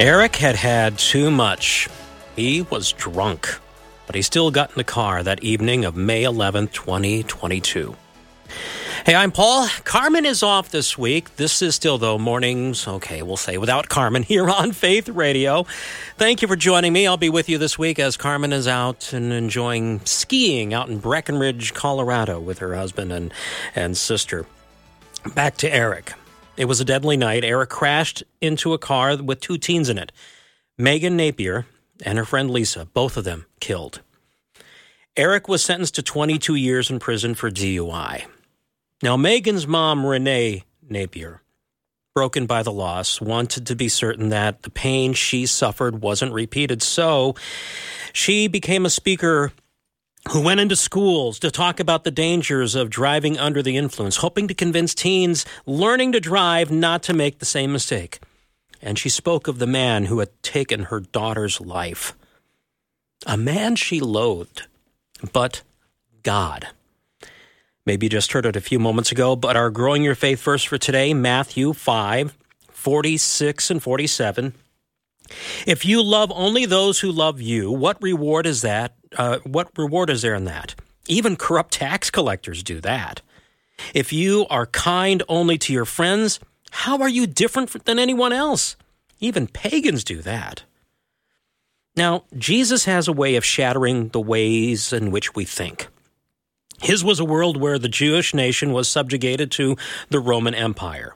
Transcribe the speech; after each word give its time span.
Eric 0.00 0.34
had 0.36 0.56
had 0.56 0.98
too 0.98 1.30
much. 1.30 1.88
He 2.34 2.62
was 2.62 2.90
drunk, 2.90 3.60
but 4.06 4.16
he 4.16 4.22
still 4.22 4.50
got 4.50 4.70
in 4.70 4.76
the 4.76 4.84
car 4.84 5.22
that 5.22 5.44
evening 5.44 5.84
of 5.84 5.94
May 5.94 6.24
11th, 6.24 6.72
2022. 6.72 7.94
Hey, 9.06 9.14
I'm 9.14 9.30
Paul. 9.30 9.68
Carmen 9.84 10.26
is 10.26 10.42
off 10.42 10.70
this 10.70 10.98
week. 10.98 11.36
This 11.36 11.62
is 11.62 11.76
still, 11.76 11.96
though, 11.96 12.18
mornings, 12.18 12.88
okay, 12.88 13.22
we'll 13.22 13.36
say 13.36 13.56
without 13.56 13.88
Carmen 13.88 14.22
here 14.24 14.50
on 14.50 14.72
Faith 14.72 15.08
Radio. 15.08 15.64
Thank 16.16 16.42
you 16.42 16.48
for 16.48 16.56
joining 16.56 16.92
me. 16.92 17.06
I'll 17.06 17.16
be 17.16 17.30
with 17.30 17.48
you 17.48 17.56
this 17.56 17.78
week 17.78 18.00
as 18.00 18.16
Carmen 18.16 18.52
is 18.52 18.66
out 18.66 19.12
and 19.12 19.32
enjoying 19.32 20.00
skiing 20.04 20.74
out 20.74 20.88
in 20.88 20.98
Breckenridge, 20.98 21.72
Colorado 21.72 22.40
with 22.40 22.58
her 22.58 22.74
husband 22.74 23.12
and, 23.12 23.32
and 23.76 23.96
sister. 23.96 24.44
Back 25.36 25.56
to 25.58 25.72
Eric. 25.72 26.14
It 26.56 26.66
was 26.66 26.80
a 26.80 26.84
deadly 26.84 27.16
night. 27.16 27.44
Eric 27.44 27.70
crashed 27.70 28.22
into 28.40 28.74
a 28.74 28.78
car 28.78 29.16
with 29.16 29.40
two 29.40 29.58
teens 29.58 29.88
in 29.88 29.98
it 29.98 30.12
Megan 30.78 31.16
Napier 31.16 31.66
and 32.04 32.18
her 32.18 32.24
friend 32.24 32.50
Lisa, 32.50 32.86
both 32.86 33.16
of 33.16 33.24
them 33.24 33.46
killed. 33.60 34.00
Eric 35.16 35.48
was 35.48 35.62
sentenced 35.62 35.94
to 35.94 36.02
22 36.02 36.54
years 36.56 36.90
in 36.90 36.98
prison 36.98 37.34
for 37.34 37.50
DUI. 37.50 38.24
Now, 39.02 39.16
Megan's 39.16 39.66
mom, 39.66 40.04
Renee 40.04 40.64
Napier, 40.88 41.42
broken 42.14 42.46
by 42.46 42.62
the 42.62 42.72
loss, 42.72 43.20
wanted 43.20 43.66
to 43.66 43.76
be 43.76 43.88
certain 43.88 44.30
that 44.30 44.62
the 44.62 44.70
pain 44.70 45.12
she 45.12 45.46
suffered 45.46 46.00
wasn't 46.00 46.32
repeated. 46.32 46.82
So 46.82 47.36
she 48.12 48.48
became 48.48 48.84
a 48.86 48.90
speaker 48.90 49.52
who 50.30 50.40
went 50.40 50.60
into 50.60 50.76
schools 50.76 51.38
to 51.38 51.50
talk 51.50 51.78
about 51.80 52.04
the 52.04 52.10
dangers 52.10 52.74
of 52.74 52.90
driving 52.90 53.38
under 53.38 53.62
the 53.62 53.76
influence, 53.76 54.16
hoping 54.16 54.48
to 54.48 54.54
convince 54.54 54.94
teens 54.94 55.44
learning 55.66 56.12
to 56.12 56.20
drive 56.20 56.70
not 56.70 57.02
to 57.02 57.12
make 57.12 57.38
the 57.38 57.44
same 57.44 57.72
mistake. 57.72 58.20
And 58.80 58.98
she 58.98 59.08
spoke 59.08 59.48
of 59.48 59.58
the 59.58 59.66
man 59.66 60.06
who 60.06 60.18
had 60.18 60.42
taken 60.42 60.84
her 60.84 61.00
daughter's 61.00 61.60
life. 61.60 62.14
A 63.26 63.36
man 63.36 63.76
she 63.76 64.00
loathed, 64.00 64.64
but 65.32 65.62
God. 66.22 66.68
Maybe 67.86 68.06
you 68.06 68.10
just 68.10 68.32
heard 68.32 68.46
it 68.46 68.56
a 68.56 68.62
few 68.62 68.78
moments 68.78 69.12
ago, 69.12 69.36
but 69.36 69.56
our 69.56 69.70
Growing 69.70 70.02
Your 70.02 70.14
Faith 70.14 70.42
verse 70.42 70.64
for 70.64 70.78
today, 70.78 71.12
Matthew 71.12 71.74
5, 71.74 72.36
46 72.70 73.70
and 73.70 73.82
47. 73.82 74.54
If 75.66 75.84
you 75.84 76.02
love 76.02 76.32
only 76.34 76.66
those 76.66 77.00
who 77.00 77.10
love 77.10 77.40
you, 77.40 77.70
what 77.70 78.02
reward 78.02 78.46
is 78.46 78.62
that? 78.62 78.94
Uh, 79.16 79.38
what 79.44 79.70
reward 79.76 80.10
is 80.10 80.22
there 80.22 80.34
in 80.34 80.44
that? 80.44 80.74
Even 81.06 81.36
corrupt 81.36 81.72
tax 81.72 82.10
collectors 82.10 82.62
do 82.62 82.80
that. 82.80 83.20
If 83.92 84.12
you 84.12 84.46
are 84.50 84.66
kind 84.66 85.22
only 85.28 85.58
to 85.58 85.72
your 85.72 85.84
friends, 85.84 86.40
how 86.70 87.00
are 87.00 87.08
you 87.08 87.26
different 87.26 87.84
than 87.84 87.98
anyone 87.98 88.32
else? 88.32 88.76
Even 89.20 89.46
pagans 89.46 90.04
do 90.04 90.22
that. 90.22 90.64
Now, 91.96 92.24
Jesus 92.36 92.86
has 92.86 93.06
a 93.06 93.12
way 93.12 93.36
of 93.36 93.44
shattering 93.44 94.08
the 94.08 94.20
ways 94.20 94.92
in 94.92 95.10
which 95.10 95.34
we 95.34 95.44
think. 95.44 95.86
His 96.82 97.04
was 97.04 97.20
a 97.20 97.24
world 97.24 97.60
where 97.60 97.78
the 97.78 97.88
Jewish 97.88 98.34
nation 98.34 98.72
was 98.72 98.88
subjugated 98.88 99.50
to 99.52 99.76
the 100.10 100.18
Roman 100.18 100.54
Empire. 100.54 101.14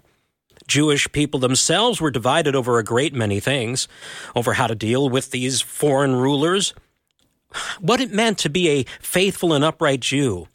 Jewish 0.68 1.10
people 1.10 1.40
themselves 1.40 2.00
were 2.00 2.10
divided 2.10 2.54
over 2.54 2.78
a 2.78 2.84
great 2.84 3.14
many 3.14 3.40
things 3.40 3.88
over 4.36 4.52
how 4.52 4.66
to 4.66 4.74
deal 4.74 5.08
with 5.08 5.30
these 5.30 5.60
foreign 5.60 6.14
rulers, 6.14 6.74
what 7.80 8.00
it 8.00 8.12
meant 8.12 8.38
to 8.38 8.50
be 8.50 8.68
a 8.68 8.84
faithful 9.00 9.52
and 9.52 9.64
upright 9.64 10.00
Jew. 10.00 10.48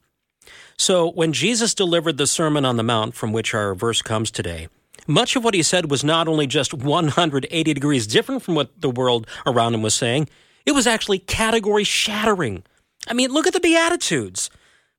So, 0.78 1.12
when 1.12 1.34
Jesus 1.34 1.74
delivered 1.74 2.18
the 2.18 2.28
Sermon 2.28 2.66
on 2.66 2.78
the 2.78 2.84
Mount, 2.84 3.14
from 3.14 3.32
which 3.32 3.54
our 3.54 3.76
verse 3.76 4.02
comes 4.02 4.32
today, 4.32 4.68
much 5.08 5.36
of 5.36 5.44
what 5.44 5.54
he 5.54 5.64
said 5.64 5.92
was 5.92 6.04
not 6.04 6.28
only 6.28 6.48
just 6.48 6.74
180 6.74 7.74
degrees 7.74 8.08
different 8.08 8.42
from 8.42 8.56
what 8.56 8.82
the 8.82 8.90
world 8.90 9.28
around 9.46 9.74
him 9.74 9.82
was 9.82 9.94
saying, 9.94 10.30
it 10.66 10.72
was 10.72 10.88
actually 10.88 11.20
category 11.20 11.84
shattering. 11.84 12.64
I 13.08 13.14
mean, 13.14 13.32
look 13.32 13.48
at 13.48 13.54
the 13.54 13.60
Beatitudes. 13.60 14.50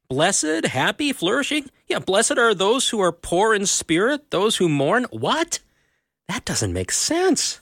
Blessed, 0.09 0.66
happy, 0.66 1.12
flourishing. 1.12 1.71
Yeah, 1.88 1.99
blessed 1.99 2.38
are 2.38 2.55
those 2.55 2.91
who 2.91 3.00
are 3.00 3.12
poor 3.12 3.55
in 3.55 3.66
spirit, 3.66 4.31
those 4.31 4.56
who 4.56 4.69
mourn. 4.69 5.06
What? 5.11 5.61
That 6.28 6.44
doesn't 6.44 6.72
make 6.72 6.93
sense. 6.93 7.61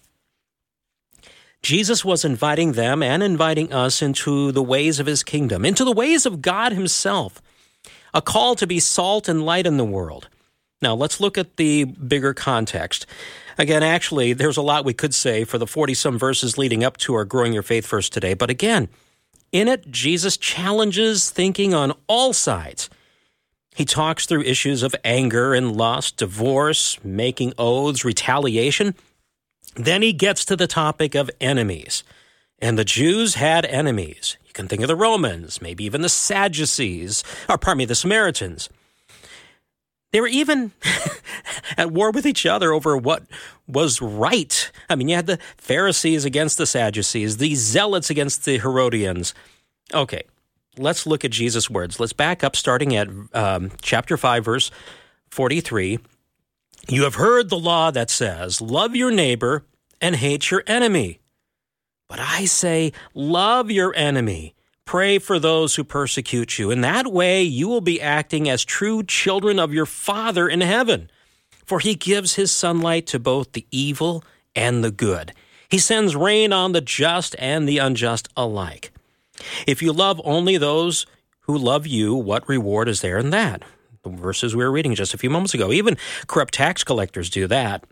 Jesus 1.62 2.04
was 2.04 2.24
inviting 2.24 2.72
them 2.72 3.02
and 3.02 3.22
inviting 3.22 3.72
us 3.72 4.02
into 4.02 4.50
the 4.50 4.62
ways 4.62 4.98
of 4.98 5.06
his 5.06 5.22
kingdom, 5.22 5.64
into 5.64 5.84
the 5.84 5.92
ways 5.92 6.26
of 6.26 6.42
God 6.42 6.72
himself. 6.72 7.40
A 8.12 8.20
call 8.20 8.56
to 8.56 8.66
be 8.66 8.80
salt 8.80 9.28
and 9.28 9.46
light 9.46 9.66
in 9.66 9.76
the 9.76 9.84
world. 9.84 10.28
Now, 10.82 10.94
let's 10.94 11.20
look 11.20 11.38
at 11.38 11.56
the 11.56 11.84
bigger 11.84 12.34
context. 12.34 13.06
Again, 13.56 13.82
actually, 13.82 14.32
there's 14.32 14.56
a 14.56 14.62
lot 14.62 14.84
we 14.84 14.92
could 14.92 15.14
say 15.14 15.44
for 15.44 15.56
the 15.56 15.66
40 15.66 15.94
some 15.94 16.18
verses 16.18 16.58
leading 16.58 16.82
up 16.82 16.96
to 16.98 17.14
our 17.14 17.24
Growing 17.24 17.52
Your 17.52 17.62
Faith 17.62 17.86
verse 17.86 18.08
today. 18.08 18.34
But 18.34 18.50
again, 18.50 18.88
in 19.52 19.68
it, 19.68 19.88
Jesus 19.90 20.36
challenges 20.36 21.30
thinking 21.30 21.74
on 21.74 21.92
all 22.08 22.32
sides. 22.32 22.90
He 23.74 23.84
talks 23.84 24.26
through 24.26 24.42
issues 24.42 24.82
of 24.82 24.94
anger 25.04 25.54
and 25.54 25.76
lust, 25.76 26.16
divorce, 26.16 26.98
making 27.04 27.54
oaths, 27.56 28.04
retaliation. 28.04 28.94
Then 29.74 30.02
he 30.02 30.12
gets 30.12 30.44
to 30.46 30.56
the 30.56 30.66
topic 30.66 31.14
of 31.14 31.30
enemies. 31.40 32.04
And 32.58 32.78
the 32.78 32.84
Jews 32.84 33.34
had 33.34 33.64
enemies. 33.66 34.36
You 34.46 34.52
can 34.52 34.68
think 34.68 34.82
of 34.82 34.88
the 34.88 34.96
Romans, 34.96 35.60
maybe 35.60 35.84
even 35.84 36.02
the 36.02 36.08
Sadducees, 36.08 37.24
or 37.48 37.58
pardon 37.58 37.78
me, 37.78 37.84
the 37.86 37.94
Samaritans. 37.94 38.68
They 40.12 40.20
were 40.20 40.28
even 40.28 40.72
at 41.76 41.90
war 41.90 42.10
with 42.10 42.26
each 42.26 42.44
other 42.44 42.72
over 42.72 42.96
what 42.96 43.24
was 43.66 44.00
right. 44.00 44.70
I 44.88 44.94
mean, 44.94 45.08
you 45.08 45.16
had 45.16 45.26
the 45.26 45.38
Pharisees 45.56 46.24
against 46.24 46.58
the 46.58 46.66
Sadducees, 46.66 47.38
the 47.38 47.54
Zealots 47.54 48.10
against 48.10 48.44
the 48.44 48.58
Herodians. 48.58 49.34
Okay, 49.92 50.22
let's 50.76 51.06
look 51.06 51.24
at 51.24 51.30
Jesus' 51.30 51.70
words. 51.70 51.98
Let's 51.98 52.12
back 52.12 52.44
up 52.44 52.56
starting 52.56 52.94
at 52.94 53.08
um, 53.32 53.72
chapter 53.80 54.16
5, 54.16 54.44
verse 54.44 54.70
43. 55.30 55.98
You 56.88 57.04
have 57.04 57.14
heard 57.14 57.48
the 57.48 57.58
law 57.58 57.90
that 57.90 58.10
says, 58.10 58.60
Love 58.60 58.96
your 58.96 59.10
neighbor 59.10 59.64
and 60.00 60.16
hate 60.16 60.50
your 60.50 60.64
enemy. 60.66 61.20
But 62.08 62.18
I 62.20 62.44
say, 62.44 62.92
Love 63.14 63.70
your 63.70 63.94
enemy. 63.94 64.54
Pray 64.84 65.18
for 65.18 65.38
those 65.38 65.76
who 65.76 65.84
persecute 65.84 66.58
you. 66.58 66.70
In 66.70 66.80
that 66.80 67.06
way, 67.06 67.42
you 67.42 67.68
will 67.68 67.80
be 67.80 68.00
acting 68.00 68.48
as 68.48 68.64
true 68.64 69.02
children 69.02 69.58
of 69.58 69.72
your 69.72 69.86
Father 69.86 70.48
in 70.48 70.60
heaven. 70.60 71.08
For 71.64 71.78
he 71.78 71.94
gives 71.94 72.34
his 72.34 72.50
sunlight 72.50 73.06
to 73.08 73.18
both 73.18 73.52
the 73.52 73.66
evil 73.70 74.24
and 74.54 74.82
the 74.82 74.90
good. 74.90 75.32
He 75.68 75.78
sends 75.78 76.16
rain 76.16 76.52
on 76.52 76.72
the 76.72 76.80
just 76.80 77.34
and 77.38 77.66
the 77.66 77.78
unjust 77.78 78.28
alike. 78.36 78.92
If 79.66 79.80
you 79.80 79.92
love 79.92 80.20
only 80.24 80.58
those 80.58 81.06
who 81.42 81.56
love 81.56 81.86
you, 81.86 82.14
what 82.14 82.48
reward 82.48 82.88
is 82.88 83.00
there 83.00 83.18
in 83.18 83.30
that? 83.30 83.62
Verses 84.04 84.56
we 84.56 84.64
were 84.64 84.72
reading 84.72 84.94
just 84.94 85.14
a 85.14 85.18
few 85.18 85.30
moments 85.30 85.54
ago. 85.54 85.72
Even 85.72 85.96
corrupt 86.26 86.54
tax 86.54 86.82
collectors 86.82 87.30
do 87.30 87.46
that. 87.46 87.84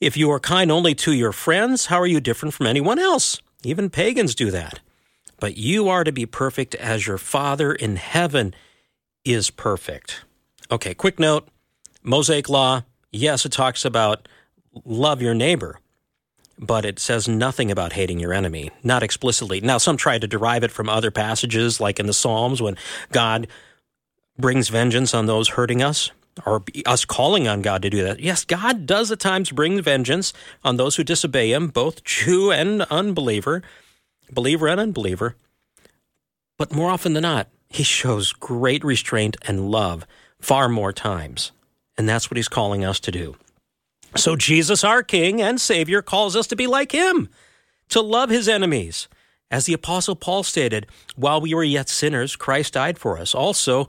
If 0.00 0.16
you 0.16 0.30
are 0.30 0.40
kind 0.40 0.70
only 0.70 0.94
to 0.96 1.12
your 1.12 1.32
friends, 1.32 1.86
how 1.86 2.00
are 2.00 2.06
you 2.06 2.20
different 2.20 2.54
from 2.54 2.66
anyone 2.66 2.98
else? 2.98 3.40
Even 3.64 3.90
pagans 3.90 4.34
do 4.34 4.50
that. 4.50 4.80
But 5.38 5.56
you 5.56 5.88
are 5.88 6.04
to 6.04 6.12
be 6.12 6.26
perfect 6.26 6.74
as 6.74 7.06
your 7.06 7.18
Father 7.18 7.72
in 7.72 7.96
heaven 7.96 8.54
is 9.24 9.50
perfect. 9.50 10.24
Okay, 10.70 10.94
quick 10.94 11.18
note 11.18 11.48
Mosaic 12.02 12.48
law, 12.48 12.82
yes, 13.10 13.44
it 13.44 13.52
talks 13.52 13.84
about 13.84 14.28
love 14.84 15.20
your 15.20 15.34
neighbor, 15.34 15.78
but 16.58 16.84
it 16.84 16.98
says 16.98 17.28
nothing 17.28 17.70
about 17.70 17.94
hating 17.94 18.20
your 18.20 18.32
enemy, 18.32 18.70
not 18.82 19.02
explicitly. 19.02 19.60
Now, 19.60 19.78
some 19.78 19.96
try 19.96 20.18
to 20.18 20.26
derive 20.26 20.64
it 20.64 20.70
from 20.70 20.88
other 20.88 21.10
passages, 21.10 21.80
like 21.80 21.98
in 21.98 22.06
the 22.06 22.14
Psalms, 22.14 22.62
when 22.62 22.76
God 23.12 23.48
brings 24.40 24.68
vengeance 24.68 25.14
on 25.14 25.26
those 25.26 25.50
hurting 25.50 25.82
us, 25.82 26.10
or 26.46 26.62
us 26.86 27.04
calling 27.04 27.46
on 27.46 27.62
God 27.62 27.82
to 27.82 27.90
do 27.90 28.02
that. 28.02 28.20
Yes, 28.20 28.44
God 28.44 28.86
does 28.86 29.10
at 29.10 29.20
times 29.20 29.50
bring 29.50 29.80
vengeance 29.82 30.32
on 30.64 30.76
those 30.76 30.96
who 30.96 31.04
disobey 31.04 31.52
Him, 31.52 31.68
both 31.68 32.04
Jew 32.04 32.50
and 32.50 32.82
unbeliever. 32.82 33.62
believer 34.32 34.68
and 34.68 34.80
unbeliever. 34.80 35.36
But 36.56 36.72
more 36.72 36.90
often 36.90 37.14
than 37.14 37.22
not, 37.22 37.48
he 37.68 37.82
shows 37.82 38.32
great 38.32 38.84
restraint 38.84 39.36
and 39.42 39.70
love 39.70 40.06
far 40.40 40.68
more 40.68 40.92
times. 40.92 41.52
And 41.96 42.08
that's 42.08 42.30
what 42.30 42.36
he's 42.36 42.48
calling 42.48 42.84
us 42.84 43.00
to 43.00 43.10
do. 43.10 43.36
So 44.16 44.36
Jesus, 44.36 44.82
our 44.82 45.02
King 45.02 45.40
and 45.40 45.60
Savior, 45.60 46.02
calls 46.02 46.34
us 46.34 46.46
to 46.48 46.56
be 46.56 46.66
like 46.66 46.92
him, 46.92 47.28
to 47.90 48.00
love 48.00 48.30
his 48.30 48.48
enemies. 48.48 49.08
As 49.50 49.66
the 49.66 49.72
Apostle 49.72 50.16
Paul 50.16 50.42
stated, 50.42 50.86
while 51.16 51.40
we 51.40 51.54
were 51.54 51.64
yet 51.64 51.88
sinners, 51.88 52.36
Christ 52.36 52.74
died 52.74 52.98
for 52.98 53.18
us. 53.18 53.34
Also, 53.34 53.88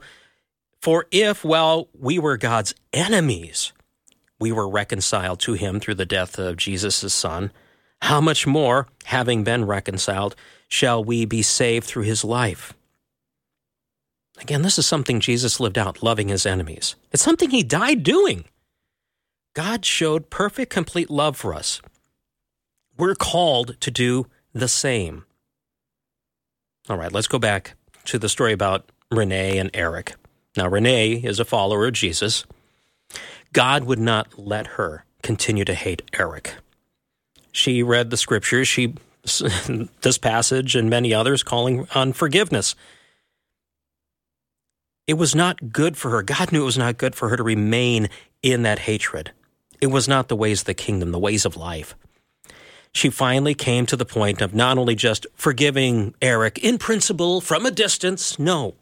for 0.82 1.06
if 1.12 1.44
while 1.44 1.88
we 1.96 2.18
were 2.18 2.36
God's 2.36 2.74
enemies, 2.92 3.72
we 4.40 4.50
were 4.50 4.68
reconciled 4.68 5.38
to 5.40 5.52
him 5.52 5.78
through 5.78 5.94
the 5.94 6.04
death 6.04 6.38
of 6.40 6.56
Jesus' 6.56 7.14
Son, 7.14 7.52
how 8.02 8.20
much 8.20 8.48
more, 8.48 8.88
having 9.04 9.44
been 9.44 9.64
reconciled, 9.64 10.34
shall 10.66 11.02
we 11.02 11.24
be 11.24 11.40
saved 11.40 11.86
through 11.86 12.02
his 12.02 12.24
life? 12.24 12.74
Again, 14.40 14.62
this 14.62 14.76
is 14.76 14.84
something 14.84 15.20
Jesus 15.20 15.60
lived 15.60 15.78
out, 15.78 16.02
loving 16.02 16.26
his 16.26 16.44
enemies. 16.44 16.96
It's 17.12 17.22
something 17.22 17.50
he 17.50 17.62
died 17.62 18.02
doing. 18.02 18.44
God 19.54 19.84
showed 19.84 20.30
perfect, 20.30 20.72
complete 20.72 21.10
love 21.10 21.36
for 21.36 21.54
us. 21.54 21.80
We're 22.98 23.14
called 23.14 23.80
to 23.80 23.90
do 23.92 24.26
the 24.52 24.66
same. 24.66 25.26
All 26.88 26.96
right, 26.96 27.12
let's 27.12 27.28
go 27.28 27.38
back 27.38 27.74
to 28.06 28.18
the 28.18 28.28
story 28.28 28.52
about 28.52 28.90
Renee 29.12 29.58
and 29.58 29.70
Eric. 29.74 30.14
Now, 30.56 30.68
Renee 30.68 31.14
is 31.14 31.40
a 31.40 31.44
follower 31.44 31.86
of 31.86 31.94
Jesus. 31.94 32.44
God 33.52 33.84
would 33.84 33.98
not 33.98 34.38
let 34.38 34.66
her 34.66 35.04
continue 35.22 35.64
to 35.64 35.74
hate 35.74 36.02
Eric. 36.18 36.54
She 37.52 37.82
read 37.82 38.10
the 38.10 38.16
scriptures, 38.16 38.68
she 38.68 38.94
this 40.02 40.18
passage 40.18 40.74
and 40.74 40.90
many 40.90 41.14
others 41.14 41.42
calling 41.42 41.86
on 41.94 42.12
forgiveness. 42.12 42.74
It 45.06 45.14
was 45.14 45.34
not 45.34 45.72
good 45.72 45.96
for 45.96 46.10
her. 46.10 46.22
God 46.22 46.52
knew 46.52 46.62
it 46.62 46.66
was 46.66 46.78
not 46.78 46.98
good 46.98 47.14
for 47.14 47.28
her 47.28 47.36
to 47.36 47.42
remain 47.42 48.08
in 48.42 48.62
that 48.62 48.80
hatred. 48.80 49.32
It 49.80 49.88
was 49.88 50.08
not 50.08 50.28
the 50.28 50.36
ways 50.36 50.60
of 50.60 50.66
the 50.66 50.74
kingdom, 50.74 51.12
the 51.12 51.18
ways 51.18 51.44
of 51.44 51.56
life. 51.56 51.94
She 52.92 53.10
finally 53.10 53.54
came 53.54 53.86
to 53.86 53.96
the 53.96 54.04
point 54.04 54.40
of 54.40 54.54
not 54.54 54.76
only 54.76 54.94
just 54.94 55.26
forgiving 55.34 56.14
Eric 56.20 56.58
in 56.58 56.78
principle 56.78 57.40
from 57.40 57.64
a 57.64 57.70
distance, 57.70 58.38
no. 58.38 58.74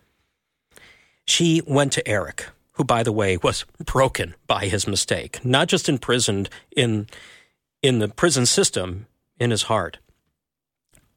She 1.31 1.63
went 1.65 1.93
to 1.93 2.09
Eric, 2.09 2.49
who, 2.73 2.83
by 2.83 3.05
the 3.05 3.13
way, 3.13 3.37
was 3.37 3.65
broken 3.79 4.35
by 4.49 4.67
his 4.67 4.89
mistake, 4.89 5.45
not 5.45 5.69
just 5.69 5.89
imprisoned 5.89 6.51
in, 6.75 7.07
in 7.83 8.01
the 8.01 8.09
prison 8.09 8.47
system 8.47 9.07
in 9.39 9.53
his 9.53 9.63
heart, 9.63 9.99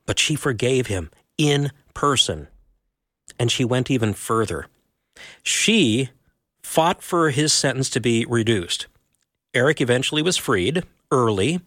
but 0.06 0.20
she 0.20 0.36
forgave 0.36 0.86
him 0.86 1.10
in 1.36 1.72
person. 1.96 2.48
And 3.40 3.52
she 3.52 3.66
went 3.66 3.90
even 3.90 4.14
further. 4.14 4.68
She 5.42 6.10
fought 6.62 7.02
for 7.02 7.32
his 7.32 7.52
sentence 7.52 7.90
to 7.90 8.00
be 8.00 8.24
reduced. 8.30 8.86
Eric 9.56 9.82
eventually 9.82 10.22
was 10.22 10.38
freed 10.38 10.84
early, 11.10 11.60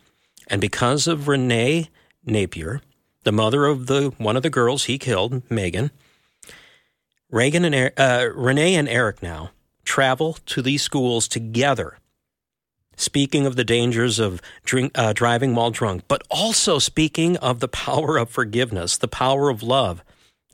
and 0.47 0.61
because 0.61 1.09
of 1.09 1.27
Renee 1.27 1.89
Napier, 2.25 2.81
the 3.25 3.33
mother 3.33 3.67
of 3.67 3.89
the 3.89 4.15
one 4.19 4.37
of 4.37 4.45
the 4.45 4.51
girls 4.51 4.85
he 4.85 4.99
killed, 4.99 5.43
Megan, 5.51 5.91
Reagan 7.31 7.65
and 7.65 7.93
uh, 7.97 8.29
Renee 8.35 8.75
and 8.77 8.89
Eric 8.89 9.23
now 9.23 9.51
travel 9.85 10.39
to 10.47 10.63
these 10.63 10.83
schools 10.83 11.27
together, 11.27 11.99
speaking 12.97 13.47
of 13.47 13.57
the 13.57 13.65
dangers 13.65 14.19
of 14.19 14.41
drink, 14.65 14.93
uh, 14.95 15.13
driving 15.13 15.55
while 15.55 15.71
drunk, 15.71 16.05
but 16.07 16.23
also 16.31 16.79
speaking 16.79 17.37
of 17.39 17.61
the 17.61 17.69
power 17.69 18.17
of 18.17 18.31
forgiveness, 18.31 18.97
the 18.97 19.09
power 19.09 19.51
of 19.51 19.63
love 19.63 20.03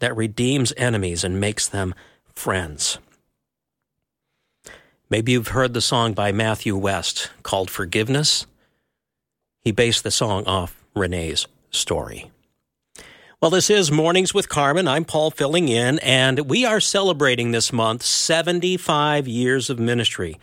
that 0.01 0.17
redeems 0.17 0.73
enemies 0.77 1.25
and 1.25 1.39
makes 1.39 1.69
them 1.69 1.95
friends. 2.35 2.99
Maybe 5.09 5.33
you've 5.33 5.49
heard 5.49 5.75
the 5.75 5.83
song 5.83 6.15
by 6.15 6.33
Matthew 6.33 6.75
West 6.75 7.31
called 7.43 7.71
Forgiveness. 7.71 8.47
He 9.61 9.71
based 9.71 10.05
the 10.05 10.11
song 10.11 10.47
off 10.47 10.83
Renee's 10.97 11.47
story. 11.71 12.32
Well, 13.43 13.51
this 13.51 13.71
is 13.71 13.91
Mornings 13.91 14.33
with 14.33 14.49
Carmen. 14.49 14.87
I'm 14.87 15.05
Paul 15.05 15.33
filling 15.33 15.67
in, 15.67 15.99
and 15.99 16.49
we 16.49 16.65
are 16.65 16.79
celebrating 16.79 17.51
this 17.51 17.73
month 17.73 18.05
75 18.05 19.27
years 19.27 19.69
of 19.69 19.81
ministry. 19.81 20.39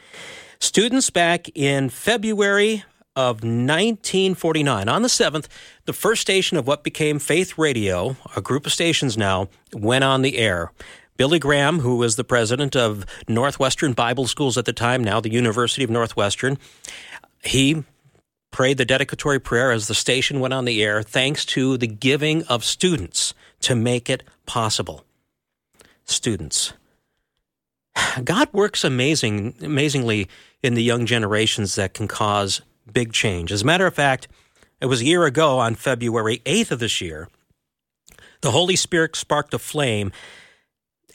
Students 0.59 1.09
back 1.09 1.47
in 1.55 1.87
February 1.87 2.83
of 3.15 3.37
1949, 3.37 4.89
on 4.89 5.01
the 5.01 5.07
7th, 5.07 5.47
the 5.85 5.93
first 5.93 6.21
station 6.21 6.57
of 6.57 6.67
what 6.67 6.83
became 6.83 7.19
Faith 7.19 7.57
Radio, 7.57 8.17
a 8.35 8.41
group 8.41 8.65
of 8.65 8.73
stations 8.73 9.17
now, 9.17 9.47
went 9.71 10.03
on 10.03 10.21
the 10.21 10.37
air. 10.37 10.73
Billy 11.15 11.39
Graham, 11.39 11.79
who 11.79 11.95
was 11.95 12.17
the 12.17 12.25
president 12.25 12.75
of 12.75 13.05
Northwestern 13.29 13.93
Bible 13.93 14.27
Schools 14.27 14.57
at 14.57 14.65
the 14.65 14.73
time, 14.73 15.05
now 15.05 15.21
the 15.21 15.31
University 15.31 15.85
of 15.85 15.89
Northwestern, 15.89 16.57
he 17.45 17.85
prayed 18.51 18.77
the 18.77 18.85
dedicatory 18.85 19.39
prayer 19.39 19.71
as 19.71 19.87
the 19.87 19.95
station 19.95 20.39
went 20.39 20.53
on 20.53 20.65
the 20.65 20.83
air, 20.83 21.03
thanks 21.03 21.45
to 21.45 21.77
the 21.77 21.87
giving 21.87 22.43
of 22.43 22.63
students 22.63 23.33
to 23.61 23.75
make 23.75 24.09
it 24.09 24.23
possible. 24.45 25.05
Students. 26.05 26.73
God 28.23 28.49
works 28.51 28.83
amazing, 28.83 29.55
amazingly 29.61 30.27
in 30.61 30.73
the 30.73 30.83
young 30.83 31.05
generations 31.05 31.75
that 31.75 31.93
can 31.93 32.07
cause 32.07 32.61
big 32.91 33.13
change. 33.13 33.51
As 33.51 33.61
a 33.61 33.65
matter 33.65 33.85
of 33.85 33.93
fact, 33.93 34.27
it 34.81 34.87
was 34.87 35.01
a 35.01 35.05
year 35.05 35.25
ago 35.25 35.59
on 35.59 35.75
February 35.75 36.41
8th 36.45 36.71
of 36.71 36.79
this 36.79 37.01
year, 37.01 37.29
the 38.41 38.51
Holy 38.51 38.75
Spirit 38.75 39.15
sparked 39.15 39.53
a 39.53 39.59
flame 39.59 40.11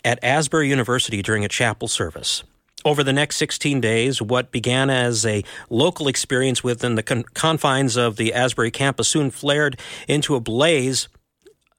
at 0.04 0.22
Asbury 0.22 0.68
University 0.68 1.22
during 1.22 1.44
a 1.44 1.48
chapel 1.48 1.88
service. 1.88 2.44
Over 2.84 3.02
the 3.02 3.12
next 3.14 3.36
16 3.36 3.80
days, 3.80 4.20
what 4.20 4.50
began 4.50 4.90
as 4.90 5.24
a 5.24 5.42
local 5.70 6.06
experience 6.06 6.62
within 6.62 6.96
the 6.96 7.02
con- 7.02 7.24
confines 7.32 7.96
of 7.96 8.16
the 8.16 8.34
Asbury 8.34 8.70
campus 8.70 9.08
soon 9.08 9.30
flared 9.30 9.80
into 10.06 10.34
a 10.34 10.40
blaze 10.40 11.08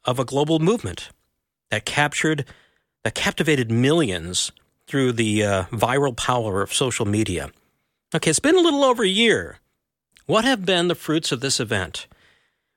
of 0.03 0.17
a 0.17 0.25
global 0.25 0.59
movement 0.59 1.09
that 1.69 1.85
captured, 1.85 2.45
that 3.03 3.13
captivated 3.13 3.69
millions 3.69 4.51
through 4.87 5.11
the 5.11 5.43
uh, 5.43 5.63
viral 5.65 6.15
power 6.15 6.61
of 6.61 6.73
social 6.73 7.05
media. 7.05 7.51
Okay, 8.15 8.29
it's 8.29 8.39
been 8.39 8.55
a 8.55 8.61
little 8.61 8.83
over 8.83 9.03
a 9.03 9.07
year. 9.07 9.59
What 10.25 10.45
have 10.45 10.65
been 10.65 10.87
the 10.87 10.95
fruits 10.95 11.31
of 11.31 11.39
this 11.39 11.59
event? 11.59 12.07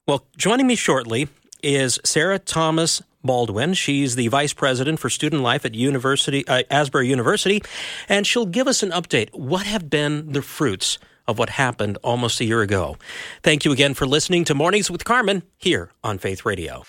Well, 0.07 0.27
joining 0.37 0.67
me 0.67 0.75
shortly 0.75 1.29
is 1.63 1.99
Sarah 2.05 2.39
Thomas 2.39 3.03
Baldwin. 3.25 3.75
She's 3.75 4.15
the 4.15 4.29
vice 4.29 4.53
president 4.53 5.01
for 5.01 5.11
student 5.11 5.43
life 5.43 5.65
at 5.65 5.75
University 5.75 6.47
uh, 6.47 6.63
Asbury 6.71 7.09
University, 7.09 7.63
and 8.09 8.27
she'll 8.27 8.47
give 8.47 8.69
us 8.69 8.83
an 8.83 8.91
update. 8.91 9.33
What 9.33 9.67
have 9.67 9.91
been 9.91 10.33
the 10.33 10.43
fruits 10.43 10.99
of 11.27 11.39
what 11.39 11.51
happened 11.51 11.99
almost 12.03 12.41
a 12.41 12.45
year 12.45 12.63
ago? 12.63 12.97
Thank 13.43 13.65
you 13.65 13.73
again 13.73 13.95
for 13.95 14.07
listening 14.07 14.45
to 14.45 14.55
Mornings 14.55 14.91
with 14.91 15.05
Carmen 15.05 15.43
here 15.57 15.91
on 16.03 16.19
Faith 16.19 16.45
Radio. 16.47 16.85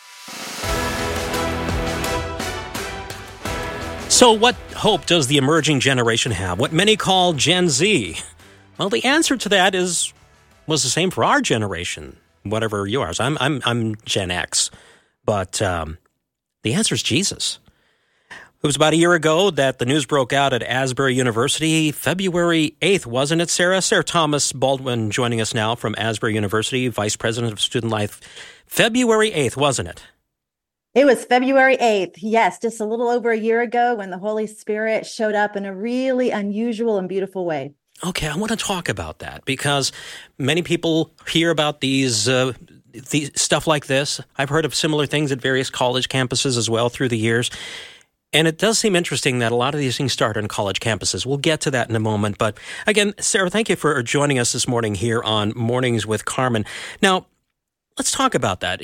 So, 4.09 4.33
what 4.33 4.55
hope 4.75 5.05
does 5.05 5.27
the 5.27 5.37
emerging 5.37 5.79
generation 5.81 6.31
have? 6.31 6.59
What 6.59 6.73
many 6.73 6.97
call 6.97 7.33
Gen 7.33 7.69
Z? 7.69 8.17
Well, 8.77 8.89
the 8.89 9.05
answer 9.05 9.37
to 9.37 9.49
that 9.49 9.75
is 9.75 10.13
was 10.67 10.83
the 10.83 10.89
same 10.89 11.11
for 11.11 11.23
our 11.23 11.41
generation, 11.41 12.17
whatever 12.43 12.87
yours. 12.87 13.19
I'm 13.19 13.37
I'm 13.39 13.61
I'm 13.65 13.95
Gen 14.05 14.31
X, 14.31 14.71
but 15.25 15.61
um, 15.61 15.97
the 16.63 16.73
answer 16.73 16.95
is 16.95 17.03
Jesus. 17.03 17.59
It 18.29 18.67
was 18.67 18.75
about 18.75 18.91
a 18.91 18.97
year 18.97 19.13
ago 19.13 19.51
that 19.51 19.79
the 19.79 19.85
news 19.85 20.05
broke 20.05 20.33
out 20.33 20.51
at 20.51 20.61
Asbury 20.63 21.15
University, 21.15 21.93
February 21.93 22.75
8th, 22.81 23.05
wasn't 23.05 23.41
it, 23.41 23.49
Sarah? 23.49 23.81
Sarah 23.81 24.03
Thomas 24.03 24.51
Baldwin 24.51 25.11
joining 25.11 25.39
us 25.39 25.53
now 25.53 25.75
from 25.75 25.95
Asbury 25.97 26.33
University, 26.33 26.89
Vice 26.89 27.15
President 27.15 27.53
of 27.53 27.61
Student 27.61 27.93
Life. 27.93 28.19
February 28.67 29.31
8th, 29.31 29.55
wasn't 29.55 29.87
it? 29.87 30.03
It 30.93 31.05
was 31.05 31.23
February 31.23 31.77
8th. 31.77 32.15
Yes, 32.17 32.59
just 32.59 32.81
a 32.81 32.85
little 32.85 33.07
over 33.07 33.31
a 33.31 33.37
year 33.37 33.61
ago 33.61 33.95
when 33.95 34.09
the 34.09 34.17
Holy 34.17 34.45
Spirit 34.45 35.05
showed 35.05 35.35
up 35.35 35.55
in 35.55 35.63
a 35.63 35.73
really 35.73 36.31
unusual 36.31 36.97
and 36.97 37.07
beautiful 37.07 37.45
way. 37.45 37.73
Okay, 38.05 38.27
I 38.27 38.35
want 38.35 38.49
to 38.49 38.57
talk 38.57 38.89
about 38.89 39.19
that 39.19 39.45
because 39.45 39.93
many 40.37 40.63
people 40.63 41.13
hear 41.29 41.49
about 41.49 41.79
these 41.79 42.27
uh, 42.27 42.51
the, 42.91 43.31
stuff 43.35 43.67
like 43.67 43.87
this. 43.87 44.21
I've 44.37 44.49
heard 44.49 44.65
of 44.65 44.75
similar 44.75 45.05
things 45.05 45.31
at 45.31 45.41
various 45.41 45.69
college 45.69 46.09
campuses 46.09 46.57
as 46.57 46.69
well 46.69 46.89
through 46.89 47.09
the 47.09 47.17
years. 47.17 47.49
And 48.31 48.47
it 48.47 48.59
does 48.59 48.77
seem 48.77 48.95
interesting 48.95 49.39
that 49.39 49.51
a 49.51 49.55
lot 49.55 49.73
of 49.73 49.79
these 49.79 49.97
things 49.97 50.13
start 50.13 50.37
on 50.37 50.47
college 50.47 50.79
campuses. 50.79 51.25
We'll 51.25 51.37
get 51.37 51.61
to 51.61 51.71
that 51.71 51.89
in 51.89 51.95
a 51.95 51.99
moment. 51.99 52.37
But 52.37 52.57
again, 52.85 53.15
Sarah, 53.19 53.49
thank 53.49 53.69
you 53.69 53.75
for 53.75 54.01
joining 54.03 54.37
us 54.37 54.53
this 54.53 54.67
morning 54.67 54.95
here 54.95 55.23
on 55.23 55.51
Mornings 55.55 56.05
with 56.05 56.25
Carmen. 56.25 56.63
Now, 57.01 57.25
let's 57.97 58.11
talk 58.11 58.35
about 58.35 58.59
that. 58.59 58.81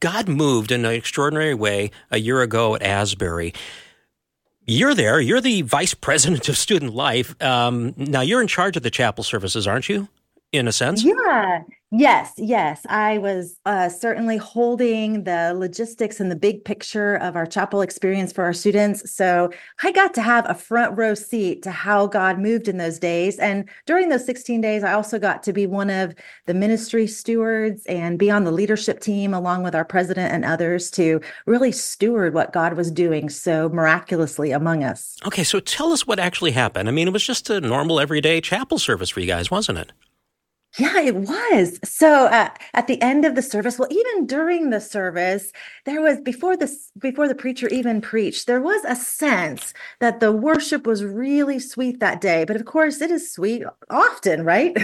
God 0.00 0.28
moved 0.28 0.72
in 0.72 0.84
an 0.84 0.92
extraordinary 0.92 1.54
way 1.54 1.92
a 2.10 2.18
year 2.18 2.42
ago 2.42 2.74
at 2.74 2.82
Asbury. 2.82 3.54
You're 4.66 4.94
there. 4.94 5.20
You're 5.20 5.40
the 5.40 5.62
vice 5.62 5.94
president 5.94 6.48
of 6.48 6.56
student 6.56 6.92
life. 6.92 7.40
Um, 7.40 7.94
now, 7.96 8.20
you're 8.20 8.40
in 8.40 8.48
charge 8.48 8.76
of 8.76 8.82
the 8.82 8.90
chapel 8.90 9.22
services, 9.22 9.66
aren't 9.66 9.88
you? 9.88 10.08
In 10.52 10.68
a 10.68 10.72
sense. 10.72 11.02
Yeah. 11.02 11.62
Yes. 11.94 12.32
Yes. 12.38 12.86
I 12.88 13.18
was 13.18 13.58
uh, 13.66 13.90
certainly 13.90 14.38
holding 14.38 15.24
the 15.24 15.52
logistics 15.54 16.20
and 16.20 16.30
the 16.30 16.36
big 16.36 16.64
picture 16.64 17.16
of 17.16 17.36
our 17.36 17.44
chapel 17.44 17.82
experience 17.82 18.32
for 18.32 18.44
our 18.44 18.54
students. 18.54 19.14
So 19.14 19.50
I 19.82 19.92
got 19.92 20.14
to 20.14 20.22
have 20.22 20.48
a 20.48 20.54
front 20.54 20.96
row 20.96 21.12
seat 21.12 21.62
to 21.64 21.70
how 21.70 22.06
God 22.06 22.38
moved 22.38 22.66
in 22.66 22.78
those 22.78 22.98
days. 22.98 23.38
And 23.38 23.68
during 23.84 24.08
those 24.08 24.24
16 24.24 24.62
days, 24.62 24.84
I 24.84 24.94
also 24.94 25.18
got 25.18 25.42
to 25.42 25.52
be 25.52 25.66
one 25.66 25.90
of 25.90 26.14
the 26.46 26.54
ministry 26.54 27.06
stewards 27.06 27.84
and 27.84 28.18
be 28.18 28.30
on 28.30 28.44
the 28.44 28.52
leadership 28.52 29.00
team 29.00 29.34
along 29.34 29.62
with 29.62 29.74
our 29.74 29.84
president 29.84 30.32
and 30.32 30.46
others 30.46 30.90
to 30.92 31.20
really 31.44 31.72
steward 31.72 32.32
what 32.32 32.54
God 32.54 32.72
was 32.72 32.90
doing 32.90 33.28
so 33.28 33.68
miraculously 33.68 34.50
among 34.50 34.82
us. 34.82 35.18
Okay, 35.26 35.44
so 35.44 35.60
tell 35.60 35.92
us 35.92 36.06
what 36.06 36.18
actually 36.18 36.52
happened. 36.52 36.88
I 36.88 36.92
mean, 36.92 37.08
it 37.08 37.12
was 37.12 37.26
just 37.26 37.50
a 37.50 37.60
normal 37.60 38.00
everyday 38.00 38.40
chapel 38.40 38.78
service 38.78 39.10
for 39.10 39.20
you 39.20 39.26
guys, 39.26 39.50
wasn't 39.50 39.76
it? 39.76 39.92
Yeah, 40.78 41.00
it 41.00 41.14
was. 41.16 41.78
So 41.84 42.26
uh, 42.26 42.48
at 42.72 42.86
the 42.86 43.00
end 43.02 43.26
of 43.26 43.34
the 43.34 43.42
service, 43.42 43.78
well, 43.78 43.88
even 43.90 44.26
during 44.26 44.70
the 44.70 44.80
service, 44.80 45.52
there 45.84 46.00
was 46.00 46.18
before 46.22 46.56
this 46.56 46.90
before 46.98 47.28
the 47.28 47.34
preacher 47.34 47.68
even 47.68 48.00
preached, 48.00 48.46
there 48.46 48.60
was 48.60 48.82
a 48.86 48.96
sense 48.96 49.74
that 50.00 50.20
the 50.20 50.32
worship 50.32 50.86
was 50.86 51.04
really 51.04 51.58
sweet 51.58 52.00
that 52.00 52.22
day. 52.22 52.44
But 52.46 52.56
of 52.56 52.64
course, 52.64 53.02
it 53.02 53.10
is 53.10 53.30
sweet 53.30 53.64
often, 53.90 54.44
right? 54.44 54.74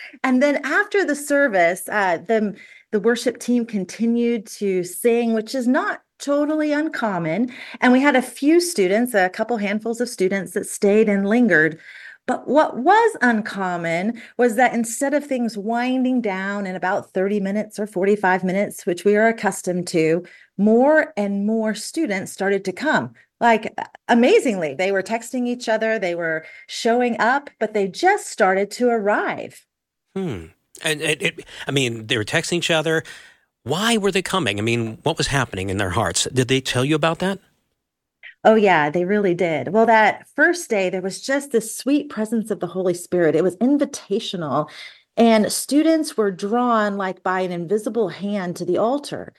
and 0.22 0.42
then 0.42 0.60
after 0.64 1.02
the 1.04 1.16
service, 1.16 1.88
uh, 1.88 2.18
the 2.18 2.54
the 2.90 3.00
worship 3.00 3.38
team 3.38 3.64
continued 3.64 4.46
to 4.46 4.84
sing, 4.84 5.32
which 5.32 5.54
is 5.54 5.66
not 5.66 6.02
totally 6.18 6.72
uncommon. 6.72 7.50
And 7.80 7.92
we 7.92 8.00
had 8.00 8.16
a 8.16 8.22
few 8.22 8.60
students, 8.60 9.14
a 9.14 9.28
couple 9.30 9.56
handfuls 9.56 10.00
of 10.00 10.08
students 10.08 10.52
that 10.52 10.66
stayed 10.66 11.08
and 11.08 11.26
lingered. 11.28 11.80
But 12.26 12.46
what 12.46 12.78
was 12.78 13.16
uncommon 13.20 14.22
was 14.38 14.54
that 14.56 14.74
instead 14.74 15.12
of 15.12 15.26
things 15.26 15.58
winding 15.58 16.20
down 16.20 16.66
in 16.66 16.76
about 16.76 17.12
30 17.12 17.40
minutes 17.40 17.80
or 17.80 17.86
45 17.86 18.44
minutes, 18.44 18.86
which 18.86 19.04
we 19.04 19.16
are 19.16 19.26
accustomed 19.26 19.88
to, 19.88 20.24
more 20.56 21.12
and 21.16 21.46
more 21.46 21.74
students 21.74 22.32
started 22.32 22.64
to 22.66 22.72
come. 22.72 23.14
Like 23.40 23.76
amazingly, 24.06 24.74
they 24.74 24.92
were 24.92 25.02
texting 25.02 25.48
each 25.48 25.68
other, 25.68 25.98
they 25.98 26.14
were 26.14 26.44
showing 26.68 27.18
up, 27.18 27.50
but 27.58 27.74
they 27.74 27.88
just 27.88 28.28
started 28.28 28.70
to 28.72 28.88
arrive. 28.88 29.66
Hmm. 30.14 30.46
And 30.82 31.00
it, 31.00 31.22
it, 31.22 31.44
I 31.66 31.72
mean, 31.72 32.06
they 32.06 32.16
were 32.16 32.24
texting 32.24 32.58
each 32.58 32.70
other. 32.70 33.02
Why 33.64 33.96
were 33.96 34.12
they 34.12 34.22
coming? 34.22 34.58
I 34.58 34.62
mean, 34.62 34.98
what 35.02 35.18
was 35.18 35.26
happening 35.28 35.70
in 35.70 35.76
their 35.76 35.90
hearts? 35.90 36.28
Did 36.32 36.48
they 36.48 36.60
tell 36.60 36.84
you 36.84 36.94
about 36.94 37.18
that? 37.18 37.40
Oh, 38.44 38.56
yeah, 38.56 38.90
they 38.90 39.04
really 39.04 39.34
did. 39.34 39.68
Well, 39.68 39.86
that 39.86 40.26
first 40.34 40.68
day, 40.68 40.90
there 40.90 41.00
was 41.00 41.20
just 41.20 41.52
this 41.52 41.76
sweet 41.76 42.10
presence 42.10 42.50
of 42.50 42.58
the 42.58 42.66
Holy 42.66 42.94
Spirit. 42.94 43.36
It 43.36 43.44
was 43.44 43.56
invitational, 43.58 44.68
and 45.16 45.52
students 45.52 46.16
were 46.16 46.32
drawn 46.32 46.96
like 46.96 47.22
by 47.22 47.40
an 47.40 47.52
invisible 47.52 48.08
hand 48.08 48.56
to 48.56 48.64
the 48.64 48.78
altar. 48.78 49.32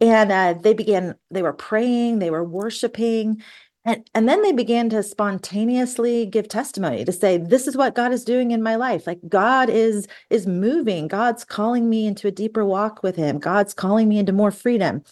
And 0.00 0.30
uh, 0.32 0.54
they 0.54 0.74
began, 0.74 1.14
they 1.30 1.42
were 1.42 1.52
praying, 1.52 2.18
they 2.18 2.30
were 2.30 2.44
worshiping. 2.44 3.42
And, 3.86 4.06
and 4.14 4.28
then 4.28 4.42
they 4.42 4.52
began 4.52 4.90
to 4.90 5.02
spontaneously 5.02 6.26
give 6.26 6.48
testimony 6.48 7.04
to 7.06 7.12
say 7.12 7.38
this 7.38 7.66
is 7.66 7.78
what 7.78 7.94
god 7.94 8.12
is 8.12 8.24
doing 8.24 8.50
in 8.50 8.62
my 8.62 8.76
life 8.76 9.06
like 9.06 9.18
god 9.26 9.70
is 9.70 10.06
is 10.28 10.46
moving 10.46 11.08
god's 11.08 11.44
calling 11.46 11.88
me 11.88 12.06
into 12.06 12.28
a 12.28 12.30
deeper 12.30 12.62
walk 12.62 13.02
with 13.02 13.16
him 13.16 13.38
god's 13.38 13.72
calling 13.72 14.06
me 14.06 14.18
into 14.18 14.32
more 14.34 14.50
freedom 14.50 15.02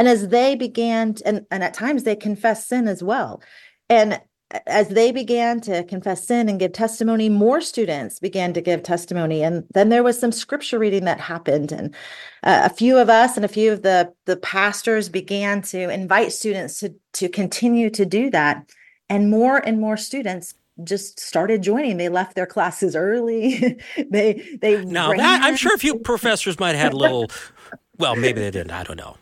and 0.00 0.08
as 0.08 0.28
they 0.28 0.54
began, 0.54 1.12
to, 1.12 1.28
and, 1.28 1.46
and 1.50 1.62
at 1.62 1.74
times 1.74 2.04
they 2.04 2.16
confess 2.16 2.66
sin 2.66 2.88
as 2.88 3.02
well. 3.02 3.42
And 3.90 4.18
as 4.66 4.88
they 4.88 5.12
began 5.12 5.60
to 5.60 5.84
confess 5.84 6.26
sin 6.26 6.48
and 6.48 6.58
give 6.58 6.72
testimony, 6.72 7.28
more 7.28 7.60
students 7.60 8.18
began 8.18 8.54
to 8.54 8.62
give 8.62 8.82
testimony. 8.82 9.42
And 9.42 9.66
then 9.74 9.90
there 9.90 10.02
was 10.02 10.18
some 10.18 10.32
scripture 10.32 10.78
reading 10.78 11.04
that 11.04 11.20
happened. 11.20 11.70
And 11.70 11.94
uh, 12.44 12.62
a 12.64 12.74
few 12.74 12.96
of 12.96 13.10
us 13.10 13.36
and 13.36 13.44
a 13.44 13.48
few 13.48 13.72
of 13.72 13.82
the, 13.82 14.10
the 14.24 14.38
pastors 14.38 15.10
began 15.10 15.60
to 15.64 15.90
invite 15.90 16.32
students 16.32 16.80
to, 16.80 16.94
to 17.12 17.28
continue 17.28 17.90
to 17.90 18.06
do 18.06 18.30
that. 18.30 18.70
And 19.10 19.28
more 19.28 19.58
and 19.58 19.82
more 19.82 19.98
students 19.98 20.54
just 20.82 21.20
started 21.20 21.60
joining. 21.60 21.98
They 21.98 22.08
left 22.08 22.36
their 22.36 22.46
classes 22.46 22.96
early. 22.96 23.78
they 24.10 24.56
they 24.62 24.82
now 24.82 25.12
that, 25.12 25.42
I'm 25.42 25.56
sure 25.56 25.74
a 25.74 25.78
few 25.78 25.98
professors 25.98 26.58
might 26.58 26.74
have 26.74 26.84
had 26.84 26.92
a 26.94 26.96
little. 26.96 27.30
Well, 27.98 28.16
maybe 28.16 28.40
they 28.40 28.50
didn't. 28.50 28.70
I 28.70 28.82
don't 28.82 28.96
know. 28.96 29.18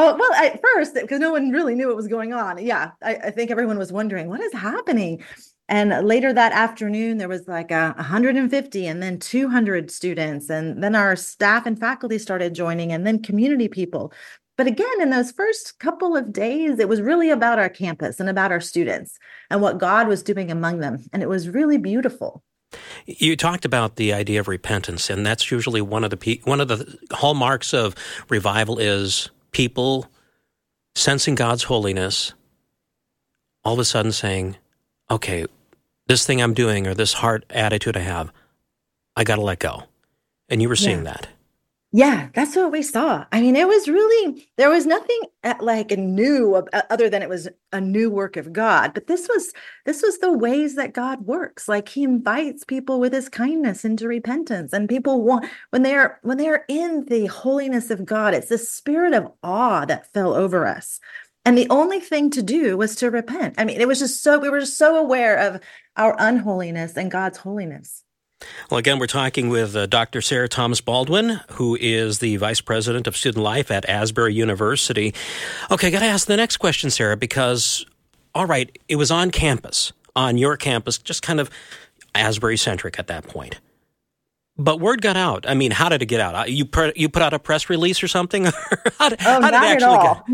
Oh, 0.00 0.14
well, 0.16 0.32
at 0.34 0.62
first, 0.62 0.94
because 0.94 1.18
no 1.18 1.32
one 1.32 1.50
really 1.50 1.74
knew 1.74 1.88
what 1.88 1.96
was 1.96 2.06
going 2.06 2.32
on. 2.32 2.64
Yeah, 2.64 2.92
I, 3.02 3.16
I, 3.16 3.30
think 3.32 3.50
everyone 3.50 3.78
was 3.78 3.90
wondering 3.90 4.28
what 4.28 4.40
is 4.40 4.52
happening. 4.52 5.24
And 5.68 6.06
later 6.06 6.32
that 6.32 6.52
afternoon, 6.52 7.18
there 7.18 7.28
was 7.28 7.48
like 7.48 7.72
a 7.72 7.94
150 7.96 8.86
and 8.86 9.02
then 9.02 9.18
200 9.18 9.90
students. 9.90 10.48
And 10.50 10.84
then 10.84 10.94
our 10.94 11.16
staff 11.16 11.66
and 11.66 11.76
faculty 11.76 12.16
started 12.18 12.54
joining, 12.54 12.92
and 12.92 13.04
then 13.04 13.20
community 13.20 13.66
people. 13.66 14.12
But 14.56 14.68
again, 14.68 15.00
in 15.00 15.10
those 15.10 15.32
first 15.32 15.80
couple 15.80 16.16
of 16.16 16.32
days, 16.32 16.78
it 16.78 16.88
was 16.88 17.00
really 17.00 17.30
about 17.30 17.58
our 17.58 17.68
campus 17.68 18.20
and 18.20 18.28
about 18.28 18.52
our 18.52 18.60
students 18.60 19.18
and 19.50 19.60
what 19.60 19.78
God 19.78 20.06
was 20.06 20.22
doing 20.22 20.48
among 20.52 20.78
them. 20.78 21.04
And 21.12 21.24
it 21.24 21.28
was 21.28 21.48
really 21.48 21.76
beautiful. 21.76 22.44
You 23.06 23.36
talked 23.36 23.64
about 23.64 23.96
the 23.96 24.12
idea 24.12 24.38
of 24.38 24.46
repentance, 24.46 25.10
and 25.10 25.26
that's 25.26 25.50
usually 25.50 25.80
one 25.80 26.04
of 26.04 26.10
the 26.10 26.40
one 26.44 26.60
of 26.60 26.68
the 26.68 26.98
hallmarks 27.10 27.74
of 27.74 27.96
revival 28.28 28.78
is 28.78 29.30
people 29.58 30.06
sensing 30.94 31.34
God's 31.34 31.64
holiness, 31.64 32.32
all 33.64 33.72
of 33.72 33.80
a 33.80 33.84
sudden 33.84 34.12
saying, 34.12 34.56
okay, 35.10 35.46
this 36.06 36.24
thing 36.24 36.40
I'm 36.40 36.54
doing 36.54 36.86
or 36.86 36.94
this 36.94 37.12
heart 37.12 37.44
attitude 37.50 37.96
I 37.96 38.02
have, 38.02 38.32
I 39.16 39.24
got 39.24 39.34
to 39.34 39.42
let 39.42 39.58
go. 39.58 39.82
And 40.48 40.62
you 40.62 40.68
were 40.68 40.76
seeing 40.76 40.98
yeah. 40.98 41.14
that. 41.14 41.28
Yeah, 41.90 42.28
that's 42.34 42.54
what 42.54 42.70
we 42.70 42.82
saw. 42.82 43.24
I 43.32 43.40
mean, 43.40 43.56
it 43.56 43.66
was 43.66 43.88
really 43.88 44.46
there 44.58 44.68
was 44.68 44.84
nothing 44.84 45.20
uh, 45.42 45.54
like 45.60 45.90
a 45.90 45.96
new 45.96 46.54
uh, 46.54 46.82
other 46.90 47.08
than 47.08 47.22
it 47.22 47.30
was 47.30 47.48
a 47.72 47.80
new 47.80 48.10
work 48.10 48.36
of 48.36 48.52
God. 48.52 48.92
But 48.92 49.06
this 49.06 49.26
was 49.26 49.54
this 49.86 50.02
was 50.02 50.18
the 50.18 50.30
ways 50.30 50.74
that 50.74 50.92
God 50.92 51.22
works. 51.22 51.66
Like 51.66 51.88
He 51.88 52.04
invites 52.04 52.62
people 52.64 53.00
with 53.00 53.14
His 53.14 53.30
kindness 53.30 53.86
into 53.86 54.06
repentance, 54.06 54.74
and 54.74 54.86
people 54.86 55.22
want 55.22 55.46
when 55.70 55.82
they 55.82 55.94
are 55.94 56.18
when 56.22 56.36
they 56.36 56.48
are 56.48 56.66
in 56.68 57.06
the 57.06 57.24
holiness 57.26 57.90
of 57.90 58.04
God. 58.04 58.34
It's 58.34 58.50
the 58.50 58.58
spirit 58.58 59.14
of 59.14 59.32
awe 59.42 59.86
that 59.86 60.12
fell 60.12 60.34
over 60.34 60.66
us, 60.66 61.00
and 61.46 61.56
the 61.56 61.68
only 61.70 62.00
thing 62.00 62.28
to 62.32 62.42
do 62.42 62.76
was 62.76 62.96
to 62.96 63.10
repent. 63.10 63.54
I 63.56 63.64
mean, 63.64 63.80
it 63.80 63.88
was 63.88 64.00
just 64.00 64.22
so 64.22 64.38
we 64.38 64.50
were 64.50 64.60
just 64.60 64.76
so 64.76 64.96
aware 64.96 65.38
of 65.38 65.62
our 65.96 66.14
unholiness 66.18 66.98
and 66.98 67.10
God's 67.10 67.38
holiness. 67.38 68.04
Well, 68.70 68.78
again, 68.78 68.98
we're 68.98 69.06
talking 69.06 69.48
with 69.48 69.74
uh, 69.74 69.86
Dr. 69.86 70.20
Sarah 70.20 70.48
Thomas 70.48 70.80
Baldwin, 70.80 71.40
who 71.52 71.76
is 71.80 72.18
the 72.18 72.36
Vice 72.36 72.60
President 72.60 73.06
of 73.06 73.16
Student 73.16 73.42
Life 73.42 73.70
at 73.70 73.88
Asbury 73.88 74.34
University. 74.34 75.14
Okay, 75.70 75.88
I 75.88 75.90
got 75.90 76.00
to 76.00 76.06
ask 76.06 76.26
the 76.26 76.36
next 76.36 76.58
question, 76.58 76.90
Sarah, 76.90 77.16
because, 77.16 77.86
all 78.34 78.46
right, 78.46 78.76
it 78.88 78.96
was 78.96 79.10
on 79.10 79.30
campus, 79.30 79.92
on 80.14 80.38
your 80.38 80.56
campus, 80.56 80.98
just 80.98 81.22
kind 81.22 81.40
of 81.40 81.50
Asbury 82.14 82.56
centric 82.56 82.98
at 82.98 83.06
that 83.06 83.26
point. 83.26 83.58
But 84.60 84.80
word 84.80 85.02
got 85.02 85.16
out. 85.16 85.48
I 85.48 85.54
mean, 85.54 85.70
how 85.70 85.88
did 85.88 86.02
it 86.02 86.06
get 86.06 86.20
out? 86.20 86.50
You 86.50 86.64
put, 86.64 86.96
you 86.96 87.08
put 87.08 87.22
out 87.22 87.32
a 87.32 87.38
press 87.38 87.70
release 87.70 88.02
or 88.02 88.08
something? 88.08 88.44
how 88.98 89.08
did, 89.08 89.20
oh, 89.24 89.40
how 89.40 89.50
not 89.50 89.64
at 89.64 89.82
all. 89.82 90.24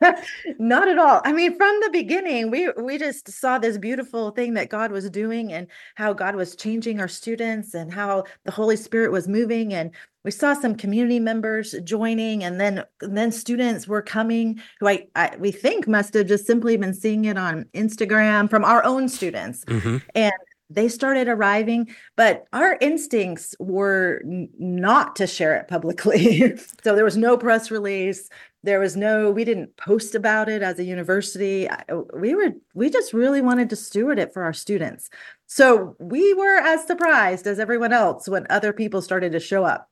not 0.58 0.88
at 0.88 0.98
all. 0.98 1.20
I 1.24 1.32
mean, 1.32 1.54
from 1.56 1.78
the 1.82 1.90
beginning, 1.90 2.50
we 2.50 2.70
we 2.70 2.98
just 2.98 3.28
saw 3.28 3.58
this 3.58 3.76
beautiful 3.76 4.30
thing 4.30 4.54
that 4.54 4.70
God 4.70 4.92
was 4.92 5.10
doing, 5.10 5.52
and 5.52 5.66
how 5.96 6.12
God 6.12 6.34
was 6.36 6.56
changing 6.56 7.00
our 7.00 7.08
students, 7.08 7.74
and 7.74 7.92
how 7.92 8.24
the 8.44 8.52
Holy 8.52 8.76
Spirit 8.76 9.12
was 9.12 9.28
moving, 9.28 9.74
and 9.74 9.90
we 10.24 10.30
saw 10.30 10.54
some 10.54 10.74
community 10.74 11.18
members 11.20 11.74
joining, 11.84 12.44
and 12.44 12.60
then 12.60 12.84
and 13.02 13.16
then 13.16 13.32
students 13.32 13.88
were 13.88 14.02
coming 14.02 14.60
who 14.78 14.88
I, 14.88 15.08
I 15.16 15.36
we 15.38 15.50
think 15.50 15.88
must 15.88 16.14
have 16.14 16.26
just 16.26 16.46
simply 16.46 16.76
been 16.76 16.94
seeing 16.94 17.24
it 17.24 17.36
on 17.36 17.64
Instagram 17.74 18.48
from 18.48 18.64
our 18.64 18.84
own 18.84 19.08
students, 19.08 19.64
mm-hmm. 19.64 19.98
and 20.14 20.32
they 20.70 20.88
started 20.88 21.28
arriving, 21.28 21.94
but 22.16 22.46
our 22.52 22.76
instincts 22.80 23.54
were 23.58 24.20
n- 24.24 24.48
not 24.58 25.16
to 25.16 25.26
share 25.26 25.56
it 25.56 25.68
publicly. 25.68 26.56
so 26.84 26.94
there 26.94 27.04
was 27.04 27.16
no 27.16 27.36
press 27.36 27.70
release. 27.70 28.28
There 28.64 28.80
was 28.80 28.96
no, 28.96 29.30
we 29.30 29.44
didn't 29.44 29.76
post 29.76 30.14
about 30.14 30.48
it 30.48 30.62
as 30.62 30.78
a 30.78 30.84
university. 30.84 31.68
Uh, 31.68 32.02
we 32.14 32.34
were, 32.34 32.52
we 32.74 32.90
just 32.90 33.12
really 33.12 33.40
wanted 33.40 33.70
to 33.70 33.76
steward 33.76 34.18
it 34.18 34.32
for 34.32 34.42
our 34.42 34.52
students. 34.52 35.08
So 35.46 35.96
we 35.98 36.34
were 36.34 36.58
as 36.58 36.86
surprised 36.86 37.46
as 37.46 37.58
everyone 37.58 37.92
else 37.92 38.28
when 38.28 38.46
other 38.50 38.72
people 38.72 39.00
started 39.00 39.32
to 39.32 39.40
show 39.40 39.64
up. 39.64 39.88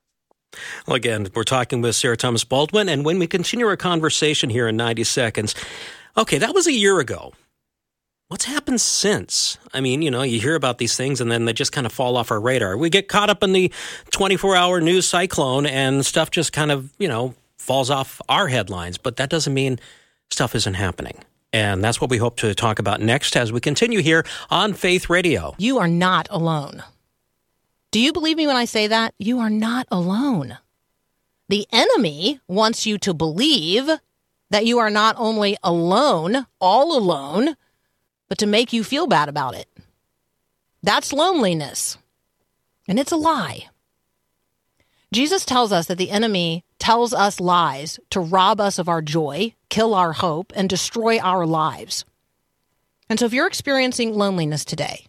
Well, 0.85 0.95
again, 0.95 1.27
we're 1.33 1.43
talking 1.43 1.81
with 1.81 1.95
Sarah 1.95 2.17
Thomas 2.17 2.43
Baldwin. 2.43 2.87
And 2.89 3.03
when 3.03 3.19
we 3.19 3.27
continue 3.27 3.67
our 3.67 3.77
conversation 3.77 4.49
here 4.49 4.67
in 4.67 4.77
90 4.77 5.03
seconds, 5.03 5.55
okay, 6.15 6.37
that 6.37 6.53
was 6.53 6.67
a 6.67 6.73
year 6.73 6.99
ago. 6.99 7.33
What's 8.29 8.43
happened 8.43 8.81
since? 8.81 9.57
I 9.73 9.79
mean, 9.79 10.01
you 10.01 10.11
know, 10.11 10.21
you 10.21 10.41
hear 10.41 10.55
about 10.55 10.79
these 10.79 10.97
things 10.97 11.21
and 11.21 11.31
then 11.31 11.45
they 11.45 11.53
just 11.53 11.71
kind 11.71 11.87
of 11.87 11.93
fall 11.93 12.17
off 12.17 12.29
our 12.29 12.41
radar. 12.41 12.75
We 12.75 12.89
get 12.89 13.07
caught 13.07 13.29
up 13.29 13.41
in 13.41 13.53
the 13.53 13.71
24 14.11 14.53
hour 14.53 14.81
news 14.81 15.07
cyclone 15.07 15.65
and 15.65 16.05
stuff 16.05 16.29
just 16.29 16.51
kind 16.51 16.69
of, 16.69 16.91
you 16.99 17.07
know, 17.07 17.35
falls 17.57 17.89
off 17.89 18.21
our 18.27 18.49
headlines, 18.49 18.97
but 18.97 19.15
that 19.15 19.29
doesn't 19.29 19.53
mean 19.53 19.79
stuff 20.29 20.55
isn't 20.55 20.73
happening. 20.73 21.23
And 21.53 21.81
that's 21.81 22.01
what 22.01 22.09
we 22.09 22.17
hope 22.17 22.35
to 22.37 22.53
talk 22.53 22.79
about 22.79 22.99
next 22.99 23.37
as 23.37 23.53
we 23.53 23.61
continue 23.61 24.01
here 24.01 24.25
on 24.49 24.73
Faith 24.73 25.09
Radio. 25.09 25.55
You 25.57 25.77
are 25.77 25.87
not 25.87 26.27
alone. 26.29 26.83
Do 27.91 28.01
you 28.01 28.11
believe 28.11 28.35
me 28.35 28.45
when 28.45 28.57
I 28.57 28.65
say 28.65 28.87
that? 28.87 29.13
You 29.17 29.39
are 29.39 29.49
not 29.49 29.87
alone. 29.89 30.57
The 31.47 31.65
enemy 31.71 32.41
wants 32.45 32.85
you 32.85 32.97
to 32.97 33.13
believe 33.13 33.89
that 34.49 34.65
you 34.65 34.79
are 34.79 34.89
not 34.89 35.15
only 35.17 35.55
alone, 35.63 36.45
all 36.59 36.97
alone, 36.97 37.55
but 38.27 38.37
to 38.39 38.45
make 38.45 38.73
you 38.73 38.83
feel 38.83 39.07
bad 39.07 39.29
about 39.29 39.55
it. 39.55 39.67
That's 40.83 41.13
loneliness. 41.13 41.97
And 42.87 42.99
it's 42.99 43.11
a 43.11 43.17
lie. 43.17 43.69
Jesus 45.11 45.45
tells 45.45 45.71
us 45.71 45.87
that 45.87 45.97
the 45.97 46.11
enemy 46.11 46.63
tells 46.79 47.13
us 47.13 47.39
lies 47.39 47.99
to 48.09 48.19
rob 48.19 48.59
us 48.59 48.77
of 48.77 48.89
our 48.89 49.01
joy, 49.01 49.53
kill 49.69 49.93
our 49.93 50.13
hope, 50.13 50.51
and 50.55 50.69
destroy 50.69 51.17
our 51.19 51.45
lives. 51.45 52.05
And 53.09 53.19
so 53.19 53.25
if 53.25 53.33
you're 53.33 53.47
experiencing 53.47 54.13
loneliness 54.13 54.65
today, 54.65 55.05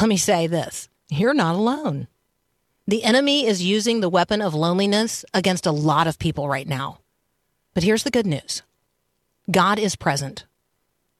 let 0.00 0.08
me 0.08 0.16
say 0.16 0.46
this 0.46 0.88
you're 1.08 1.34
not 1.34 1.54
alone. 1.54 2.08
The 2.88 3.04
enemy 3.04 3.46
is 3.46 3.64
using 3.64 4.00
the 4.00 4.08
weapon 4.08 4.40
of 4.40 4.54
loneliness 4.54 5.24
against 5.34 5.66
a 5.66 5.72
lot 5.72 6.06
of 6.06 6.18
people 6.18 6.48
right 6.48 6.68
now. 6.68 6.98
But 7.74 7.82
here's 7.82 8.04
the 8.04 8.10
good 8.10 8.26
news 8.26 8.62
God 9.50 9.78
is 9.78 9.96
present. 9.96 10.44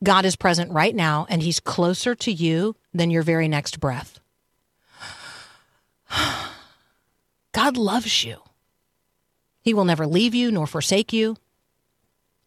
God 0.04 0.24
is 0.24 0.36
present 0.36 0.70
right 0.72 0.94
now, 0.94 1.26
and 1.28 1.42
He's 1.42 1.60
closer 1.60 2.14
to 2.14 2.30
you 2.30 2.76
than 2.92 3.10
your 3.10 3.22
very 3.22 3.48
next 3.48 3.80
breath. 3.80 4.20
God 7.52 7.76
loves 7.76 8.24
you. 8.24 8.38
He 9.62 9.72
will 9.74 9.84
never 9.84 10.06
leave 10.06 10.34
you 10.34 10.50
nor 10.52 10.66
forsake 10.66 11.12
you. 11.12 11.36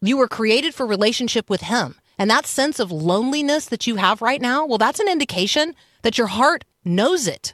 You 0.02 0.18
were 0.18 0.28
created 0.28 0.74
for 0.74 0.86
relationship 0.86 1.50
with 1.50 1.62
Him. 1.62 1.96
And 2.18 2.30
that 2.30 2.46
sense 2.46 2.80
of 2.80 2.92
loneliness 2.92 3.66
that 3.68 3.88
you 3.88 3.96
have 3.96 4.22
right 4.22 4.42
now, 4.42 4.66
well, 4.66 4.78
that's 4.78 5.00
an 5.00 5.08
indication 5.08 5.74
that 6.02 6.18
your 6.18 6.28
heart 6.28 6.66
knows 6.84 7.28
it. 7.28 7.54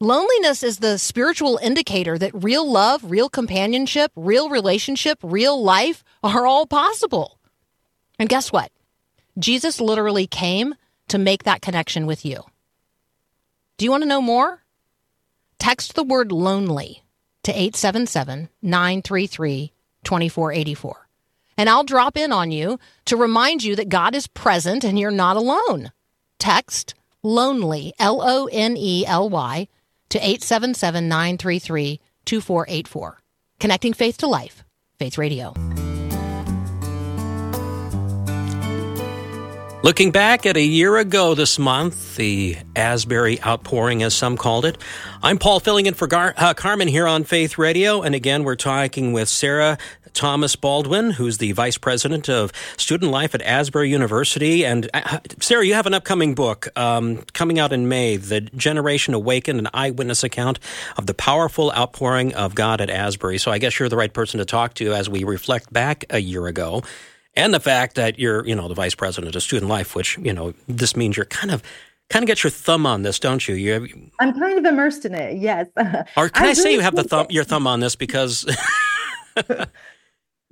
Loneliness 0.00 0.62
is 0.62 0.78
the 0.78 0.98
spiritual 0.98 1.58
indicator 1.62 2.16
that 2.18 2.32
real 2.34 2.70
love, 2.70 3.10
real 3.10 3.28
companionship, 3.28 4.12
real 4.16 4.48
relationship, 4.48 5.18
real 5.22 5.62
life 5.62 6.02
are 6.22 6.46
all 6.46 6.66
possible. 6.66 7.38
And 8.18 8.28
guess 8.28 8.52
what? 8.52 8.70
Jesus 9.38 9.80
literally 9.80 10.26
came 10.26 10.74
to 11.08 11.18
make 11.18 11.44
that 11.44 11.62
connection 11.62 12.06
with 12.06 12.24
you. 12.24 12.44
Do 13.78 13.84
you 13.84 13.90
want 13.90 14.02
to 14.02 14.08
know 14.08 14.22
more? 14.22 14.62
Text 15.58 15.94
the 15.94 16.02
word 16.04 16.32
lonely 16.32 17.02
to 17.44 17.52
877 17.52 18.48
933 18.62 19.72
2484. 20.04 21.08
And 21.56 21.68
I'll 21.68 21.84
drop 21.84 22.16
in 22.16 22.32
on 22.32 22.50
you 22.50 22.78
to 23.04 23.16
remind 23.16 23.62
you 23.62 23.76
that 23.76 23.88
God 23.88 24.14
is 24.14 24.26
present 24.26 24.84
and 24.84 24.98
you're 24.98 25.10
not 25.10 25.36
alone. 25.36 25.92
Text 26.38 26.94
lonely, 27.22 27.92
L 27.98 28.22
O 28.22 28.48
N 28.50 28.76
E 28.76 29.04
L 29.06 29.28
Y, 29.28 29.68
to 30.08 30.18
877 30.18 31.08
933 31.08 32.00
2484. 32.24 33.20
Connecting 33.58 33.92
faith 33.92 34.18
to 34.18 34.26
life. 34.26 34.64
Faith 34.98 35.18
Radio. 35.18 35.54
Looking 39.82 40.10
back 40.10 40.44
at 40.44 40.58
a 40.58 40.62
year 40.62 40.98
ago 40.98 41.34
this 41.34 41.58
month, 41.58 42.16
the 42.16 42.58
Asbury 42.76 43.42
outpouring, 43.42 44.02
as 44.02 44.12
some 44.12 44.36
called 44.36 44.66
it, 44.66 44.76
I'm 45.22 45.38
Paul 45.38 45.58
filling 45.58 45.86
in 45.86 45.94
for 45.94 46.06
Gar- 46.06 46.34
uh, 46.36 46.52
Carmen 46.52 46.86
here 46.86 47.06
on 47.06 47.24
Faith 47.24 47.56
Radio. 47.56 48.02
And 48.02 48.14
again, 48.14 48.44
we're 48.44 48.56
talking 48.56 49.14
with 49.14 49.30
Sarah 49.30 49.78
Thomas 50.12 50.54
Baldwin, 50.54 51.12
who's 51.12 51.38
the 51.38 51.52
Vice 51.52 51.78
President 51.78 52.28
of 52.28 52.52
Student 52.76 53.10
Life 53.10 53.34
at 53.34 53.40
Asbury 53.40 53.88
University. 53.88 54.66
And 54.66 54.90
uh, 54.92 55.20
Sarah, 55.40 55.64
you 55.64 55.72
have 55.72 55.86
an 55.86 55.94
upcoming 55.94 56.34
book 56.34 56.68
um, 56.76 57.22
coming 57.32 57.58
out 57.58 57.72
in 57.72 57.88
May, 57.88 58.18
The 58.18 58.42
Generation 58.42 59.14
Awakened, 59.14 59.60
an 59.60 59.68
eyewitness 59.72 60.22
account 60.22 60.58
of 60.98 61.06
the 61.06 61.14
powerful 61.14 61.72
outpouring 61.72 62.34
of 62.34 62.54
God 62.54 62.82
at 62.82 62.90
Asbury. 62.90 63.38
So 63.38 63.50
I 63.50 63.56
guess 63.56 63.78
you're 63.78 63.88
the 63.88 63.96
right 63.96 64.12
person 64.12 64.38
to 64.40 64.44
talk 64.44 64.74
to 64.74 64.92
as 64.92 65.08
we 65.08 65.24
reflect 65.24 65.72
back 65.72 66.04
a 66.10 66.18
year 66.18 66.46
ago 66.48 66.82
and 67.40 67.54
the 67.54 67.60
fact 67.60 67.94
that 67.96 68.18
you're, 68.18 68.46
you 68.46 68.54
know, 68.54 68.68
the 68.68 68.74
vice 68.74 68.94
president 68.94 69.34
of 69.34 69.42
student 69.42 69.68
life, 69.68 69.94
which, 69.94 70.18
you 70.18 70.32
know, 70.32 70.52
this 70.68 70.96
means 70.96 71.16
you're 71.16 71.26
kind 71.26 71.50
of 71.50 71.62
kind 72.10 72.22
of 72.22 72.26
get 72.26 72.42
your 72.42 72.50
thumb 72.50 72.86
on 72.86 73.02
this, 73.02 73.18
don't 73.20 73.46
you? 73.48 73.54
You 73.54 73.72
have, 73.72 73.86
I'm 74.18 74.38
kind 74.38 74.58
of 74.58 74.64
immersed 74.64 75.04
in 75.04 75.14
it. 75.14 75.38
Yes. 75.38 75.66
or 76.16 76.28
can 76.28 76.44
I, 76.46 76.48
I 76.50 76.52
say 76.52 76.64
really 76.64 76.74
you 76.74 76.80
have 76.80 76.96
the 76.96 77.04
thumb 77.04 77.26
it- 77.26 77.32
your 77.32 77.44
thumb 77.44 77.66
on 77.66 77.80
this 77.80 77.96
because 77.96 78.44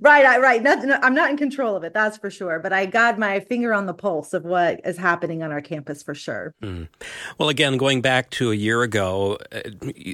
Right, 0.01 0.23
right, 0.23 0.39
right. 0.39 0.63
Not, 0.63 0.85
no, 0.85 0.97
I'm 1.03 1.13
not 1.13 1.29
in 1.29 1.35
control 1.35 1.75
of 1.75 1.83
it, 1.83 1.93
that's 1.93 2.15
for 2.17 2.29
sure. 2.29 2.59
But 2.59 2.71
I 2.71 2.85
got 2.85 3.19
my 3.19 3.41
finger 3.41 3.73
on 3.73 3.85
the 3.85 3.93
pulse 3.93 4.33
of 4.33 4.45
what 4.45 4.79
is 4.85 4.95
happening 4.97 5.43
on 5.43 5.51
our 5.51 5.59
campus 5.59 6.01
for 6.01 6.15
sure. 6.15 6.55
well 7.37 7.49
again 7.49 7.75
going 7.75 7.99
back 8.01 8.29
to 8.31 8.49
a 8.51 8.55
year 8.55 8.81
ago, 8.81 9.37
uh, 9.51 9.59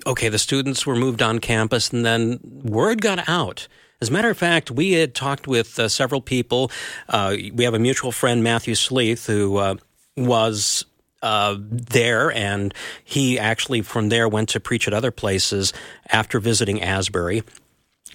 okay, 0.08 0.28
the 0.30 0.40
students 0.40 0.88
were 0.88 0.96
moved 0.96 1.22
on 1.22 1.38
campus 1.38 1.92
and 1.92 2.04
then 2.04 2.40
word 2.44 3.00
got 3.02 3.30
out. 3.30 3.68
As 4.06 4.10
a 4.10 4.14
matter 4.14 4.30
of 4.30 4.38
fact, 4.38 4.70
we 4.70 4.92
had 4.92 5.16
talked 5.16 5.48
with 5.48 5.80
uh, 5.80 5.90
several 5.90 6.22
people. 6.22 6.70
Uh, 7.10 7.36
we 7.56 7.64
have 7.64 7.74
a 7.74 7.80
mutual 7.80 8.12
friend, 8.12 8.44
Matthew 8.44 8.76
Sleeth, 8.76 9.26
who 9.26 9.58
uh, 9.58 9.78
was 10.16 10.86
uh, 11.24 11.56
there, 11.60 12.32
and 12.32 12.72
he 13.04 13.40
actually 13.40 13.82
from 13.82 14.10
there 14.10 14.30
went 14.30 14.50
to 14.50 14.60
preach 14.60 14.88
at 14.88 14.94
other 14.94 15.10
places 15.10 15.74
after 16.10 16.40
visiting 16.40 16.84
Asbury. 16.84 17.42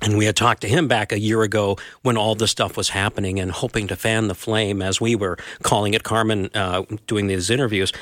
And 0.00 0.16
we 0.16 0.26
had 0.26 0.36
talked 0.36 0.60
to 0.60 0.68
him 0.68 0.86
back 0.86 1.10
a 1.10 1.18
year 1.18 1.42
ago 1.42 1.76
when 2.02 2.16
all 2.16 2.36
this 2.36 2.52
stuff 2.52 2.76
was 2.76 2.90
happening 2.90 3.40
and 3.40 3.50
hoping 3.50 3.88
to 3.88 3.96
fan 3.96 4.28
the 4.28 4.36
flame, 4.36 4.82
as 4.82 5.00
we 5.00 5.16
were 5.16 5.38
calling 5.64 5.94
it, 5.94 6.04
Carmen, 6.04 6.50
uh, 6.54 6.84
doing 7.08 7.26
these 7.26 7.50
interviews. 7.50 7.92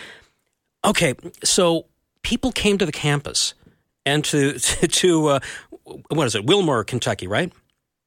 Okay, 0.84 1.14
so 1.42 1.86
people 2.20 2.52
came 2.52 2.76
to 2.76 2.84
the 2.84 2.92
campus 2.92 3.54
and 4.04 4.22
to 4.26 4.58
to 4.58 5.28
uh, 5.28 5.40
what 6.08 6.26
is 6.26 6.34
it, 6.34 6.44
Wilmore, 6.44 6.84
Kentucky, 6.84 7.26
right? 7.26 7.52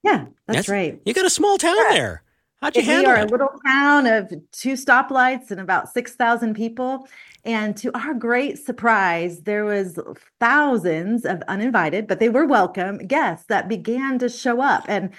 Yeah, 0.03 0.25
that's, 0.47 0.69
right. 0.69 0.99
You 1.05 1.13
got 1.13 1.25
a 1.25 1.29
small 1.29 1.57
town 1.57 1.77
there. 1.89 2.23
How'd 2.61 2.75
you 2.75 2.81
we 2.81 2.87
handle 2.87 3.13
we 3.13 3.19
are 3.19 3.23
a 3.23 3.27
little 3.27 3.59
town 3.65 4.05
of 4.05 4.31
two 4.51 4.73
stoplights 4.73 5.49
and 5.49 5.59
about 5.59 5.91
6,000 5.91 6.53
people. 6.55 7.07
And 7.43 7.75
to 7.77 7.91
our 7.97 8.13
great 8.13 8.59
surprise, 8.59 9.41
there 9.41 9.65
was 9.65 9.97
thousands 10.39 11.25
of 11.25 11.41
uninvited, 11.47 12.05
but 12.05 12.19
they 12.19 12.29
were 12.29 12.45
welcome 12.45 12.99
guests 12.99 13.47
that 13.47 13.67
began 13.67 14.19
to 14.19 14.29
show 14.29 14.61
up. 14.61 14.85
And 14.87 15.09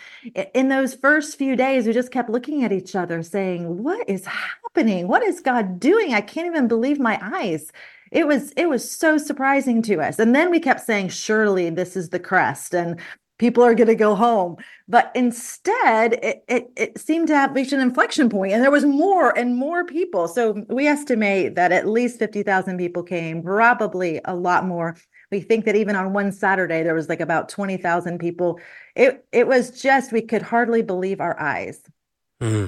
in 0.55 0.69
those 0.69 0.95
first 0.95 1.37
few 1.37 1.57
days, 1.57 1.85
we 1.85 1.93
just 1.93 2.13
kept 2.13 2.31
looking 2.31 2.63
at 2.63 2.71
each 2.71 2.95
other 2.95 3.25
saying, 3.25 3.83
"What 3.83 4.09
is 4.09 4.25
happening? 4.25 5.09
What 5.09 5.25
is 5.25 5.41
God 5.41 5.81
doing? 5.81 6.15
I 6.15 6.21
can't 6.21 6.47
even 6.47 6.69
believe 6.69 7.01
my 7.01 7.19
eyes." 7.21 7.73
It 8.13 8.29
was 8.29 8.53
it 8.53 8.69
was 8.69 8.89
so 8.89 9.19
surprising 9.19 9.83
to 9.83 10.01
us. 10.01 10.21
And 10.21 10.33
then 10.33 10.49
we 10.51 10.61
kept 10.61 10.83
saying, 10.83 11.09
"Surely 11.09 11.71
this 11.71 11.97
is 11.97 12.11
the 12.11 12.21
crest." 12.21 12.73
And 12.73 13.01
people 13.43 13.65
are 13.65 13.75
going 13.75 13.89
to 13.89 13.97
go 13.97 14.15
home. 14.15 14.57
But 14.87 15.11
instead, 15.17 16.13
it, 16.23 16.45
it, 16.47 16.71
it 16.77 16.97
seemed 16.97 17.27
to 17.27 17.35
have 17.35 17.53
reached 17.57 17.73
an 17.73 17.81
inflection 17.81 18.29
point, 18.29 18.53
and 18.53 18.63
there 18.63 18.71
was 18.71 18.85
more 18.85 19.37
and 19.37 19.57
more 19.57 19.85
people. 19.85 20.29
So 20.29 20.65
we 20.69 20.87
estimate 20.87 21.57
that 21.57 21.73
at 21.73 21.89
least 21.89 22.21
50,000 22.21 22.79
people 22.79 23.03
came, 23.03 23.43
probably 23.43 24.21
a 24.27 24.37
lot 24.37 24.65
more. 24.65 24.97
We 25.33 25.41
think 25.41 25.65
that 25.65 25.75
even 25.75 25.97
on 25.97 26.13
one 26.13 26.31
Saturday, 26.31 26.85
there 26.85 26.95
was 26.95 27.09
like 27.09 27.21
about 27.21 27.49
20,000 27.49 28.21
people. 28.21 28.61
It, 28.95 29.25
it 29.33 29.49
was 29.49 29.73
just, 29.83 30.13
we 30.13 30.23
could 30.23 30.43
hardly 30.43 30.83
believe 30.83 31.21
our 31.21 31.39
eyes. 31.41 31.81
Hmm. 32.41 32.67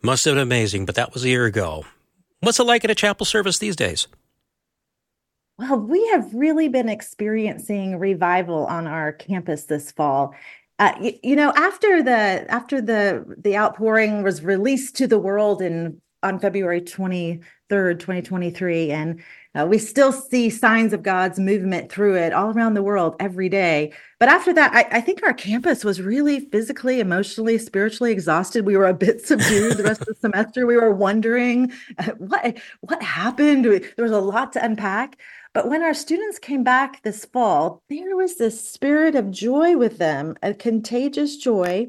Must 0.00 0.24
have 0.24 0.32
been 0.32 0.42
amazing, 0.42 0.86
but 0.86 0.94
that 0.94 1.12
was 1.12 1.24
a 1.24 1.28
year 1.28 1.44
ago. 1.44 1.84
What's 2.40 2.58
it 2.58 2.64
like 2.64 2.84
at 2.84 2.90
a 2.90 2.94
chapel 2.94 3.26
service 3.26 3.58
these 3.58 3.76
days? 3.76 4.06
Well, 5.60 5.78
we 5.78 6.06
have 6.08 6.32
really 6.32 6.68
been 6.68 6.88
experiencing 6.88 7.98
revival 7.98 8.64
on 8.64 8.86
our 8.86 9.12
campus 9.12 9.64
this 9.64 9.92
fall. 9.92 10.34
Uh, 10.78 10.94
you, 10.98 11.12
you 11.22 11.36
know, 11.36 11.52
after 11.54 12.02
the 12.02 12.46
after 12.50 12.80
the 12.80 13.26
the 13.36 13.58
outpouring 13.58 14.22
was 14.22 14.42
released 14.42 14.96
to 14.96 15.06
the 15.06 15.18
world 15.18 15.60
in 15.60 16.00
on 16.22 16.38
February 16.38 16.80
23rd, 16.80 17.98
2023, 17.98 18.90
and 18.90 19.22
uh, 19.54 19.66
we 19.68 19.76
still 19.78 20.12
see 20.12 20.48
signs 20.48 20.94
of 20.94 21.02
God's 21.02 21.38
movement 21.38 21.92
through 21.92 22.16
it 22.16 22.32
all 22.32 22.50
around 22.52 22.72
the 22.74 22.82
world 22.82 23.16
every 23.20 23.48
day. 23.50 23.92
But 24.18 24.28
after 24.30 24.54
that, 24.54 24.72
I, 24.72 24.98
I 24.98 25.00
think 25.02 25.22
our 25.22 25.34
campus 25.34 25.84
was 25.84 26.00
really 26.00 26.40
physically, 26.40 27.00
emotionally, 27.00 27.58
spiritually 27.58 28.12
exhausted. 28.12 28.64
We 28.64 28.78
were 28.78 28.86
a 28.86 28.94
bit 28.94 29.20
subdued 29.26 29.76
the 29.76 29.82
rest 29.82 30.02
of 30.02 30.06
the 30.06 30.14
semester. 30.14 30.66
We 30.66 30.76
were 30.76 30.92
wondering 30.92 31.70
uh, 31.98 32.12
what 32.16 32.56
what 32.80 33.02
happened. 33.02 33.66
There 33.66 33.82
was 33.98 34.12
a 34.12 34.20
lot 34.20 34.54
to 34.54 34.64
unpack. 34.64 35.18
But 35.52 35.68
when 35.68 35.82
our 35.82 35.94
students 35.94 36.38
came 36.38 36.62
back 36.62 37.02
this 37.02 37.24
fall, 37.24 37.82
there 37.88 38.16
was 38.16 38.36
this 38.36 38.68
spirit 38.68 39.16
of 39.16 39.32
joy 39.32 39.76
with 39.76 39.98
them, 39.98 40.36
a 40.42 40.54
contagious 40.54 41.36
joy. 41.36 41.88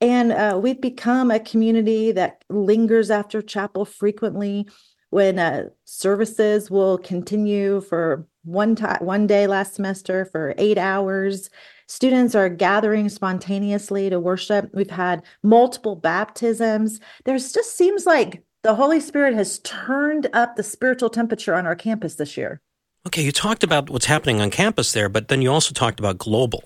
And 0.00 0.32
uh, 0.32 0.58
we've 0.62 0.80
become 0.80 1.30
a 1.30 1.40
community 1.40 2.12
that 2.12 2.44
lingers 2.48 3.10
after 3.10 3.42
chapel 3.42 3.84
frequently. 3.84 4.68
When 5.10 5.38
uh, 5.38 5.68
services 5.84 6.70
will 6.70 6.98
continue 6.98 7.80
for 7.80 8.26
one 8.42 8.74
time, 8.74 9.04
one 9.04 9.26
day 9.26 9.46
last 9.46 9.74
semester 9.74 10.24
for 10.24 10.54
eight 10.58 10.78
hours. 10.78 11.50
Students 11.86 12.34
are 12.34 12.48
gathering 12.48 13.08
spontaneously 13.08 14.10
to 14.10 14.18
worship. 14.18 14.70
We've 14.72 14.90
had 14.90 15.22
multiple 15.42 15.94
baptisms. 15.94 17.00
There's 17.24 17.52
just 17.52 17.76
seems 17.76 18.06
like 18.06 18.42
the 18.62 18.74
Holy 18.74 18.98
Spirit 18.98 19.34
has 19.34 19.58
turned 19.60 20.28
up 20.32 20.56
the 20.56 20.62
spiritual 20.62 21.10
temperature 21.10 21.54
on 21.54 21.66
our 21.66 21.76
campus 21.76 22.14
this 22.16 22.36
year. 22.36 22.60
Okay, 23.06 23.22
you 23.22 23.32
talked 23.32 23.62
about 23.62 23.90
what's 23.90 24.06
happening 24.06 24.40
on 24.40 24.50
campus 24.50 24.92
there, 24.92 25.08
but 25.08 25.28
then 25.28 25.42
you 25.42 25.52
also 25.52 25.72
talked 25.72 26.00
about 26.00 26.18
global. 26.18 26.64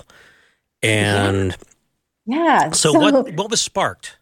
And 0.82 1.56
Yeah. 2.26 2.70
so, 2.70 2.92
what 2.92 3.34
what 3.34 3.50
was 3.50 3.60
sparked? 3.60 4.18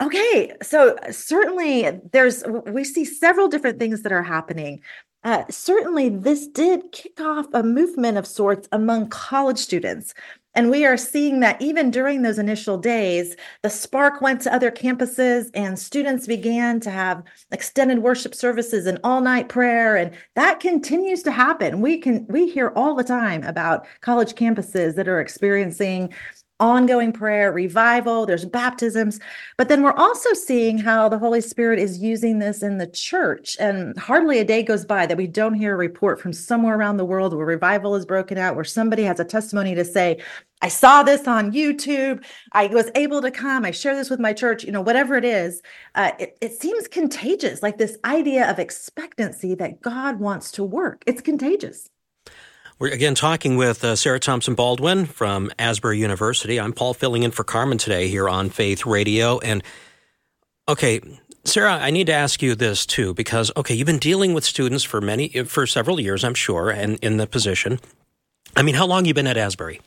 Okay, 0.00 0.52
so 0.62 0.96
certainly 1.10 1.90
there's 2.12 2.44
we 2.66 2.84
see 2.84 3.04
several 3.04 3.48
different 3.48 3.80
things 3.80 4.02
that 4.02 4.12
are 4.12 4.22
happening. 4.22 4.80
Uh, 5.24 5.42
certainly, 5.50 6.08
this 6.08 6.46
did 6.46 6.92
kick 6.92 7.20
off 7.20 7.46
a 7.52 7.64
movement 7.64 8.16
of 8.16 8.26
sorts 8.26 8.68
among 8.70 9.08
college 9.08 9.58
students. 9.58 10.14
And 10.58 10.72
we 10.72 10.84
are 10.84 10.96
seeing 10.96 11.38
that 11.38 11.62
even 11.62 11.88
during 11.88 12.22
those 12.22 12.36
initial 12.36 12.78
days, 12.78 13.36
the 13.62 13.70
spark 13.70 14.20
went 14.20 14.40
to 14.40 14.52
other 14.52 14.72
campuses 14.72 15.50
and 15.54 15.78
students 15.78 16.26
began 16.26 16.80
to 16.80 16.90
have 16.90 17.22
extended 17.52 18.00
worship 18.00 18.34
services 18.34 18.84
and 18.84 18.98
all 19.04 19.20
night 19.20 19.48
prayer. 19.48 19.94
And 19.94 20.10
that 20.34 20.58
continues 20.58 21.22
to 21.22 21.30
happen. 21.30 21.80
We 21.80 21.98
can, 21.98 22.26
we 22.28 22.48
hear 22.48 22.72
all 22.74 22.96
the 22.96 23.04
time 23.04 23.44
about 23.44 23.86
college 24.00 24.34
campuses 24.34 24.96
that 24.96 25.06
are 25.06 25.20
experiencing 25.20 26.12
ongoing 26.60 27.12
prayer, 27.12 27.52
revival, 27.52 28.26
there's 28.26 28.44
baptisms. 28.44 29.20
But 29.56 29.68
then 29.68 29.82
we're 29.82 29.92
also 29.92 30.32
seeing 30.32 30.78
how 30.78 31.08
the 31.08 31.18
Holy 31.18 31.40
Spirit 31.40 31.78
is 31.78 31.98
using 31.98 32.38
this 32.38 32.62
in 32.62 32.78
the 32.78 32.86
church. 32.86 33.56
And 33.60 33.96
hardly 33.98 34.38
a 34.40 34.44
day 34.44 34.62
goes 34.62 34.84
by 34.84 35.06
that 35.06 35.16
we 35.16 35.26
don't 35.26 35.54
hear 35.54 35.74
a 35.74 35.78
report 35.78 36.20
from 36.20 36.32
somewhere 36.32 36.76
around 36.76 36.96
the 36.96 37.04
world 37.04 37.34
where 37.34 37.46
revival 37.46 37.94
is 37.94 38.04
broken 38.04 38.38
out, 38.38 38.54
where 38.56 38.64
somebody 38.64 39.04
has 39.04 39.20
a 39.20 39.24
testimony 39.24 39.74
to 39.74 39.84
say, 39.84 40.20
I 40.60 40.68
saw 40.68 41.04
this 41.04 41.28
on 41.28 41.52
YouTube. 41.52 42.24
I 42.52 42.66
was 42.66 42.90
able 42.96 43.22
to 43.22 43.30
come. 43.30 43.64
I 43.64 43.70
share 43.70 43.94
this 43.94 44.10
with 44.10 44.18
my 44.18 44.32
church, 44.32 44.64
you 44.64 44.72
know, 44.72 44.80
whatever 44.80 45.16
it 45.16 45.24
is. 45.24 45.62
Uh, 45.94 46.10
it, 46.18 46.36
it 46.40 46.52
seems 46.60 46.88
contagious, 46.88 47.62
like 47.62 47.78
this 47.78 47.96
idea 48.04 48.50
of 48.50 48.58
expectancy 48.58 49.54
that 49.54 49.80
God 49.80 50.18
wants 50.18 50.50
to 50.52 50.64
work. 50.64 51.04
It's 51.06 51.20
contagious. 51.20 51.88
We're 52.80 52.92
again 52.92 53.16
talking 53.16 53.56
with 53.56 53.82
uh, 53.82 53.96
Sarah 53.96 54.20
Thompson 54.20 54.54
Baldwin 54.54 55.06
from 55.06 55.50
Asbury 55.58 55.98
University. 55.98 56.60
I'm 56.60 56.72
Paul 56.72 56.94
filling 56.94 57.24
in 57.24 57.32
for 57.32 57.42
Carmen 57.42 57.76
today 57.76 58.06
here 58.06 58.28
on 58.28 58.50
Faith 58.50 58.86
Radio. 58.86 59.40
And 59.40 59.64
okay, 60.68 61.00
Sarah, 61.42 61.72
I 61.72 61.90
need 61.90 62.06
to 62.06 62.12
ask 62.12 62.40
you 62.40 62.54
this 62.54 62.86
too, 62.86 63.14
because 63.14 63.50
okay, 63.56 63.74
you've 63.74 63.86
been 63.86 63.98
dealing 63.98 64.32
with 64.32 64.44
students 64.44 64.84
for 64.84 65.00
many, 65.00 65.28
for 65.28 65.66
several 65.66 65.98
years, 65.98 66.22
I'm 66.22 66.34
sure, 66.34 66.70
and 66.70 67.00
in 67.02 67.16
the 67.16 67.26
position. 67.26 67.80
I 68.54 68.62
mean, 68.62 68.76
how 68.76 68.86
long 68.86 69.06
you 69.06 69.12
been 69.12 69.26
at 69.26 69.36
Asbury? 69.36 69.80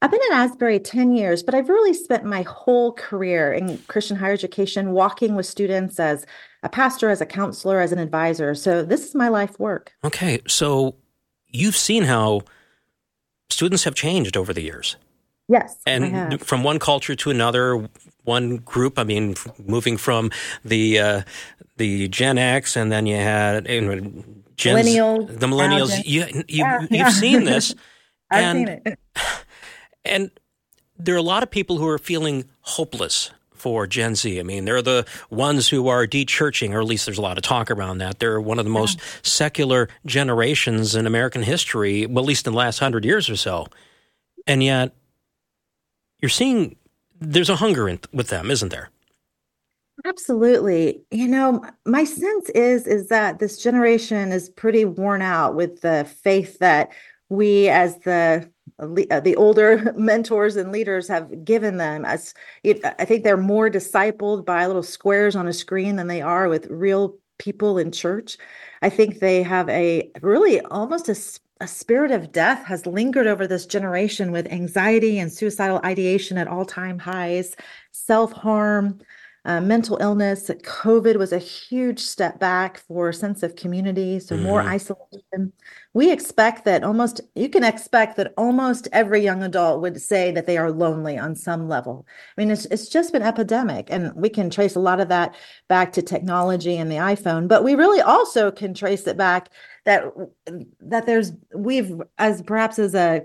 I've 0.00 0.12
been 0.12 0.20
at 0.30 0.36
Asbury 0.36 0.78
10 0.78 1.16
years, 1.16 1.42
but 1.42 1.56
I've 1.56 1.68
really 1.68 1.94
spent 1.94 2.24
my 2.24 2.42
whole 2.42 2.92
career 2.92 3.52
in 3.52 3.78
Christian 3.88 4.18
higher 4.18 4.34
education, 4.34 4.92
walking 4.92 5.34
with 5.34 5.46
students 5.46 5.98
as 5.98 6.26
a 6.62 6.68
pastor, 6.68 7.10
as 7.10 7.20
a 7.20 7.26
counselor, 7.26 7.80
as 7.80 7.90
an 7.90 7.98
advisor. 7.98 8.54
So 8.54 8.84
this 8.84 9.04
is 9.04 9.16
my 9.16 9.26
life 9.26 9.58
work. 9.58 9.92
Okay, 10.04 10.40
so 10.46 10.94
you've 11.54 11.76
seen 11.76 12.02
how 12.04 12.42
students 13.48 13.84
have 13.84 13.94
changed 13.94 14.36
over 14.36 14.52
the 14.52 14.62
years. 14.62 14.96
Yes. 15.48 15.78
And 15.86 16.40
from 16.40 16.64
one 16.64 16.78
culture 16.78 17.14
to 17.14 17.30
another, 17.30 17.88
one 18.24 18.56
group. 18.56 18.98
I 18.98 19.04
mean, 19.04 19.34
moving 19.64 19.96
from 19.98 20.30
the 20.64 20.98
uh, 20.98 21.22
the 21.76 22.08
Gen 22.08 22.38
X, 22.38 22.76
and 22.76 22.90
then 22.90 23.06
you 23.06 23.16
had 23.16 23.68
you 23.68 23.80
know, 23.82 24.24
Millennials, 24.56 25.38
the 25.38 25.46
millennials. 25.46 25.90
Gen- 25.90 26.02
You, 26.06 26.20
you 26.48 26.64
Yeah, 26.64 26.80
you've 26.82 26.90
yeah. 26.92 27.08
seen 27.10 27.44
this, 27.44 27.74
I've 28.30 28.44
and 28.44 28.68
seen 28.68 28.80
it. 28.86 28.98
and 30.04 30.30
there 30.98 31.14
are 31.14 31.18
a 31.18 31.22
lot 31.22 31.42
of 31.42 31.50
people 31.50 31.76
who 31.78 31.86
are 31.88 31.98
feeling 31.98 32.44
hopeless 32.60 33.30
for 33.54 33.86
Gen 33.86 34.14
Z. 34.14 34.38
I 34.38 34.42
mean, 34.42 34.64
they're 34.64 34.82
the 34.82 35.06
ones 35.30 35.68
who 35.68 35.88
are 35.88 36.06
de-churching, 36.06 36.74
or 36.74 36.80
at 36.80 36.86
least 36.86 37.06
there's 37.06 37.18
a 37.18 37.22
lot 37.22 37.38
of 37.38 37.44
talk 37.44 37.70
around 37.70 37.98
that. 37.98 38.18
They're 38.18 38.40
one 38.40 38.58
of 38.58 38.64
the 38.64 38.70
most 38.70 39.00
secular 39.22 39.88
generations 40.06 40.94
in 40.94 41.06
American 41.06 41.42
history, 41.42 42.06
well, 42.06 42.24
at 42.24 42.28
least 42.28 42.46
in 42.46 42.52
the 42.52 42.58
last 42.58 42.78
hundred 42.78 43.04
years 43.04 43.30
or 43.30 43.36
so. 43.36 43.66
And 44.46 44.62
yet, 44.62 44.94
you're 46.20 46.28
seeing 46.28 46.76
there's 47.20 47.50
a 47.50 47.56
hunger 47.56 47.88
in, 47.88 48.00
with 48.12 48.28
them, 48.28 48.50
isn't 48.50 48.70
there? 48.70 48.90
Absolutely. 50.04 51.00
You 51.10 51.28
know, 51.28 51.64
my 51.86 52.04
sense 52.04 52.50
is 52.50 52.86
is 52.86 53.08
that 53.08 53.38
this 53.38 53.62
generation 53.62 54.32
is 54.32 54.50
pretty 54.50 54.84
worn 54.84 55.22
out 55.22 55.54
with 55.54 55.80
the 55.80 56.04
faith 56.22 56.58
that 56.58 56.90
we 57.28 57.68
as 57.68 57.98
the 58.00 58.50
le- 58.80 59.06
uh, 59.10 59.20
the 59.20 59.36
older 59.36 59.92
mentors 59.96 60.56
and 60.56 60.72
leaders 60.72 61.08
have 61.08 61.44
given 61.44 61.76
them 61.76 62.04
as 62.04 62.34
it, 62.62 62.80
I 62.84 63.04
think 63.04 63.24
they're 63.24 63.36
more 63.36 63.70
discipled 63.70 64.44
by 64.44 64.66
little 64.66 64.82
squares 64.82 65.36
on 65.36 65.48
a 65.48 65.52
screen 65.52 65.96
than 65.96 66.06
they 66.08 66.22
are 66.22 66.48
with 66.48 66.66
real 66.68 67.16
people 67.38 67.78
in 67.78 67.90
church. 67.92 68.36
I 68.82 68.90
think 68.90 69.18
they 69.18 69.42
have 69.42 69.68
a 69.68 70.10
really 70.22 70.60
almost 70.62 71.08
a 71.08 71.66
spirit 71.66 72.10
of 72.10 72.30
death 72.32 72.64
has 72.66 72.84
lingered 72.86 73.26
over 73.26 73.46
this 73.46 73.64
generation 73.66 74.30
with 74.32 74.46
anxiety 74.52 75.18
and 75.18 75.32
suicidal 75.32 75.80
ideation 75.84 76.36
at 76.36 76.48
all-time 76.48 76.98
highs, 76.98 77.56
self-harm, 77.92 79.00
uh, 79.46 79.60
mental 79.60 79.96
illness. 80.00 80.48
COVID 80.50 81.16
was 81.16 81.32
a 81.32 81.38
huge 81.38 82.00
step 82.00 82.38
back 82.38 82.78
for 82.78 83.08
a 83.08 83.14
sense 83.14 83.42
of 83.42 83.56
community, 83.56 84.18
so 84.20 84.36
more 84.36 84.62
Mhm. 84.62 84.68
isolation. 84.68 85.52
We 85.94 86.10
expect 86.10 86.64
that 86.64 86.82
almost, 86.82 87.20
you 87.36 87.48
can 87.48 87.62
expect 87.62 88.16
that 88.16 88.34
almost 88.36 88.88
every 88.92 89.20
young 89.22 89.44
adult 89.44 89.80
would 89.80 90.02
say 90.02 90.32
that 90.32 90.44
they 90.44 90.58
are 90.58 90.72
lonely 90.72 91.16
on 91.16 91.36
some 91.36 91.68
level. 91.68 92.04
I 92.36 92.40
mean, 92.40 92.50
it's, 92.50 92.64
it's 92.66 92.88
just 92.88 93.12
been 93.12 93.22
epidemic, 93.22 93.86
and 93.90 94.12
we 94.14 94.28
can 94.28 94.50
trace 94.50 94.74
a 94.74 94.80
lot 94.80 95.00
of 95.00 95.08
that 95.08 95.36
back 95.68 95.92
to 95.92 96.02
technology 96.02 96.76
and 96.76 96.90
the 96.90 96.96
iPhone, 96.96 97.46
but 97.46 97.62
we 97.62 97.76
really 97.76 98.00
also 98.00 98.50
can 98.50 98.74
trace 98.74 99.06
it 99.06 99.16
back 99.16 99.50
that 99.84 100.04
that 100.80 101.06
there's 101.06 101.32
we've 101.54 102.00
as 102.18 102.42
perhaps 102.42 102.78
as 102.78 102.94
a 102.94 103.22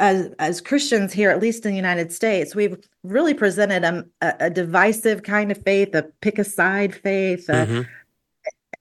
as 0.00 0.30
as 0.38 0.60
Christians 0.60 1.12
here, 1.12 1.30
at 1.30 1.40
least 1.40 1.64
in 1.64 1.72
the 1.72 1.76
United 1.76 2.10
States, 2.10 2.54
we've 2.54 2.76
really 3.02 3.34
presented 3.34 3.84
a, 3.84 4.04
a, 4.22 4.34
a 4.46 4.50
divisive 4.50 5.22
kind 5.22 5.52
of 5.52 5.62
faith, 5.62 5.94
a 5.94 6.04
pick 6.22 6.38
a 6.38 6.44
side 6.44 6.94
faith, 6.94 7.46
Mhm. 7.48 7.86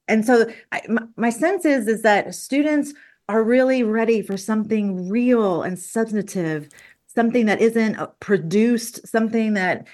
And 0.08 0.26
so 0.26 0.52
I, 0.72 0.82
my, 0.88 1.04
my 1.16 1.30
sense 1.30 1.66
is 1.66 1.88
is 1.88 2.02
that 2.02 2.36
students 2.36 2.94
are 3.30 3.44
really 3.44 3.84
ready 3.84 4.22
for 4.22 4.38
something 4.38 5.10
real 5.10 5.64
and 5.64 5.80
substantive, 5.80 6.70
something 7.08 7.46
that 7.46 7.62
isn't 7.62 7.96
uh, 7.96 8.08
produced, 8.20 9.08
something 9.08 9.54
that 9.54 9.88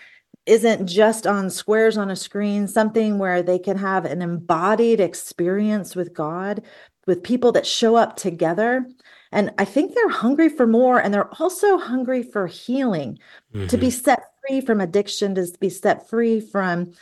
isn't 0.45 0.87
just 0.87 1.27
on 1.27 1.49
squares 1.49 1.97
on 1.97 2.09
a 2.09 2.15
screen, 2.15 2.67
something 2.67 3.19
where 3.19 3.43
they 3.43 3.59
can 3.59 3.77
have 3.77 4.05
an 4.05 4.21
embodied 4.21 4.99
experience 4.99 5.95
with 5.95 6.13
God, 6.13 6.63
with 7.05 7.21
people 7.21 7.51
that 7.51 7.67
show 7.67 7.95
up 7.95 8.15
together. 8.15 8.87
And 9.31 9.51
I 9.59 9.65
think 9.65 9.93
they're 9.93 10.09
hungry 10.09 10.49
for 10.49 10.65
more, 10.65 10.99
and 10.99 11.13
they're 11.13 11.31
also 11.35 11.77
hungry 11.77 12.23
for 12.23 12.47
healing, 12.47 13.19
to 13.67 13.77
be 13.77 13.91
set 13.91 14.23
free 14.47 14.59
from 14.59 14.81
addiction, 14.81 15.35
to 15.35 15.47
be 15.59 15.69
set 15.69 16.09
free 16.09 16.39
from 16.39 16.93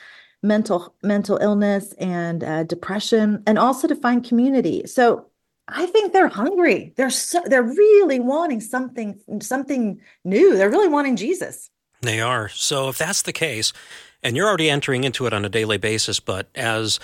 mental 0.44 0.96
mental 1.04 1.38
illness 1.38 1.94
and 1.94 2.44
uh, 2.44 2.64
depression, 2.64 3.44
and 3.48 3.58
also 3.58 3.88
to 3.88 3.96
find 3.96 4.24
community. 4.24 4.84
So 4.86 5.26
I 5.68 5.86
think 5.88 6.14
they're 6.14 6.30
hungry. 6.30 6.94
They're 6.96 7.10
so, 7.10 7.42
they're 7.46 7.64
really 7.64 8.20
wanting 8.20 8.62
something 8.62 9.20
something 9.42 10.00
new. 10.24 10.56
They're 10.56 10.70
really 10.70 10.88
wanting 10.88 11.16
Jesus. 11.16 11.70
They 12.02 12.22
are. 12.22 12.50
So 12.50 12.90
if 12.90 12.98
that's 12.98 13.24
the 13.24 13.34
case, 13.34 13.74
and 14.22 14.36
you're 14.36 14.48
already 14.48 14.70
entering 14.70 15.04
into 15.04 15.26
it 15.26 15.34
on 15.34 15.44
a 15.44 15.50
daily 15.50 15.78
basis, 15.78 16.20
but 16.20 16.48
as 16.56 17.00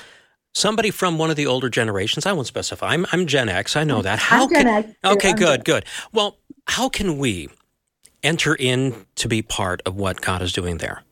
somebody 0.53 0.91
from 0.91 1.17
one 1.17 1.31
of 1.31 1.35
the 1.35 1.47
older 1.47 1.69
generations, 1.69 2.25
I 2.25 2.31
won't 2.33 2.47
specify. 2.47 2.89
I'm, 2.93 3.05
I'm 3.11 3.25
Gen 3.25 3.49
X. 3.49 3.75
I 3.75 3.83
know 3.83 4.03
that. 4.03 4.19
How 4.19 4.43
I'm 4.43 4.49
Gen 4.49 4.65
can? 4.65 4.67
X, 4.67 4.87
too. 4.87 5.09
Okay, 5.09 5.29
I'm 5.31 5.35
good, 5.35 5.65
Gen- 5.65 5.75
good. 5.75 5.85
Well, 6.11 6.37
how 6.67 6.89
can 6.89 7.17
we 7.17 7.49
enter 8.21 8.55
in 8.55 9.05
to 9.15 9.27
be 9.27 9.41
part 9.41 9.81
of 9.85 9.95
what 9.95 10.21
God 10.21 10.41
is 10.41 10.53
doing 10.53 10.77
there 10.77 11.03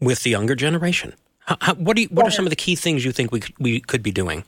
with 0.00 0.24
the 0.24 0.30
younger 0.30 0.56
generation? 0.56 1.14
How, 1.60 1.74
what 1.74 1.96
do 1.96 2.02
you, 2.02 2.08
What 2.10 2.26
are 2.26 2.30
some 2.30 2.46
of 2.46 2.50
the 2.50 2.56
key 2.56 2.76
things 2.76 3.04
you 3.04 3.12
think 3.12 3.32
we 3.32 3.40
could- 3.40 3.58
we 3.58 3.80
could 3.80 4.02
be 4.02 4.12
doing? 4.12 4.44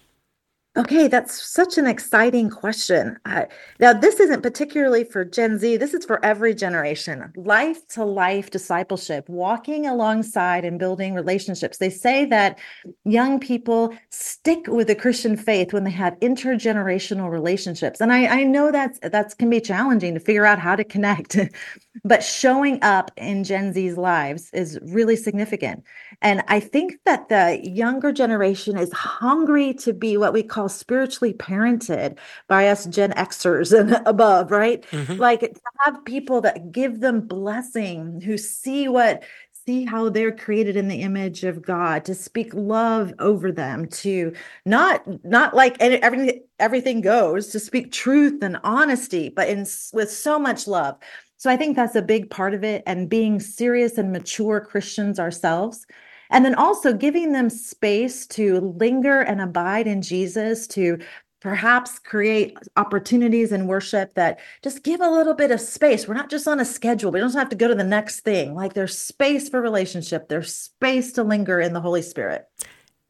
Okay, 0.75 1.07
that's 1.07 1.53
such 1.53 1.77
an 1.77 1.87
exciting 1.87 2.49
question. 2.49 3.19
Uh, 3.27 3.45
now, 3.79 3.93
this 3.93 4.19
isn't 4.19 4.41
particularly 4.41 5.05
for 5.05 5.23
Gen 5.23 5.59
Z, 5.59 5.77
this 5.77 5.93
is 5.93 6.07
for 6.07 6.25
every 6.25 6.55
generation. 6.55 7.31
Life 7.37 7.87
to 7.89 8.07
life 8.07 8.51
discipleship, 8.51 9.29
walking 9.29 9.87
alongside 9.87 10.65
and 10.65 10.79
building 10.79 11.13
relationships. 11.13 11.77
They 11.77 11.91
say 11.91 12.25
that 12.25 12.59
young 13.05 13.39
people 13.39 13.93
stick 14.09 14.67
with 14.67 14.87
the 14.87 14.95
Christian 14.95 15.37
faith 15.37 15.75
when 15.75 15.85
they 15.85 15.91
have 15.91 16.19
intergenerational 16.21 17.31
relationships. 17.31 18.01
And 18.01 18.11
I, 18.11 18.41
I 18.41 18.43
know 18.45 18.73
that's 18.73 18.99
that's 19.03 19.35
can 19.35 19.51
be 19.51 19.61
challenging 19.61 20.15
to 20.15 20.21
figure 20.21 20.47
out 20.47 20.59
how 20.59 20.75
to 20.75 20.85
connect, 20.85 21.37
but 22.05 22.23
showing 22.23 22.83
up 22.83 23.11
in 23.17 23.45
Gen 23.45 23.73
Z's 23.73 23.97
lives 23.97 24.51
is 24.53 24.79
really 24.83 25.17
significant. 25.17 25.85
And 26.21 26.43
I 26.49 26.61
think 26.61 26.99
that 27.05 27.29
the 27.29 27.61
younger 27.63 28.13
generation 28.13 28.79
is 28.79 28.93
hungry 28.93 29.75
to 29.75 29.93
be 29.93 30.17
what 30.17 30.33
we 30.33 30.43
call 30.43 30.69
spiritually 30.69 31.35
parented 31.35 32.19
by 32.49 32.69
us 32.69 32.87
Gen 32.87 33.13
Xers 33.13 33.79
and 33.79 34.01
above, 34.07 34.51
right? 34.51 34.85
Mhm. 34.91 35.19
Like 35.19 35.41
to 35.41 35.61
have 35.81 36.05
people 36.05 36.41
that 36.43 36.73
give 36.73 37.01
them 37.01 37.21
blessing, 37.27 38.21
who 38.21 38.39
see 38.39 38.89
what 38.89 39.23
see 39.65 39.85
how 39.85 40.09
they're 40.09 40.35
created 40.35 40.77
in 40.77 40.89
the 40.89 41.03
image 41.03 41.45
of 41.45 41.63
God, 41.63 42.05
to 42.07 42.15
speak 42.15 42.53
love 42.53 43.13
over 43.21 43.53
them, 43.53 43.87
to 43.89 44.33
not 44.67 45.03
not 45.25 45.55
like 45.55 45.77
everything 45.81 46.43
everything 46.59 47.01
goes, 47.01 47.49
to 47.49 47.61
speak 47.61 47.93
truth 47.93 48.43
and 48.43 48.59
honesty, 48.65 49.29
but 49.29 49.49
in 49.49 49.65
with 49.93 50.11
so 50.11 50.39
much 50.39 50.67
love. 50.67 50.97
So 51.43 51.51
I 51.51 51.57
think 51.57 51.75
that's 51.75 51.97
a 51.97 52.03
big 52.03 52.31
part 52.31 52.55
of 52.55 52.63
it 52.63 52.85
and 52.87 53.09
being 53.09 53.41
serious 53.41 53.99
and 53.99 54.13
mature 54.13 54.61
Christians 54.61 55.19
ourselves. 55.19 55.85
And 56.31 56.45
then 56.45 56.55
also 56.55 56.93
giving 56.93 57.33
them 57.33 57.51
space 57.51 58.29
to 58.29 58.61
linger 58.79 59.23
and 59.23 59.41
abide 59.41 59.89
in 59.89 60.03
Jesus, 60.03 60.69
to 60.69 61.01
perhaps 61.41 61.99
create 61.99 62.57
opportunities 62.77 63.51
in 63.51 63.67
worship 63.67 64.15
that 64.15 64.39
just 64.63 64.85
give 64.85 65.01
a 65.01 65.11
little 65.11 65.35
bit 65.35 65.51
of 65.51 65.61
space. 65.61 66.07
We're 66.07 66.15
not 66.15 66.31
just 66.31 66.47
on 66.47 66.61
a 66.61 66.65
schedule. 66.65 67.11
We 67.11 67.19
don't 67.19 67.35
have 67.35 67.49
to 67.49 67.57
go 67.57 67.67
to 67.67 67.75
the 67.75 67.83
next 67.83 68.21
thing. 68.21 68.55
Like 68.55 68.75
there's 68.75 68.97
space 68.97 69.49
for 69.49 69.61
relationship, 69.61 70.29
there's 70.29 70.55
space 70.55 71.11
to 71.15 71.25
linger 71.25 71.61
in 71.61 71.73
the 71.73 71.81
Holy 71.81 72.03
Spirit. 72.03 72.47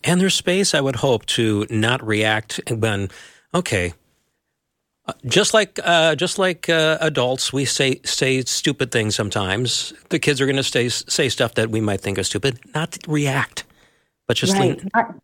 And 0.04 0.22
there's 0.22 0.34
space, 0.34 0.74
I 0.74 0.80
would 0.80 0.96
hope, 0.96 1.26
to 1.26 1.66
not 1.68 2.02
react 2.02 2.62
when, 2.70 3.10
okay, 3.54 3.92
uh, 5.06 5.12
just 5.26 5.52
like 5.52 5.80
uh, 5.82 6.14
just 6.14 6.38
like 6.38 6.68
uh, 6.68 6.98
adults, 7.00 7.52
we 7.52 7.64
say 7.64 8.00
say 8.04 8.42
stupid 8.42 8.92
things 8.92 9.14
sometimes. 9.16 9.92
The 10.10 10.18
kids 10.18 10.40
are 10.40 10.46
going 10.46 10.56
to 10.56 10.62
say 10.62 10.88
say 10.88 11.28
stuff 11.28 11.54
that 11.54 11.70
we 11.70 11.80
might 11.80 12.00
think 12.00 12.18
is 12.18 12.28
stupid. 12.28 12.60
Not 12.74 12.96
react, 13.08 13.64
but 14.28 14.36
just 14.36 14.54
right. 14.54 14.80
not, 14.94 15.16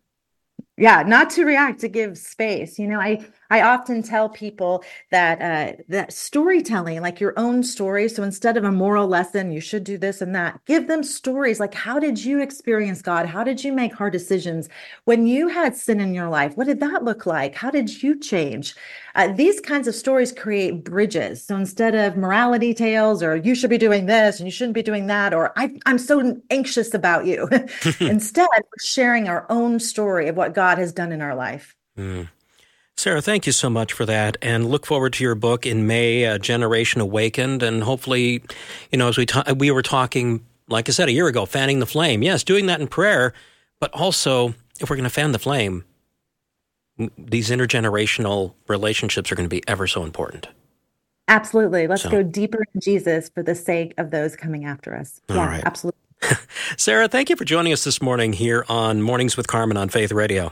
yeah 0.79 1.03
not 1.03 1.29
to 1.29 1.45
react 1.45 1.79
to 1.79 1.87
give 1.87 2.17
space 2.17 2.79
you 2.79 2.87
know 2.87 2.99
i 2.99 3.23
I 3.51 3.61
often 3.61 4.03
tell 4.03 4.29
people 4.29 4.83
that 5.09 5.41
uh, 5.41 5.81
that 5.89 6.13
storytelling, 6.13 7.01
like 7.01 7.19
your 7.19 7.33
own 7.37 7.63
story. 7.63 8.07
So 8.07 8.21
instead 8.21 8.57
of 8.57 8.63
a 8.63 8.71
moral 8.71 9.07
lesson, 9.07 9.51
you 9.51 9.59
should 9.59 9.83
do 9.83 9.97
this 9.97 10.21
and 10.21 10.35
that. 10.35 10.59
Give 10.65 10.87
them 10.87 11.03
stories 11.03 11.59
like 11.59 11.73
how 11.73 11.99
did 11.99 12.23
you 12.23 12.41
experience 12.41 13.01
God? 13.01 13.25
How 13.25 13.43
did 13.43 13.63
you 13.63 13.73
make 13.73 13.93
hard 13.93 14.13
decisions 14.13 14.69
when 15.05 15.25
you 15.25 15.47
had 15.47 15.75
sin 15.75 15.99
in 15.99 16.13
your 16.13 16.29
life? 16.29 16.55
What 16.57 16.67
did 16.67 16.79
that 16.81 17.03
look 17.03 17.25
like? 17.25 17.55
How 17.55 17.71
did 17.71 18.03
you 18.03 18.19
change? 18.19 18.75
Uh, 19.15 19.33
these 19.33 19.59
kinds 19.59 19.87
of 19.87 19.95
stories 19.95 20.31
create 20.31 20.83
bridges. 20.83 21.43
So 21.43 21.55
instead 21.55 21.95
of 21.95 22.15
morality 22.15 22.75
tales 22.75 23.23
or 23.23 23.35
you 23.35 23.55
should 23.55 23.71
be 23.71 23.77
doing 23.77 24.05
this 24.05 24.39
and 24.39 24.47
you 24.47 24.51
shouldn't 24.51 24.75
be 24.75 24.83
doing 24.83 25.07
that, 25.07 25.33
or 25.33 25.51
I, 25.57 25.75
am 25.87 25.97
so 25.97 26.39
anxious 26.51 26.93
about 26.93 27.25
you, 27.25 27.49
instead 27.99 28.47
we're 28.53 28.79
sharing 28.79 29.27
our 29.27 29.47
own 29.49 29.79
story 29.79 30.27
of 30.27 30.37
what 30.37 30.53
God 30.53 30.68
has 30.77 30.93
done 30.93 31.11
in 31.11 31.21
our 31.21 31.35
life. 31.35 31.75
Mm. 31.97 32.29
Sarah, 32.97 33.21
thank 33.21 33.45
you 33.45 33.53
so 33.53 33.69
much 33.69 33.93
for 33.93 34.05
that, 34.05 34.37
and 34.41 34.69
look 34.69 34.85
forward 34.85 35.13
to 35.13 35.23
your 35.23 35.35
book 35.35 35.65
in 35.65 35.87
May, 35.87 36.25
A 36.25 36.37
Generation 36.37 36.99
Awakened, 36.99 37.63
and 37.63 37.81
hopefully, 37.81 38.43
you 38.91 38.97
know, 38.97 39.07
as 39.07 39.17
we 39.17 39.25
ta- 39.25 39.53
we 39.57 39.71
were 39.71 39.81
talking, 39.81 40.45
like 40.67 40.89
I 40.89 40.91
said 40.91 41.07
a 41.07 41.13
year 41.13 41.27
ago, 41.27 41.45
fanning 41.45 41.79
the 41.79 41.85
flame. 41.85 42.23
Yes, 42.23 42.43
doing 42.43 42.65
that 42.65 42.81
in 42.81 42.87
prayer, 42.87 43.33
but 43.79 43.91
also 43.93 44.53
if 44.81 44.89
we're 44.89 44.97
going 44.97 45.05
to 45.05 45.09
fan 45.09 45.31
the 45.31 45.39
flame, 45.39 45.85
these 47.17 47.49
intergenerational 47.49 48.53
relationships 48.67 49.31
are 49.31 49.35
going 49.35 49.47
to 49.47 49.55
be 49.55 49.63
ever 49.67 49.87
so 49.87 50.03
important. 50.03 50.49
Absolutely. 51.29 51.87
Let's 51.87 52.01
so. 52.01 52.09
go 52.09 52.23
deeper 52.23 52.65
in 52.73 52.81
Jesus 52.81 53.29
for 53.29 53.43
the 53.43 53.55
sake 53.55 53.93
of 53.97 54.11
those 54.11 54.35
coming 54.35 54.65
after 54.65 54.95
us. 54.95 55.21
All 55.29 55.37
yeah, 55.37 55.45
right. 55.45 55.63
absolutely. 55.63 55.99
Sarah, 56.77 57.07
thank 57.07 57.29
you 57.29 57.35
for 57.35 57.45
joining 57.45 57.73
us 57.73 57.83
this 57.83 58.01
morning 58.01 58.33
here 58.33 58.65
on 58.69 59.01
Mornings 59.01 59.37
with 59.37 59.47
Carmen 59.47 59.77
on 59.77 59.89
Faith 59.89 60.11
Radio. 60.11 60.51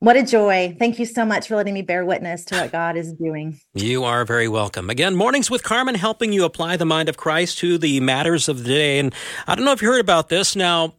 What 0.00 0.16
a 0.16 0.22
joy. 0.22 0.76
Thank 0.78 1.00
you 1.00 1.06
so 1.06 1.24
much 1.24 1.48
for 1.48 1.56
letting 1.56 1.74
me 1.74 1.82
bear 1.82 2.04
witness 2.04 2.44
to 2.46 2.56
what 2.56 2.70
God 2.70 2.96
is 2.96 3.12
doing. 3.12 3.58
You 3.74 4.04
are 4.04 4.24
very 4.24 4.46
welcome. 4.46 4.90
Again, 4.90 5.16
Mornings 5.16 5.50
with 5.50 5.64
Carmen 5.64 5.96
helping 5.96 6.32
you 6.32 6.44
apply 6.44 6.76
the 6.76 6.86
mind 6.86 7.08
of 7.08 7.16
Christ 7.16 7.58
to 7.58 7.78
the 7.78 7.98
matters 7.98 8.48
of 8.48 8.62
the 8.62 8.68
day. 8.68 9.00
And 9.00 9.12
I 9.48 9.56
don't 9.56 9.64
know 9.64 9.72
if 9.72 9.82
you 9.82 9.88
heard 9.88 10.00
about 10.00 10.28
this. 10.28 10.54
Now, 10.54 10.94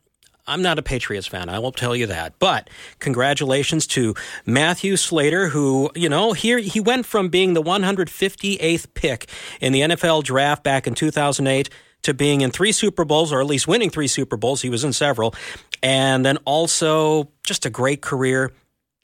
I'm 0.47 0.61
not 0.61 0.79
a 0.79 0.81
Patriots 0.81 1.27
fan. 1.27 1.47
I 1.47 1.59
won't 1.59 1.77
tell 1.77 1.95
you 1.95 2.07
that. 2.07 2.33
But 2.39 2.69
congratulations 2.99 3.87
to 3.87 4.15
Matthew 4.45 4.97
Slater, 4.97 5.47
who, 5.47 5.91
you 5.95 6.09
know, 6.09 6.33
here 6.33 6.57
he 6.57 6.81
went 6.81 7.05
from 7.05 7.29
being 7.29 7.53
the 7.53 7.63
158th 7.63 8.93
pick 8.95 9.29
in 9.61 9.71
the 9.71 9.81
NFL 9.81 10.25
draft 10.25 10.63
back 10.63 10.87
in 10.87 10.93
2008 10.93 11.69
to 12.03 12.13
being 12.13 12.41
in 12.41 12.51
three 12.51 12.71
Super 12.71 13.05
Bowls, 13.05 13.31
or 13.31 13.39
at 13.39 13.47
least 13.47 13.67
winning 13.67 13.89
three 13.89 14.07
Super 14.07 14.37
Bowls. 14.37 14.61
He 14.61 14.69
was 14.69 14.83
in 14.83 14.93
several. 14.93 15.33
And 15.81 16.25
then 16.25 16.37
also 16.45 17.29
just 17.43 17.65
a 17.65 17.69
great 17.69 18.01
career 18.01 18.51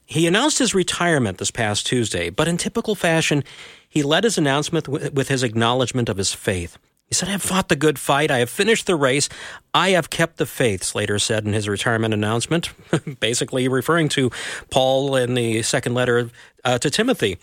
he 0.05 0.27
announced 0.27 0.59
his 0.59 0.75
retirement 0.75 1.39
this 1.39 1.51
past 1.51 1.87
Tuesday, 1.87 2.29
but 2.29 2.47
in 2.47 2.57
typical 2.57 2.95
fashion, 2.95 3.43
he 3.89 4.03
led 4.03 4.23
his 4.23 4.37
announcement 4.37 4.87
with 4.87 5.29
his 5.29 5.41
acknowledgement 5.41 6.09
of 6.09 6.17
his 6.17 6.33
faith. 6.33 6.77
He 7.07 7.13
said, 7.13 7.29
I 7.29 7.33
have 7.33 7.41
fought 7.41 7.69
the 7.69 7.75
good 7.75 7.99
fight. 7.99 8.31
I 8.31 8.39
have 8.39 8.49
finished 8.49 8.87
the 8.87 8.95
race. 8.95 9.29
I 9.73 9.89
have 9.89 10.09
kept 10.09 10.37
the 10.37 10.45
faith, 10.45 10.83
Slater 10.83 11.19
said 11.19 11.45
in 11.45 11.53
his 11.53 11.67
retirement 11.67 12.13
announcement, 12.13 12.71
basically 13.19 13.67
referring 13.67 14.09
to 14.09 14.31
Paul 14.71 15.15
in 15.15 15.35
the 15.35 15.61
second 15.61 15.93
letter 15.93 16.29
uh, 16.63 16.77
to 16.79 16.89
Timothy. 16.89 17.37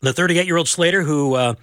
The 0.00 0.12
38 0.12 0.46
year 0.46 0.56
old 0.56 0.68
Slater, 0.68 1.02
who 1.02 1.34
uh, 1.34 1.54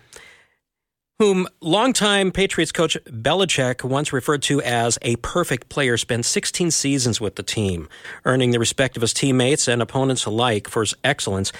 whom 1.20 1.48
longtime 1.62 2.32
Patriots 2.32 2.72
coach 2.72 2.98
Belichick 3.06 3.84
once 3.84 4.12
referred 4.12 4.42
to 4.44 4.62
as 4.62 5.00
a 5.02 5.16
perfect 5.18 5.70
player, 5.70 5.98
spent 5.98 6.26
16 6.26 6.72
seasons 6.72 7.22
with 7.22 7.36
the 7.36 7.44
team, 7.44 7.88
earning 8.26 8.52
the 8.52 8.60
respect 8.60 8.98
of 8.98 9.02
his 9.02 9.14
teammates 9.14 9.68
and 9.68 9.82
opponents 9.82 10.26
alike 10.26 10.68
for 10.68 10.82
his 10.82 10.94
excellence. 11.04 11.54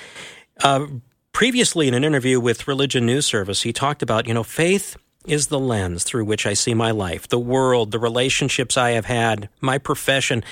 Uh, 0.62 0.88
previously, 1.32 1.88
in 1.88 1.94
an 1.94 2.04
interview 2.04 2.40
with 2.40 2.68
Religion 2.68 3.06
News 3.06 3.26
Service, 3.26 3.62
he 3.62 3.72
talked 3.72 4.02
about, 4.02 4.28
you 4.28 4.34
know, 4.34 4.44
faith 4.44 4.98
is 5.26 5.48
the 5.48 5.60
lens 5.60 6.04
through 6.04 6.26
which 6.26 6.46
I 6.46 6.54
see 6.54 6.74
my 6.74 6.92
life, 6.92 7.28
the 7.28 7.40
world, 7.40 7.92
the 7.92 8.00
relationships 8.00 8.78
I 8.78 8.92
have 8.92 9.06
had, 9.06 9.50
my 9.62 9.78
profession. 9.78 10.44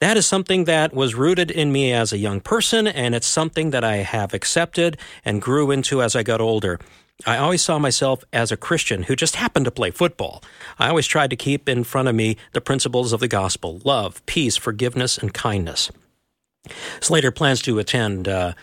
That 0.00 0.16
is 0.16 0.26
something 0.26 0.64
that 0.64 0.92
was 0.92 1.14
rooted 1.14 1.50
in 1.50 1.70
me 1.70 1.92
as 1.92 2.12
a 2.12 2.18
young 2.18 2.40
person, 2.40 2.88
and 2.88 3.14
it's 3.14 3.26
something 3.26 3.70
that 3.70 3.84
I 3.84 3.98
have 3.98 4.34
accepted 4.34 4.98
and 5.24 5.40
grew 5.40 5.70
into 5.70 6.02
as 6.02 6.16
I 6.16 6.24
got 6.24 6.40
older. 6.40 6.80
I 7.24 7.36
always 7.36 7.62
saw 7.62 7.78
myself 7.78 8.24
as 8.32 8.50
a 8.50 8.56
Christian 8.56 9.04
who 9.04 9.14
just 9.14 9.36
happened 9.36 9.64
to 9.66 9.70
play 9.70 9.90
football. 9.90 10.42
I 10.78 10.88
always 10.88 11.06
tried 11.06 11.30
to 11.30 11.36
keep 11.36 11.68
in 11.68 11.84
front 11.84 12.08
of 12.08 12.14
me 12.14 12.36
the 12.52 12.60
principles 12.60 13.12
of 13.12 13.20
the 13.20 13.28
gospel 13.28 13.80
love, 13.84 14.24
peace, 14.26 14.56
forgiveness, 14.56 15.18
and 15.18 15.32
kindness. 15.32 15.90
Slater 17.00 17.30
plans 17.30 17.62
to 17.62 17.78
attend 17.78 18.28
uh, 18.28 18.54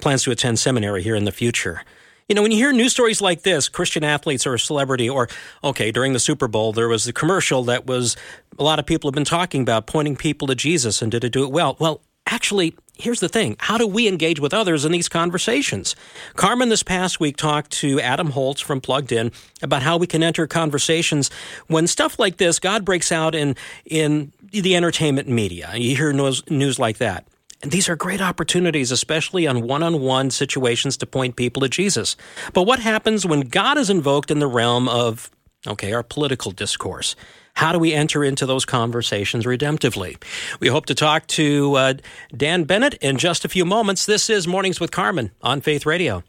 plans 0.00 0.24
to 0.24 0.30
attend 0.30 0.58
seminary 0.58 1.02
here 1.02 1.16
in 1.16 1.24
the 1.24 1.32
future. 1.32 1.82
You 2.28 2.34
know, 2.34 2.42
when 2.42 2.52
you 2.52 2.58
hear 2.58 2.72
news 2.72 2.92
stories 2.92 3.20
like 3.20 3.42
this, 3.42 3.68
Christian 3.68 4.04
athletes 4.04 4.46
or 4.46 4.54
a 4.54 4.58
celebrity, 4.58 5.08
or 5.08 5.28
okay, 5.62 5.90
during 5.90 6.12
the 6.12 6.20
Super 6.20 6.48
Bowl, 6.48 6.72
there 6.72 6.88
was 6.88 7.04
the 7.04 7.12
commercial 7.12 7.64
that 7.64 7.86
was 7.86 8.16
a 8.58 8.62
lot 8.62 8.78
of 8.78 8.86
people 8.86 9.08
have 9.08 9.14
been 9.14 9.24
talking 9.24 9.62
about, 9.62 9.86
pointing 9.86 10.16
people 10.16 10.48
to 10.48 10.54
Jesus, 10.54 11.02
and 11.02 11.10
did 11.10 11.24
it 11.24 11.32
do 11.32 11.44
it 11.44 11.50
well? 11.50 11.76
Well, 11.78 12.00
actually, 12.26 12.74
here's 12.96 13.20
the 13.20 13.28
thing 13.28 13.56
how 13.58 13.78
do 13.78 13.86
we 13.86 14.08
engage 14.08 14.40
with 14.40 14.54
others 14.54 14.84
in 14.84 14.92
these 14.92 15.08
conversations? 15.08 15.96
Carmen 16.34 16.68
this 16.68 16.82
past 16.82 17.20
week 17.20 17.36
talked 17.36 17.70
to 17.72 18.00
Adam 18.00 18.30
Holz 18.30 18.60
from 18.60 18.80
Plugged 18.80 19.12
In 19.12 19.32
about 19.62 19.82
how 19.82 19.96
we 19.96 20.06
can 20.06 20.22
enter 20.22 20.46
conversations 20.46 21.30
when 21.66 21.86
stuff 21.86 22.18
like 22.18 22.36
this, 22.36 22.58
God 22.58 22.84
breaks 22.84 23.12
out 23.12 23.34
in, 23.34 23.56
in 23.84 24.32
the 24.50 24.76
entertainment 24.76 25.28
media. 25.28 25.72
You 25.74 25.96
hear 25.96 26.12
news, 26.12 26.48
news 26.50 26.78
like 26.78 26.98
that. 26.98 27.26
And 27.62 27.70
these 27.70 27.88
are 27.88 27.94
great 27.94 28.20
opportunities, 28.20 28.90
especially 28.90 29.46
on 29.46 29.62
one 29.62 29.82
on 29.84 30.00
one 30.00 30.30
situations 30.30 30.96
to 30.96 31.06
point 31.06 31.36
people 31.36 31.62
to 31.62 31.68
Jesus. 31.68 32.16
But 32.52 32.64
what 32.64 32.80
happens 32.80 33.24
when 33.24 33.42
God 33.42 33.78
is 33.78 33.88
invoked 33.88 34.32
in 34.32 34.40
the 34.40 34.48
realm 34.48 34.88
of, 34.88 35.30
okay, 35.66 35.92
our 35.92 36.02
political 36.02 36.50
discourse? 36.50 37.14
How 37.54 37.72
do 37.72 37.78
we 37.78 37.92
enter 37.92 38.24
into 38.24 38.46
those 38.46 38.64
conversations 38.64 39.44
redemptively? 39.44 40.22
We 40.58 40.68
hope 40.68 40.86
to 40.86 40.94
talk 40.94 41.26
to 41.28 41.74
uh, 41.74 41.94
Dan 42.36 42.64
Bennett 42.64 42.94
in 42.94 43.18
just 43.18 43.44
a 43.44 43.48
few 43.48 43.64
moments. 43.64 44.06
This 44.06 44.30
is 44.30 44.48
Mornings 44.48 44.80
with 44.80 44.90
Carmen 44.90 45.30
on 45.42 45.60
Faith 45.60 45.86
Radio. 45.86 46.24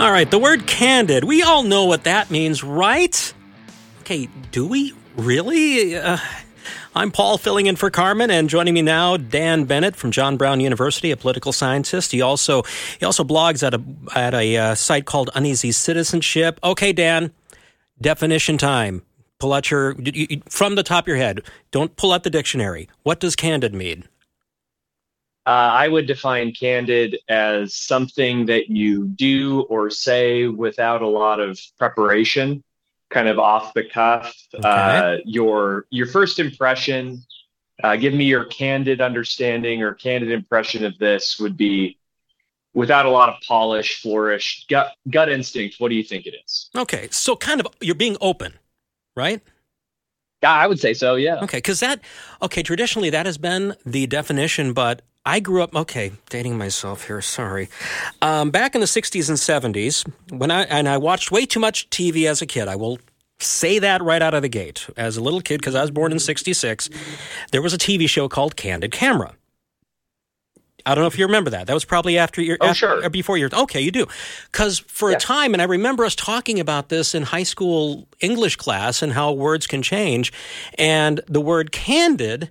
All 0.00 0.10
right, 0.10 0.30
the 0.30 0.38
word 0.38 0.66
candid. 0.66 1.24
We 1.24 1.42
all 1.42 1.62
know 1.62 1.84
what 1.84 2.04
that 2.04 2.30
means, 2.30 2.64
right? 2.64 3.34
Okay, 4.00 4.28
do 4.50 4.66
we 4.66 4.92
really? 5.16 5.96
Uh, 5.96 6.18
I'm 6.94 7.10
Paul, 7.10 7.38
filling 7.38 7.66
in 7.66 7.76
for 7.76 7.90
Carmen, 7.90 8.30
and 8.30 8.48
joining 8.48 8.74
me 8.74 8.82
now, 8.82 9.16
Dan 9.16 9.64
Bennett 9.64 9.96
from 9.96 10.10
John 10.10 10.36
Brown 10.36 10.60
University, 10.60 11.10
a 11.10 11.16
political 11.16 11.52
scientist. 11.52 12.12
He 12.12 12.22
also 12.22 12.62
he 12.98 13.04
also 13.04 13.24
blogs 13.24 13.62
at 13.62 13.74
a 13.74 13.82
at 14.18 14.34
a 14.34 14.56
uh, 14.56 14.74
site 14.74 15.06
called 15.06 15.30
Uneasy 15.34 15.72
Citizenship. 15.72 16.58
Okay, 16.62 16.92
Dan, 16.92 17.32
definition 18.00 18.58
time. 18.58 19.02
Pull 19.38 19.52
out 19.52 19.70
your 19.70 19.94
from 20.48 20.74
the 20.74 20.82
top 20.82 21.04
of 21.04 21.08
your 21.08 21.16
head. 21.16 21.42
Don't 21.70 21.96
pull 21.96 22.12
out 22.12 22.22
the 22.22 22.30
dictionary. 22.30 22.88
What 23.02 23.20
does 23.20 23.36
candid 23.36 23.74
mean? 23.74 24.08
Uh, 25.46 25.50
I 25.50 25.88
would 25.88 26.06
define 26.06 26.52
candid 26.52 27.18
as 27.28 27.76
something 27.76 28.46
that 28.46 28.70
you 28.70 29.04
do 29.08 29.62
or 29.62 29.90
say 29.90 30.46
without 30.46 31.02
a 31.02 31.06
lot 31.06 31.38
of 31.38 31.60
preparation 31.78 32.64
kind 33.10 33.28
of 33.28 33.38
off 33.38 33.74
the 33.74 33.84
cuff. 33.84 34.34
Okay. 34.54 34.68
Uh, 34.68 35.16
your 35.24 35.86
your 35.90 36.06
first 36.06 36.38
impression 36.38 37.24
Uh, 37.82 37.96
give 37.96 38.14
me 38.14 38.24
your 38.24 38.44
candid 38.44 39.00
understanding 39.00 39.82
or 39.82 39.94
candid 39.94 40.30
impression 40.30 40.84
of 40.84 40.96
this. 40.98 41.40
Would 41.40 41.56
be 41.56 41.98
without 42.72 43.04
a 43.04 43.10
lot 43.10 43.28
of 43.28 43.34
polish, 43.46 44.00
flourish, 44.00 44.64
gut 44.68 44.92
gut 45.10 45.28
instinct. 45.28 45.80
What 45.80 45.88
do 45.88 45.96
you 45.96 46.04
think 46.04 46.26
it 46.26 46.34
is? 46.44 46.70
Okay, 46.76 47.08
so 47.10 47.34
kind 47.34 47.60
of 47.60 47.66
you're 47.80 47.96
being 47.96 48.16
open, 48.20 48.54
right? 49.16 49.42
Yeah, 50.42 50.52
I 50.52 50.66
would 50.68 50.78
say 50.78 50.94
so. 50.94 51.16
Yeah. 51.16 51.40
Okay, 51.42 51.58
because 51.58 51.80
that, 51.80 52.00
okay, 52.40 52.62
traditionally 52.62 53.10
that 53.10 53.26
has 53.26 53.38
been 53.38 53.74
the 53.84 54.06
definition, 54.06 54.72
but 54.72 55.02
I 55.26 55.40
grew 55.40 55.62
up, 55.62 55.74
okay, 55.74 56.12
dating 56.28 56.58
myself 56.58 57.06
here, 57.06 57.22
sorry. 57.22 57.68
Um, 58.20 58.50
back 58.50 58.74
in 58.74 58.80
the 58.82 58.86
60s 58.86 59.28
and 59.30 59.38
70s, 59.74 60.06
when 60.30 60.50
I, 60.50 60.62
and 60.64 60.88
I 60.88 60.98
watched 60.98 61.30
way 61.30 61.46
too 61.46 61.60
much 61.60 61.88
TV 61.90 62.26
as 62.28 62.42
a 62.42 62.46
kid, 62.46 62.68
I 62.68 62.76
will 62.76 62.98
say 63.40 63.78
that 63.78 64.02
right 64.02 64.20
out 64.20 64.34
of 64.34 64.42
the 64.42 64.48
gate. 64.50 64.86
As 64.96 65.16
a 65.16 65.22
little 65.22 65.40
kid, 65.40 65.60
because 65.60 65.74
I 65.74 65.80
was 65.80 65.90
born 65.90 66.12
in 66.12 66.18
66, 66.18 66.90
there 67.52 67.62
was 67.62 67.72
a 67.72 67.78
TV 67.78 68.08
show 68.08 68.28
called 68.28 68.54
Candid 68.56 68.92
Camera. 68.92 69.34
I 70.86 70.94
don't 70.94 71.02
know 71.02 71.08
if 71.08 71.18
you 71.18 71.24
remember 71.24 71.48
that. 71.50 71.66
That 71.66 71.72
was 71.72 71.86
probably 71.86 72.18
after 72.18 72.42
your, 72.42 72.58
Oh, 72.60 72.66
after, 72.66 72.78
sure. 72.78 73.04
or 73.06 73.08
before 73.08 73.38
your. 73.38 73.48
Okay, 73.50 73.80
you 73.80 73.90
do, 73.90 74.06
because 74.52 74.80
for 74.80 75.10
a 75.10 75.16
time, 75.16 75.54
and 75.54 75.62
I 75.62 75.64
remember 75.64 76.04
us 76.04 76.14
talking 76.14 76.60
about 76.60 76.90
this 76.90 77.14
in 77.14 77.22
high 77.22 77.42
school 77.44 78.06
English 78.20 78.56
class 78.56 79.00
and 79.00 79.14
how 79.14 79.32
words 79.32 79.66
can 79.66 79.80
change, 79.80 80.30
and 80.76 81.22
the 81.26 81.40
word 81.40 81.72
"candid" 81.72 82.50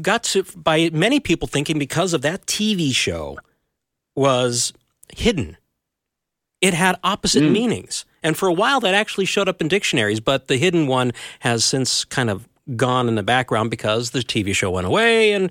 got 0.00 0.22
to 0.24 0.44
by 0.56 0.90
many 0.92 1.20
people 1.20 1.46
thinking 1.48 1.78
because 1.78 2.14
of 2.14 2.22
that 2.22 2.46
TV 2.46 2.94
show 2.94 3.38
was 4.16 4.72
hidden. 5.14 5.56
It 6.60 6.74
had 6.74 6.96
opposite 7.02 7.42
Mm. 7.42 7.50
meanings, 7.52 8.04
and 8.22 8.36
for 8.36 8.48
a 8.48 8.52
while 8.52 8.80
that 8.80 8.94
actually 8.94 9.24
showed 9.26 9.48
up 9.48 9.60
in 9.60 9.68
dictionaries. 9.68 10.20
But 10.20 10.46
the 10.48 10.56
hidden 10.56 10.86
one 10.86 11.12
has 11.40 11.64
since 11.64 12.04
kind 12.04 12.30
of 12.30 12.48
gone 12.76 13.08
in 13.08 13.16
the 13.16 13.22
background 13.24 13.70
because 13.70 14.10
the 14.10 14.20
TV 14.20 14.54
show 14.54 14.70
went 14.70 14.86
away. 14.86 15.32
And 15.32 15.50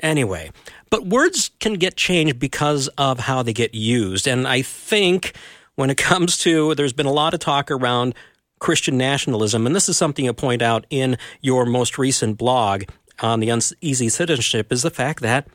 anyway, 0.00 0.50
but 0.90 1.06
words 1.06 1.52
can 1.60 1.74
get 1.74 1.96
changed 1.96 2.38
because 2.40 2.88
of 2.98 3.20
how 3.20 3.42
they 3.42 3.52
get 3.52 3.74
used, 3.74 4.26
and 4.26 4.46
I 4.48 4.62
think 4.62 5.34
when 5.76 5.90
it 5.90 5.96
comes 6.10 6.36
to 6.38 6.74
there's 6.74 6.92
been 6.92 7.06
a 7.06 7.12
lot 7.12 7.34
of 7.34 7.40
talk 7.40 7.70
around 7.70 8.14
Christian 8.58 8.98
nationalism, 8.98 9.64
and 9.66 9.76
this 9.76 9.88
is 9.88 9.96
something 9.96 10.24
you 10.24 10.32
point 10.32 10.60
out 10.62 10.84
in 10.90 11.16
your 11.40 11.64
most 11.64 11.96
recent 11.98 12.36
blog 12.36 12.82
on 13.20 13.40
the 13.40 13.50
uneasy 13.50 14.08
citizenship, 14.08 14.72
is 14.72 14.82
the 14.82 14.90
fact 14.90 15.22
that 15.22 15.48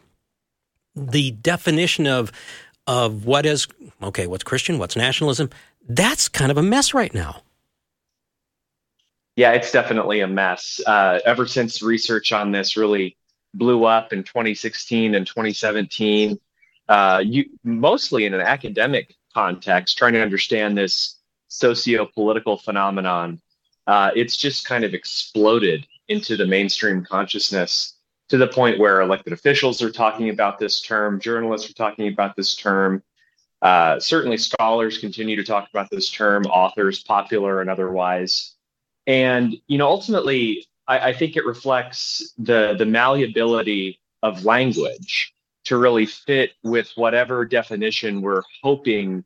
the 0.95 1.32
definition 1.32 2.08
of 2.08 2.32
of 2.86 3.26
what 3.26 3.45
is 3.45 3.67
okay, 4.02 4.28
what's 4.28 4.43
Christian, 4.43 4.78
what's 4.78 4.95
nationalism, 4.95 5.49
that's 5.88 6.28
kind 6.30 6.52
of 6.52 6.58
a 6.58 6.63
mess 6.63 6.93
right 6.93 7.13
now. 7.13 7.41
Yeah, 9.36 9.54
it's 9.54 9.71
definitely 9.71 10.19
a 10.19 10.28
mess. 10.28 10.80
Uh, 10.86 11.19
ever 11.26 11.47
since 11.47 11.82
research 11.82 12.32
on 12.32 12.52
this 12.52 12.78
really 12.78 13.17
blew 13.54 13.86
up 13.86 14.13
in 14.13 14.23
2016 14.23 15.15
and 15.15 15.26
2017, 15.26 16.39
uh, 16.89 17.21
you 17.26 17.45
mostly 17.63 18.26
in 18.26 18.34
an 18.34 18.41
academic 18.41 19.15
context, 19.34 19.97
trying 19.97 20.13
to 20.13 20.21
understand 20.21 20.78
this 20.78 21.19
socio-political 21.47 22.58
phenomenon, 22.58 23.41
uh, 23.88 24.12
it's 24.15 24.38
just 24.38 24.67
kind 24.67 24.84
of 24.84 24.93
exploded 24.93 25.88
into 26.13 26.38
the 26.38 26.45
mainstream 26.45 27.04
consciousness 27.04 27.97
to 28.30 28.38
the 28.38 28.47
point 28.47 28.80
where 28.80 29.02
elected 29.02 29.34
officials 29.34 29.82
are 29.82 29.91
talking 29.91 30.30
about 30.30 30.60
this 30.60 30.82
term, 30.82 31.19
journalists 31.19 31.69
are 31.69 31.73
talking 31.73 32.08
about 32.08 32.36
this 32.36 32.56
term. 32.56 33.04
Uh, 33.62 33.99
certainly, 33.99 34.38
scholars 34.38 34.97
continue 34.97 35.36
to 35.36 35.43
talk 35.43 35.67
about 35.73 35.89
this 35.89 36.10
term, 36.10 36.45
authors, 36.45 37.04
popular 37.04 37.62
and 37.62 37.69
otherwise 37.69 38.54
and 39.08 39.56
you 39.67 39.78
know 39.78 39.88
ultimately 39.88 40.67
I, 40.88 41.10
I 41.10 41.13
think 41.13 41.36
it 41.36 41.45
reflects 41.45 42.34
the 42.38 42.76
the 42.78 42.86
malleability 42.86 43.99
of 44.21 44.45
language 44.45 45.34
to 45.65 45.78
really 45.78 46.06
fit 46.06 46.52
with 46.63 46.91
whatever 46.95 47.45
definition 47.45 48.21
we're 48.21 48.43
hoping 48.62 49.23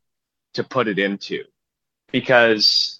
to 0.54 0.64
put 0.64 0.88
it 0.88 0.98
into 0.98 1.44
because 2.12 2.97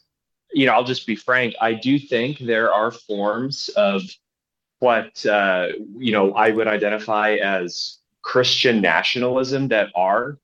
you 0.53 0.67
know 0.67 0.73
i'll 0.73 0.85
just 0.85 1.07
be 1.07 1.17
frank. 1.17 1.55
I 1.61 1.75
do 1.75 1.99
think 1.99 2.39
there 2.39 2.73
are 2.73 2.91
forms 2.91 3.69
of 3.77 4.03
what 4.81 5.25
uh, 5.27 5.69
you 5.97 6.13
know 6.13 6.33
i 6.35 6.51
would 6.51 6.69
identify 6.69 7.35
as 7.35 7.99
christian 8.23 8.81
nationalism 8.81 9.69
that 9.69 9.89
are 9.95 10.39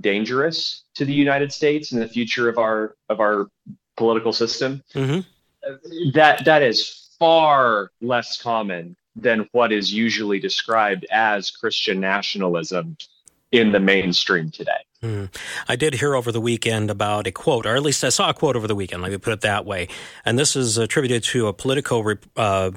dangerous 0.00 0.84
to 0.94 1.04
the 1.04 1.12
united 1.12 1.52
states 1.52 1.92
and 1.92 2.00
the 2.00 2.08
future 2.08 2.48
of 2.48 2.58
our 2.58 2.96
of 3.08 3.20
our 3.20 3.48
political 3.96 4.32
system. 4.32 4.82
Hmm 4.92 5.20
that 6.12 6.44
that 6.44 6.62
is 6.62 7.10
far 7.18 7.90
less 8.00 8.40
common 8.40 8.96
than 9.14 9.48
what 9.52 9.72
is 9.72 9.92
usually 9.92 10.38
described 10.38 11.06
as 11.10 11.50
Christian 11.50 12.00
nationalism 12.00 12.96
in 13.52 13.72
the 13.72 13.80
mainstream 13.80 14.50
today. 14.50 14.84
I 15.68 15.76
did 15.76 15.94
hear 15.94 16.14
over 16.14 16.30
the 16.32 16.40
weekend 16.40 16.90
about 16.90 17.26
a 17.26 17.32
quote, 17.32 17.66
or 17.66 17.76
at 17.76 17.82
least 17.82 18.04
I 18.04 18.10
saw 18.10 18.30
a 18.30 18.34
quote 18.34 18.56
over 18.56 18.66
the 18.66 18.74
weekend. 18.74 19.02
Let 19.02 19.10
me 19.10 19.18
put 19.18 19.32
it 19.32 19.40
that 19.42 19.64
way. 19.64 19.88
And 20.24 20.38
this 20.38 20.56
is 20.56 20.78
attributed 20.78 21.22
to 21.24 21.48
a 21.48 21.52
Politico 21.52 22.16
uh, 22.36 22.70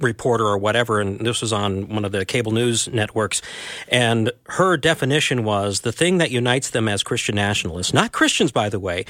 reporter 0.00 0.44
or 0.44 0.58
whatever, 0.58 1.00
and 1.00 1.20
this 1.20 1.40
was 1.40 1.52
on 1.52 1.88
one 1.88 2.04
of 2.04 2.12
the 2.12 2.24
cable 2.24 2.52
news 2.52 2.88
networks. 2.88 3.42
And 3.88 4.30
her 4.46 4.76
definition 4.76 5.44
was 5.44 5.80
the 5.80 5.92
thing 5.92 6.18
that 6.18 6.30
unites 6.30 6.70
them 6.70 6.88
as 6.88 7.02
Christian 7.02 7.34
nationalists, 7.34 7.92
not 7.92 8.12
Christians, 8.12 8.52
by 8.52 8.68
the 8.68 8.80
way, 8.80 9.04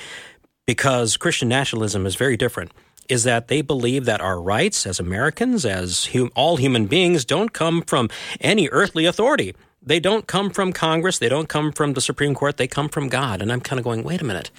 because 0.67 1.17
Christian 1.17 1.49
nationalism 1.49 2.07
is 2.07 2.15
very 2.15 2.37
different. 2.37 2.73
Is 3.09 3.25
that 3.25 3.49
they 3.49 3.63
believe 3.63 4.05
that 4.05 4.21
our 4.21 4.39
rights 4.39 4.87
as 4.87 5.01
Americans, 5.01 5.65
as 5.65 6.11
hum- 6.13 6.31
all 6.35 6.59
human 6.59 6.87
beings, 6.87 7.25
don't 7.25 7.55
come 7.55 7.81
from 7.81 8.11
any 8.39 8.69
earthly 8.69 9.07
authority. 9.07 9.55
They 9.81 10.01
don't 10.01 10.27
come 10.27 10.51
from 10.51 10.73
Congress. 10.73 11.19
They 11.19 11.29
don't 11.29 11.49
come 11.49 11.73
from 11.73 11.95
the 11.95 12.01
Supreme 12.01 12.35
Court. 12.35 12.57
They 12.57 12.67
come 12.67 12.88
from 12.88 13.09
God. 13.09 13.41
And 13.41 13.53
I'm 13.53 13.61
kind 13.61 13.79
of 13.79 13.85
going, 13.85 14.03
wait 14.03 14.21
a 14.21 14.25
minute. 14.25 14.51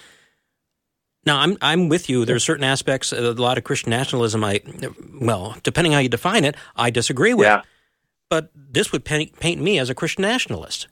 Now 1.25 1.39
I'm 1.39 1.58
I'm 1.62 1.89
with 1.89 2.10
you. 2.10 2.23
There's 2.25 2.43
certain 2.43 2.63
aspects, 2.63 3.12
of 3.12 3.38
a 3.38 3.41
lot 3.41 3.58
of 3.58 3.63
Christian 3.63 3.89
nationalism. 3.89 4.43
I, 4.43 4.62
well, 5.19 5.58
depending 5.63 5.91
how 5.91 5.99
you 5.99 6.10
define 6.10 6.45
it, 6.45 6.55
I 6.75 6.89
disagree 6.89 7.34
with. 7.34 7.47
Yeah. 7.47 7.62
But 8.29 8.51
this 8.55 8.91
would 8.91 9.03
paint, 9.03 9.38
paint 9.39 9.62
me 9.62 9.79
as 9.79 9.89
a 9.89 9.95
Christian 9.95 10.21
nationalist. 10.21 10.88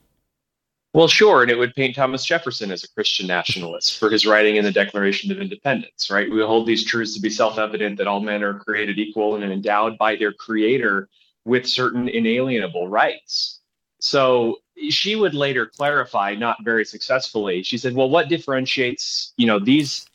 Well, 0.93 1.07
sure, 1.07 1.43
and 1.43 1.51
it 1.51 1.57
would 1.57 1.75
paint 1.75 1.95
Thomas 1.95 2.25
Jefferson 2.25 2.71
as 2.71 2.83
a 2.83 2.89
Christian 2.89 3.27
nationalist 3.27 3.99
for 3.99 4.09
his 4.09 4.25
writing 4.25 4.55
in 4.55 4.63
the 4.63 4.71
Declaration 4.71 5.31
of 5.31 5.39
Independence, 5.39 6.09
right? 6.09 6.29
We 6.31 6.41
hold 6.41 6.65
these 6.65 6.83
truths 6.83 7.13
to 7.13 7.21
be 7.21 7.29
self-evident 7.29 7.97
that 7.97 8.07
all 8.07 8.19
men 8.19 8.41
are 8.41 8.57
created 8.59 8.97
equal 8.97 9.35
and 9.35 9.43
endowed 9.51 9.97
by 9.97 10.15
their 10.15 10.33
creator 10.33 11.07
with 11.45 11.67
certain 11.67 12.09
inalienable 12.09 12.87
rights. 12.87 13.56
So 13.99 14.57
she 14.89 15.15
would 15.15 15.33
later 15.33 15.65
clarify, 15.65 16.35
not 16.35 16.57
very 16.63 16.85
successfully. 16.85 17.63
She 17.63 17.77
said, 17.77 17.95
"Well, 17.95 18.09
what 18.09 18.29
differentiates, 18.29 19.33
you 19.37 19.47
know, 19.47 19.59
these 19.59 20.05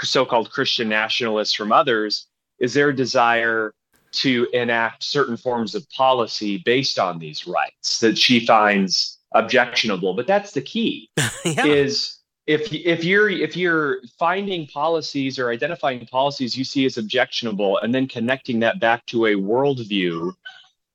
so-called 0.00 0.50
Christian 0.50 0.88
nationalists 0.88 1.54
from 1.54 1.72
others 1.72 2.26
is 2.58 2.74
their 2.74 2.92
desire 2.92 3.74
to 4.12 4.48
enact 4.52 5.02
certain 5.02 5.36
forms 5.36 5.74
of 5.74 5.88
policy 5.90 6.58
based 6.58 6.98
on 6.98 7.18
these 7.18 7.46
rights 7.46 8.00
that 8.00 8.16
she 8.16 8.44
finds 8.44 9.18
objectionable 9.32 10.14
but 10.14 10.26
that's 10.26 10.52
the 10.52 10.62
key 10.62 11.10
yeah. 11.44 11.66
is 11.66 12.18
if 12.46 12.72
if 12.72 13.04
you're 13.04 13.28
if 13.28 13.56
you're 13.56 13.98
finding 14.18 14.66
policies 14.68 15.38
or 15.38 15.50
identifying 15.50 16.06
policies 16.06 16.56
you 16.56 16.64
see 16.64 16.86
as 16.86 16.96
objectionable 16.96 17.78
and 17.78 17.94
then 17.94 18.06
connecting 18.06 18.60
that 18.60 18.80
back 18.80 19.04
to 19.04 19.26
a 19.26 19.34
worldview 19.34 20.32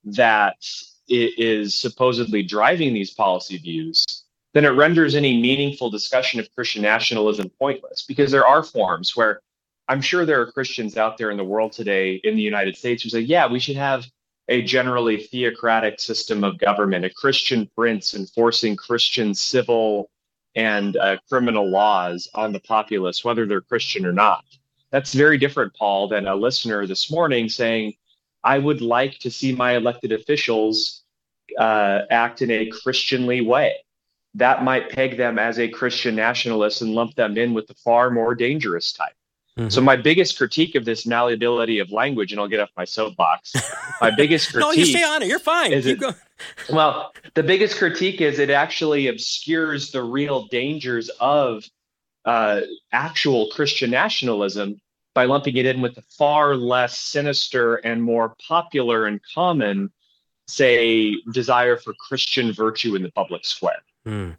that 0.04 0.56
is 1.08 1.74
supposedly 1.74 2.42
driving 2.42 2.94
these 2.94 3.10
policy 3.10 3.58
views 3.58 4.24
then 4.54 4.64
it 4.64 4.70
renders 4.70 5.14
any 5.14 5.40
meaningful 5.40 5.90
discussion 5.90 6.40
of 6.40 6.54
christian 6.54 6.82
nationalism 6.82 7.50
pointless 7.58 8.04
because 8.06 8.30
there 8.30 8.46
are 8.46 8.62
forms 8.62 9.16
where 9.16 9.40
i'm 9.88 10.00
sure 10.00 10.24
there 10.24 10.40
are 10.40 10.52
christians 10.52 10.96
out 10.96 11.18
there 11.18 11.30
in 11.30 11.36
the 11.36 11.44
world 11.44 11.72
today 11.72 12.14
in 12.24 12.36
the 12.36 12.42
united 12.42 12.76
states 12.76 13.02
who 13.02 13.08
say 13.08 13.20
yeah 13.20 13.46
we 13.46 13.58
should 13.58 13.76
have 13.76 14.06
a 14.48 14.62
generally 14.62 15.16
theocratic 15.18 16.00
system 16.00 16.44
of 16.44 16.58
government, 16.58 17.04
a 17.04 17.10
Christian 17.10 17.68
prince 17.76 18.14
enforcing 18.14 18.76
Christian 18.76 19.34
civil 19.34 20.10
and 20.54 20.96
uh, 20.96 21.16
criminal 21.28 21.70
laws 21.70 22.28
on 22.34 22.52
the 22.52 22.60
populace, 22.60 23.24
whether 23.24 23.46
they're 23.46 23.60
Christian 23.60 24.04
or 24.04 24.12
not. 24.12 24.44
That's 24.90 25.14
very 25.14 25.38
different, 25.38 25.74
Paul, 25.74 26.08
than 26.08 26.26
a 26.26 26.34
listener 26.34 26.86
this 26.86 27.10
morning 27.10 27.48
saying, 27.48 27.94
I 28.44 28.58
would 28.58 28.80
like 28.80 29.18
to 29.20 29.30
see 29.30 29.52
my 29.54 29.76
elected 29.76 30.12
officials 30.12 31.02
uh, 31.58 32.00
act 32.10 32.42
in 32.42 32.50
a 32.50 32.66
Christianly 32.66 33.40
way. 33.40 33.76
That 34.34 34.64
might 34.64 34.90
peg 34.90 35.16
them 35.18 35.38
as 35.38 35.58
a 35.58 35.68
Christian 35.68 36.16
nationalist 36.16 36.80
and 36.82 36.94
lump 36.94 37.14
them 37.14 37.36
in 37.36 37.52
with 37.54 37.66
the 37.66 37.74
far 37.74 38.10
more 38.10 38.34
dangerous 38.34 38.92
type. 38.92 39.12
So 39.68 39.82
my 39.82 39.96
biggest 39.96 40.38
critique 40.38 40.74
of 40.76 40.86
this 40.86 41.06
malleability 41.06 41.78
of 41.78 41.92
language, 41.92 42.32
and 42.32 42.40
I'll 42.40 42.48
get 42.48 42.58
off 42.60 42.70
my 42.74 42.86
soapbox. 42.86 43.52
My 44.00 44.10
biggest 44.16 44.50
critique. 44.50 44.66
no, 44.66 44.72
you 44.72 44.86
stay 44.86 45.04
on 45.04 45.20
it. 45.22 45.28
You're 45.28 45.38
fine. 45.38 45.74
Is 45.74 45.84
Keep 45.84 45.98
it- 45.98 46.00
going. 46.00 46.14
Well, 46.72 47.12
the 47.34 47.42
biggest 47.42 47.76
critique 47.76 48.20
is 48.22 48.38
it 48.40 48.48
actually 48.50 49.08
obscures 49.08 49.92
the 49.92 50.02
real 50.02 50.46
dangers 50.46 51.08
of 51.20 51.64
uh, 52.24 52.62
actual 52.92 53.50
Christian 53.50 53.90
nationalism 53.90 54.80
by 55.14 55.24
lumping 55.24 55.56
it 55.56 55.66
in 55.66 55.80
with 55.80 55.94
the 55.94 56.02
far 56.02 56.56
less 56.56 56.98
sinister 56.98 57.76
and 57.76 58.02
more 58.02 58.34
popular 58.46 59.06
and 59.06 59.20
common 59.34 59.90
say, 60.48 61.14
desire 61.32 61.76
for 61.76 61.94
Christian 61.94 62.52
virtue 62.52 62.94
in 62.94 63.02
the 63.02 63.10
public 63.10 63.44
square. 63.44 63.82
Hmm. 64.04 64.30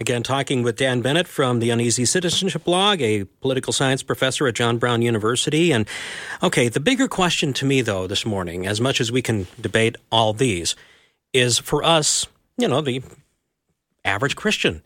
Again, 0.00 0.24
talking 0.24 0.64
with 0.64 0.76
Dan 0.76 1.00
Bennett 1.00 1.28
from 1.28 1.60
the 1.60 1.70
Uneasy 1.70 2.04
Citizenship 2.04 2.64
blog, 2.64 3.00
a 3.00 3.24
political 3.24 3.72
science 3.72 4.02
professor 4.02 4.48
at 4.48 4.54
John 4.54 4.78
Brown 4.78 5.00
University. 5.00 5.72
And 5.72 5.86
okay, 6.42 6.68
the 6.68 6.80
bigger 6.80 7.06
question 7.06 7.52
to 7.54 7.64
me, 7.64 7.82
though, 7.82 8.08
this 8.08 8.26
morning, 8.26 8.66
as 8.66 8.80
much 8.80 9.00
as 9.00 9.12
we 9.12 9.22
can 9.22 9.46
debate 9.60 9.96
all 10.10 10.32
these, 10.32 10.74
is 11.32 11.58
for 11.58 11.84
us, 11.84 12.26
you 12.58 12.66
know, 12.66 12.80
the 12.80 13.02
average 14.04 14.34
Christian 14.34 14.82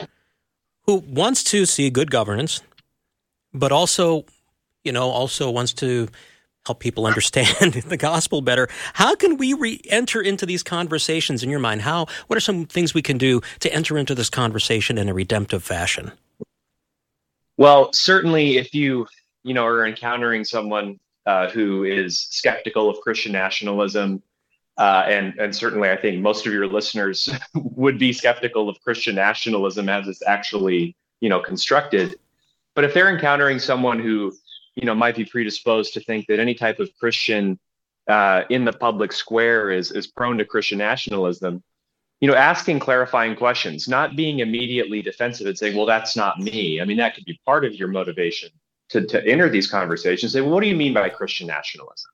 who 0.82 0.96
wants 0.96 1.42
to 1.44 1.64
see 1.64 1.88
good 1.88 2.10
governance, 2.10 2.60
but 3.54 3.72
also, 3.72 4.26
you 4.86 4.92
know, 4.92 5.10
also 5.10 5.50
wants 5.50 5.72
to 5.74 6.08
help 6.64 6.80
people 6.80 7.06
understand 7.06 7.74
the 7.86 7.96
gospel 7.96 8.40
better. 8.40 8.68
How 8.94 9.14
can 9.14 9.36
we 9.36 9.52
re- 9.52 9.80
enter 9.88 10.22
into 10.22 10.46
these 10.46 10.62
conversations 10.62 11.42
in 11.42 11.50
your 11.50 11.60
mind? 11.60 11.82
How 11.82 12.06
what 12.28 12.36
are 12.36 12.40
some 12.40 12.64
things 12.64 12.94
we 12.94 13.02
can 13.02 13.18
do 13.18 13.40
to 13.60 13.72
enter 13.72 13.98
into 13.98 14.14
this 14.14 14.30
conversation 14.30 14.96
in 14.96 15.08
a 15.08 15.14
redemptive 15.14 15.62
fashion? 15.62 16.12
Well, 17.56 17.90
certainly 17.92 18.58
if 18.58 18.74
you, 18.74 19.06
you 19.42 19.54
know, 19.54 19.64
are 19.64 19.86
encountering 19.86 20.44
someone 20.44 20.98
uh, 21.24 21.48
who 21.50 21.84
is 21.84 22.20
skeptical 22.30 22.88
of 22.88 23.00
Christian 23.00 23.32
nationalism, 23.32 24.22
uh, 24.78 25.04
and 25.08 25.34
and 25.38 25.56
certainly 25.56 25.90
I 25.90 25.96
think 25.96 26.20
most 26.20 26.46
of 26.46 26.52
your 26.52 26.66
listeners 26.66 27.28
would 27.54 27.98
be 27.98 28.12
skeptical 28.12 28.68
of 28.68 28.80
Christian 28.82 29.14
nationalism 29.14 29.88
as 29.88 30.06
it's 30.06 30.22
actually, 30.26 30.94
you 31.20 31.28
know, 31.28 31.40
constructed. 31.40 32.16
But 32.74 32.84
if 32.84 32.92
they're 32.92 33.08
encountering 33.08 33.58
someone 33.58 33.98
who 33.98 34.34
you 34.76 34.84
know 34.84 34.94
might 34.94 35.16
be 35.16 35.24
predisposed 35.24 35.94
to 35.94 36.00
think 36.00 36.26
that 36.26 36.38
any 36.38 36.54
type 36.54 36.78
of 36.78 36.90
Christian 37.00 37.58
uh, 38.06 38.42
in 38.50 38.64
the 38.64 38.72
public 38.72 39.12
square 39.12 39.70
is 39.70 39.90
is 39.90 40.06
prone 40.06 40.38
to 40.38 40.44
Christian 40.44 40.78
nationalism. 40.78 41.64
You 42.20 42.28
know, 42.28 42.34
asking 42.34 42.78
clarifying 42.78 43.36
questions, 43.36 43.88
not 43.88 44.16
being 44.16 44.38
immediately 44.38 45.02
defensive 45.02 45.46
and 45.46 45.58
saying, 45.58 45.76
"Well, 45.76 45.86
that's 45.86 46.16
not 46.16 46.38
me." 46.38 46.80
I 46.80 46.84
mean, 46.84 46.98
that 46.98 47.14
could 47.14 47.24
be 47.24 47.40
part 47.44 47.64
of 47.64 47.74
your 47.74 47.88
motivation 47.88 48.50
to 48.90 49.04
to 49.06 49.26
enter 49.26 49.48
these 49.48 49.68
conversations. 49.68 50.32
Say, 50.32 50.40
well, 50.42 50.52
"What 50.52 50.62
do 50.62 50.68
you 50.68 50.76
mean 50.76 50.94
by 50.94 51.08
Christian 51.08 51.46
nationalism? 51.46 52.10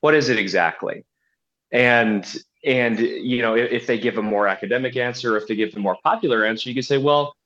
What 0.00 0.14
is 0.14 0.28
it 0.28 0.38
exactly?" 0.38 1.04
And 1.70 2.24
and 2.64 2.98
you 2.98 3.42
know, 3.42 3.56
if, 3.56 3.70
if 3.72 3.86
they 3.86 3.98
give 3.98 4.18
a 4.18 4.22
more 4.22 4.46
academic 4.48 4.96
answer, 4.96 5.36
if 5.36 5.46
they 5.46 5.56
give 5.56 5.74
a 5.74 5.80
more 5.80 5.96
popular 6.02 6.44
answer, 6.44 6.68
you 6.68 6.74
can 6.74 6.82
say, 6.82 6.98
"Well." 6.98 7.36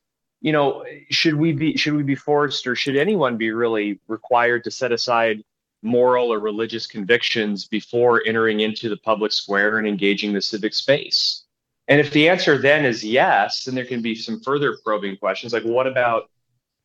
You 0.41 0.53
know 0.53 0.85
should 1.11 1.35
we 1.35 1.53
be 1.53 1.77
should 1.77 1.95
we 1.95 2.03
be 2.03 2.15
forced 2.15 2.67
or 2.67 2.75
should 2.75 2.97
anyone 2.97 3.37
be 3.37 3.51
really 3.51 4.01
required 4.09 4.65
to 4.65 4.71
set 4.71 4.93
aside 4.93 5.43
moral 5.83 6.33
or 6.33 6.41
religious 6.41 6.87
convictions 6.87 7.67
before 7.67 8.23
entering 8.27 8.61
into 8.61 8.89
the 8.89 8.97
public 8.97 9.33
square 9.33 9.79
and 9.79 9.87
engaging 9.87 10.33
the 10.33 10.43
civic 10.43 10.75
space? 10.75 11.45
And 11.89 12.01
if 12.01 12.11
the 12.11 12.29
answer 12.29 12.59
then 12.59 12.85
is 12.85 13.05
yes 13.05 13.65
then 13.65 13.75
there 13.75 13.85
can 13.85 14.03
be 14.03 14.15
some 14.15 14.41
further 14.41 14.77
probing 14.85 15.17
questions 15.17 15.53
like 15.53 15.65
what 15.65 15.87
about 15.87 16.29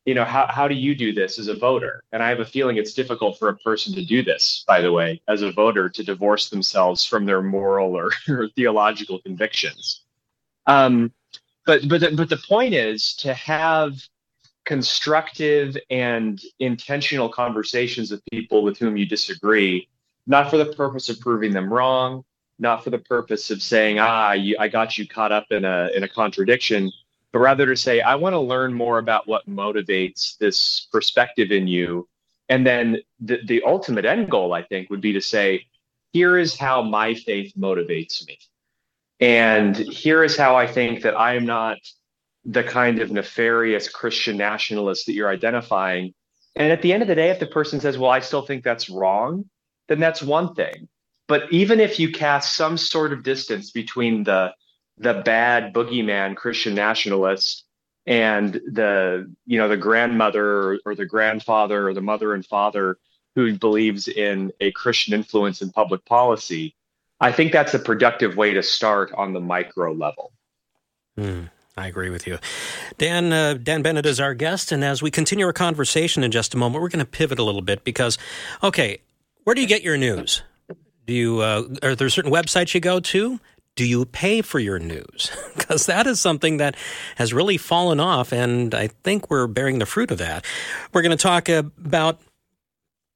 you 0.04 0.14
know 0.14 0.24
how, 0.24 0.46
how 0.48 0.66
do 0.66 0.74
you 0.74 0.94
do 0.94 1.12
this 1.12 1.38
as 1.38 1.48
a 1.48 1.54
voter? 1.54 2.02
And 2.12 2.22
i 2.22 2.28
have 2.28 2.40
a 2.40 2.44
feeling 2.44 2.76
it's 2.76 2.94
difficult 2.94 3.38
for 3.38 3.48
a 3.48 3.56
person 3.58 3.94
to 3.94 4.04
do 4.04 4.22
this 4.22 4.64
by 4.66 4.80
the 4.80 4.92
way 4.92 5.20
as 5.28 5.42
a 5.42 5.52
voter 5.52 5.88
to 5.88 6.02
divorce 6.02 6.48
themselves 6.48 7.04
from 7.04 7.26
their 7.26 7.42
moral 7.42 7.96
or, 7.96 8.10
or 8.28 8.48
theological 8.56 9.20
convictions. 9.20 10.02
Um, 10.66 11.12
but 11.66 11.88
but 11.88 12.00
the, 12.00 12.10
but 12.12 12.28
the 12.28 12.36
point 12.48 12.74
is 12.74 13.14
to 13.16 13.34
have 13.34 13.94
constructive 14.64 15.76
and 15.90 16.40
intentional 16.58 17.28
conversations 17.28 18.10
with 18.10 18.22
people 18.30 18.62
with 18.62 18.78
whom 18.78 18.96
you 18.96 19.06
disagree 19.06 19.88
not 20.26 20.50
for 20.50 20.56
the 20.56 20.66
purpose 20.66 21.08
of 21.08 21.18
proving 21.20 21.52
them 21.52 21.72
wrong 21.72 22.24
not 22.58 22.84
for 22.84 22.90
the 22.90 22.98
purpose 22.98 23.50
of 23.50 23.60
saying 23.60 23.98
ah 23.98 24.32
you, 24.32 24.56
i 24.60 24.68
got 24.68 24.96
you 24.96 25.06
caught 25.06 25.32
up 25.32 25.46
in 25.50 25.64
a 25.64 25.90
in 25.94 26.04
a 26.04 26.08
contradiction 26.08 26.90
but 27.32 27.40
rather 27.40 27.66
to 27.66 27.76
say 27.76 28.00
i 28.00 28.14
want 28.14 28.34
to 28.34 28.38
learn 28.38 28.72
more 28.72 28.98
about 28.98 29.26
what 29.26 29.48
motivates 29.48 30.36
this 30.38 30.86
perspective 30.92 31.50
in 31.50 31.66
you. 31.66 32.08
And 32.48 32.66
then 32.66 32.98
the, 33.20 33.38
the 33.46 33.62
ultimate 33.64 34.04
end 34.04 34.30
goal 34.30 34.52
i 34.52 34.62
think 34.62 34.90
would 34.90 35.00
be 35.00 35.12
to 35.14 35.20
say 35.20 35.66
here 36.12 36.36
is 36.38 36.56
how 36.56 36.82
my 36.82 37.14
faith 37.14 37.54
motivates 37.58 38.26
me 38.26 38.38
and 39.22 39.76
here 39.76 40.24
is 40.24 40.36
how 40.36 40.56
I 40.56 40.66
think 40.66 41.02
that 41.02 41.16
I 41.16 41.36
am 41.36 41.46
not 41.46 41.78
the 42.44 42.64
kind 42.64 42.98
of 42.98 43.12
nefarious 43.12 43.88
Christian 43.88 44.36
nationalist 44.36 45.06
that 45.06 45.12
you're 45.12 45.28
identifying. 45.28 46.12
And 46.56 46.72
at 46.72 46.82
the 46.82 46.92
end 46.92 47.02
of 47.02 47.08
the 47.08 47.14
day, 47.14 47.30
if 47.30 47.38
the 47.38 47.46
person 47.46 47.80
says, 47.80 47.96
well, 47.96 48.10
I 48.10 48.18
still 48.18 48.42
think 48.42 48.64
that's 48.64 48.90
wrong, 48.90 49.44
then 49.86 50.00
that's 50.00 50.22
one 50.22 50.56
thing. 50.56 50.88
But 51.28 51.52
even 51.52 51.78
if 51.78 52.00
you 52.00 52.10
cast 52.10 52.56
some 52.56 52.76
sort 52.76 53.12
of 53.12 53.22
distance 53.22 53.70
between 53.70 54.24
the 54.24 54.54
the 54.98 55.22
bad 55.24 55.72
boogeyman 55.72 56.34
Christian 56.34 56.74
nationalist 56.74 57.64
and 58.06 58.54
the 58.54 59.32
you 59.46 59.56
know 59.56 59.68
the 59.68 59.76
grandmother 59.76 60.80
or, 60.84 60.96
the 60.96 61.06
grandfather 61.06 61.88
or 61.88 61.94
the 61.94 62.00
mother 62.00 62.34
and 62.34 62.44
father 62.44 62.98
who 63.36 63.56
believes 63.56 64.08
in 64.08 64.52
a 64.60 64.72
Christian 64.72 65.14
influence 65.14 65.62
in 65.62 65.70
public 65.70 66.04
policy, 66.04 66.74
I 67.22 67.30
think 67.30 67.52
that's 67.52 67.72
a 67.72 67.78
productive 67.78 68.36
way 68.36 68.52
to 68.52 68.62
start 68.62 69.12
on 69.12 69.32
the 69.32 69.40
micro 69.40 69.92
level. 69.92 70.32
Mm, 71.16 71.50
I 71.76 71.86
agree 71.86 72.10
with 72.10 72.26
you. 72.26 72.38
Dan, 72.98 73.32
uh, 73.32 73.54
Dan 73.54 73.82
Bennett 73.82 74.06
is 74.06 74.18
our 74.18 74.34
guest. 74.34 74.72
And 74.72 74.84
as 74.84 75.02
we 75.02 75.10
continue 75.10 75.46
our 75.46 75.52
conversation 75.52 76.24
in 76.24 76.32
just 76.32 76.52
a 76.52 76.56
moment, 76.56 76.82
we're 76.82 76.88
going 76.88 77.04
to 77.04 77.10
pivot 77.10 77.38
a 77.38 77.44
little 77.44 77.62
bit 77.62 77.84
because, 77.84 78.18
okay, 78.62 78.98
where 79.44 79.54
do 79.54 79.60
you 79.60 79.68
get 79.68 79.82
your 79.82 79.96
news? 79.96 80.42
Do 81.06 81.14
you, 81.14 81.40
uh, 81.40 81.62
are 81.84 81.94
there 81.94 82.08
certain 82.08 82.32
websites 82.32 82.74
you 82.74 82.80
go 82.80 82.98
to? 82.98 83.38
Do 83.76 83.86
you 83.86 84.04
pay 84.04 84.42
for 84.42 84.58
your 84.58 84.80
news? 84.80 85.30
Because 85.62 85.86
that 85.86 86.06
is 86.06 86.20
something 86.20 86.58
that 86.58 86.76
has 87.16 87.32
really 87.32 87.56
fallen 87.56 87.98
off, 87.98 88.30
and 88.30 88.74
I 88.74 88.88
think 88.88 89.30
we're 89.30 89.46
bearing 89.46 89.78
the 89.78 89.86
fruit 89.86 90.10
of 90.10 90.18
that. 90.18 90.44
We're 90.92 91.00
going 91.00 91.16
to 91.16 91.22
talk 91.22 91.48
about 91.48 92.20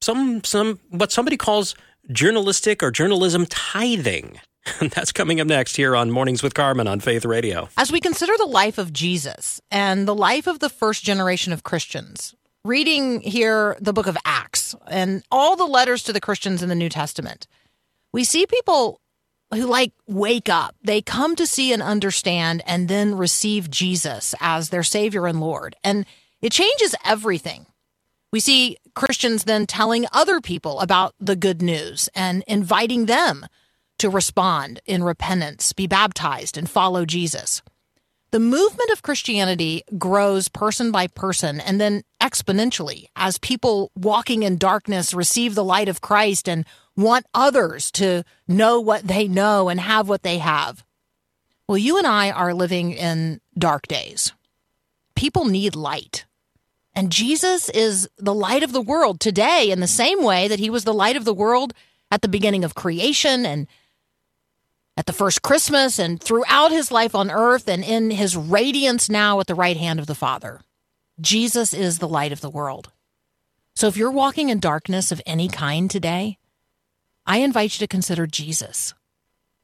some 0.01 0.43
some 0.43 0.79
what 0.89 1.13
somebody 1.13 1.37
calls 1.37 1.75
journalistic 2.11 2.83
or 2.83 2.91
journalism 2.91 3.47
tithing. 3.47 4.41
That's 4.81 5.13
coming 5.13 5.41
up 5.41 5.47
next 5.47 5.77
here 5.77 5.95
on 5.95 6.11
Mornings 6.11 6.43
with 6.43 6.55
Carmen 6.55 6.89
on 6.89 7.01
Faith 7.01 7.25
Radio. 7.25 7.69
As 7.77 7.93
we 7.93 8.01
consider 8.01 8.33
the 8.37 8.47
life 8.47 8.79
of 8.79 8.93
Jesus 8.93 9.61
and 9.71 10.09
the 10.09 10.15
life 10.15 10.47
of 10.47 10.59
the 10.59 10.69
first 10.69 11.05
generation 11.05 11.53
of 11.53 11.63
Christians, 11.63 12.35
reading 12.65 13.21
here 13.21 13.77
the 13.81 13.93
book 13.93 14.07
of 14.07 14.17
Acts 14.25 14.75
and 14.89 15.23
all 15.31 15.57
the 15.57 15.67
letters 15.67 16.03
to 16.05 16.13
the 16.13 16.21
Christians 16.21 16.63
in 16.63 16.69
the 16.69 16.75
New 16.75 16.89
Testament, 16.89 17.47
we 18.13 18.25
see 18.25 18.47
people 18.47 19.01
who 19.55 19.67
like 19.67 19.93
wake 20.09 20.49
up. 20.49 20.75
They 20.83 21.01
come 21.01 21.37
to 21.37 21.47
see 21.47 21.73
and 21.73 21.83
understand 21.83 22.63
and 22.67 22.89
then 22.89 23.17
receive 23.17 23.71
Jesus 23.71 24.35
as 24.41 24.71
their 24.71 24.83
Savior 24.83 25.27
and 25.27 25.41
Lord. 25.41 25.77
And 25.85 26.07
it 26.41 26.53
changes 26.53 26.95
everything. 27.05 27.67
We 28.37 28.41
see 28.41 28.77
Christians 28.95 29.45
then 29.45 29.67
telling 29.67 30.05
other 30.13 30.43
people 30.43 30.81
about 30.81 31.15
the 31.19 31.37
good 31.37 31.63
news 31.63 32.11
and 32.15 32.45
inviting 32.47 33.07
them 33.07 33.47
to 33.97 34.11
respond 34.11 34.79
in 34.85 35.03
repentance, 35.03 35.73
be 35.73 35.87
baptized, 35.87 36.59
and 36.59 36.69
follow 36.69 37.07
Jesus. 37.07 37.63
The 38.33 38.39
movement 38.39 38.91
of 38.91 39.01
Christianity 39.01 39.85
grows 39.97 40.49
person 40.49 40.93
by 40.93 41.07
person 41.07 41.61
and 41.61 41.81
then 41.81 42.03
exponentially 42.21 43.07
as 43.17 43.39
people 43.39 43.91
walking 43.97 44.43
in 44.43 44.59
darkness 44.59 45.15
receive 45.15 45.55
the 45.55 45.65
light 45.65 45.89
of 45.89 46.03
Christ 46.03 46.47
and 46.47 46.67
want 46.95 47.25
others 47.33 47.91
to 47.93 48.23
know 48.47 48.79
what 48.79 49.07
they 49.09 49.27
know 49.27 49.71
and 49.71 49.81
have 49.81 50.11
what 50.11 50.25
they 50.25 50.37
have. 50.37 50.85
Well, 51.67 51.79
you 51.79 51.97
and 51.97 52.07
I 52.07 52.33
are 52.33 52.53
living 52.53 52.93
in 52.93 53.41
dark 53.57 53.89
days. 53.89 54.35
People 55.15 55.47
need 55.47 55.75
light. 55.75 56.27
And 56.97 57.13
Jesus 57.13 57.69
is 57.69 58.09
the 58.17 58.35
light 58.35 58.63
of 58.63 58.73
the 58.73 58.81
world 58.81 59.21
today 59.21 59.71
in 59.71 59.81
the 59.81 59.87
same 59.87 60.23
way 60.25 60.49
that 60.49 60.59
he 60.59 60.71
was 60.71 60.85
the 60.85 60.95
light 60.95 61.15
of 61.15 61.27
the 61.27 61.35
world 61.35 61.75
at 62.11 62.23
the 62.23 62.29
beginning 62.29 62.65
of 62.65 62.75
creation 62.75 63.45
and 63.45 63.67
at 64.97 65.05
the 65.05 65.13
first 65.13 65.43
Christmas 65.43 65.99
and 65.99 66.19
throughout 66.19 66.71
his 66.71 66.91
life 66.91 67.15
on 67.15 67.31
earth 67.31 67.69
and 67.69 67.85
in 67.85 68.11
his 68.11 68.35
radiance 68.35 69.11
now 69.11 69.39
at 69.41 69.47
the 69.47 69.55
right 69.55 69.77
hand 69.77 70.01
of 70.01 70.07
the 70.07 70.15
Father. 70.15 70.63
Jesus 71.21 71.75
is 71.75 71.99
the 71.99 72.09
light 72.09 72.33
of 72.33 72.41
the 72.41 72.49
world. 72.49 72.91
So 73.75 73.89
if 73.89 73.97
you're 73.99 74.11
walking 74.11 74.49
in 74.49 74.59
darkness 74.59 75.13
of 75.13 75.21
any 75.27 75.49
kind 75.49 75.91
today, 75.91 76.39
I 77.27 77.39
invite 77.39 77.75
you 77.75 77.81
to 77.81 77.89
consider 77.89 78.27
Jesus. 78.27 78.95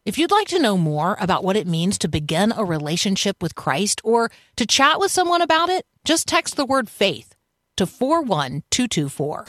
If 0.05 0.19
you'd 0.19 0.33
like 0.33 0.49
to 0.49 0.59
know 0.59 0.77
more 0.77 1.17
about 1.21 1.45
what 1.45 1.57
it 1.57 1.65
means 1.65 1.97
to 1.99 2.09
begin 2.09 2.51
a 2.57 2.65
relationship 2.65 3.41
with 3.41 3.55
Christ 3.55 4.01
or 4.03 4.33
to 4.57 4.67
chat 4.67 4.99
with 4.99 5.13
someone 5.13 5.41
about 5.41 5.69
it, 5.69 5.87
just 6.05 6.27
text 6.27 6.57
the 6.57 6.67
word 6.67 6.91
faith 6.91 7.37
to 7.77 7.87
41224. 7.87 9.45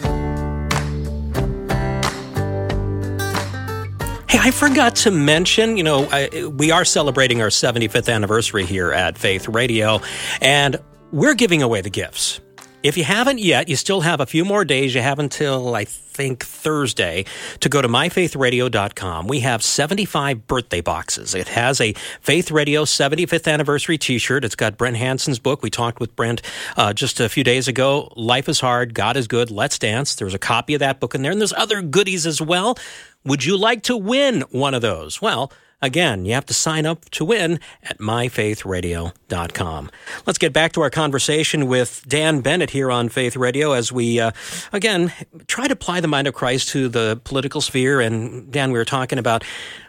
Hey, 4.30 4.38
I 4.40 4.52
forgot 4.52 4.96
to 4.98 5.10
mention, 5.10 5.76
you 5.76 5.84
know, 5.84 6.08
I, 6.12 6.46
we 6.46 6.70
are 6.70 6.86
celebrating 6.86 7.42
our 7.42 7.48
75th 7.48 8.14
anniversary 8.14 8.68
here 8.68 8.94
at 8.94 9.18
Faith 9.18 9.48
Radio, 9.48 10.02
and 10.40 10.78
we're 11.12 11.34
giving 11.34 11.64
away 11.64 11.82
the 11.82 11.90
gifts. 11.90 12.40
If 12.84 12.98
you 12.98 13.06
haven't 13.06 13.40
yet, 13.40 13.70
you 13.70 13.78
still 13.78 14.02
have 14.02 14.20
a 14.20 14.26
few 14.26 14.44
more 14.44 14.66
days. 14.66 14.94
You 14.94 15.02
have 15.02 15.18
until, 15.18 15.74
I 15.74 15.86
think, 15.86 16.44
Thursday 16.44 17.24
to 17.62 17.70
go 17.70 17.82
to 17.82 17.88
myfaithradio.com. 17.88 19.28
We 19.28 19.40
have 19.40 19.64
75 19.64 20.48
birthday 20.48 20.82
boxes. 20.82 21.34
It 21.34 21.48
has 21.48 21.80
a 21.80 21.94
Faith 22.20 22.52
Radio 22.52 22.84
75th 22.84 23.50
anniversary 23.50 23.98
t 23.98 24.18
shirt. 24.18 24.44
It's 24.44 24.58
got 24.58 24.78
Brent 24.78 24.98
Hanson's 24.98 25.40
book. 25.40 25.64
We 25.64 25.70
talked 25.70 26.02
with 26.02 26.14
Brent 26.18 26.42
uh, 26.76 26.92
just 26.92 27.22
a 27.22 27.30
few 27.30 27.46
days 27.46 27.70
ago. 27.70 28.12
Life 28.18 28.50
is 28.50 28.60
Hard, 28.60 28.94
God 28.94 29.16
is 29.16 29.28
Good, 29.30 29.50
Let's 29.50 29.80
Dance. 29.80 30.16
There's 30.16 30.34
a 30.34 30.40
copy 30.40 30.74
of 30.74 30.80
that 30.82 31.00
book 31.00 31.16
in 31.16 31.22
there, 31.22 31.32
and 31.32 31.40
there's 31.40 31.54
other 31.54 31.82
goodies 31.82 32.28
as 32.28 32.42
well. 32.42 32.78
Would 33.24 33.46
you 33.46 33.56
like 33.56 33.84
to 33.84 33.96
win 33.96 34.42
one 34.52 34.74
of 34.74 34.82
those? 34.82 35.22
Well, 35.22 35.54
Again, 35.84 36.24
you 36.24 36.34
have 36.34 36.46
to 36.46 36.54
sign 36.54 36.86
up 36.86 37.10
to 37.10 37.26
win 37.26 37.60
at 37.84 37.98
myfaithradio.com. 37.98 39.92
Let's 40.26 40.40
get 40.40 40.54
back 40.54 40.72
to 40.72 40.82
our 40.82 40.90
conversation 40.90 41.68
with 41.68 42.06
Dan 42.08 42.40
Bennett 42.40 42.70
here 42.70 42.90
on 42.90 43.10
Faith 43.10 43.36
Radio 43.36 43.74
as 43.74 43.92
we, 43.92 44.18
uh, 44.18 44.32
again, 44.72 45.12
try 45.48 45.68
to 45.68 45.74
apply 45.74 46.00
the 46.00 46.08
mind 46.08 46.28
of 46.28 46.34
Christ 46.34 46.70
to 46.70 46.88
the 46.88 47.20
political 47.26 47.60
sphere. 47.60 48.00
And 48.00 48.50
Dan, 48.50 48.72
we 48.72 48.80
were 48.80 48.86
talking 48.86 49.20
about 49.20 49.44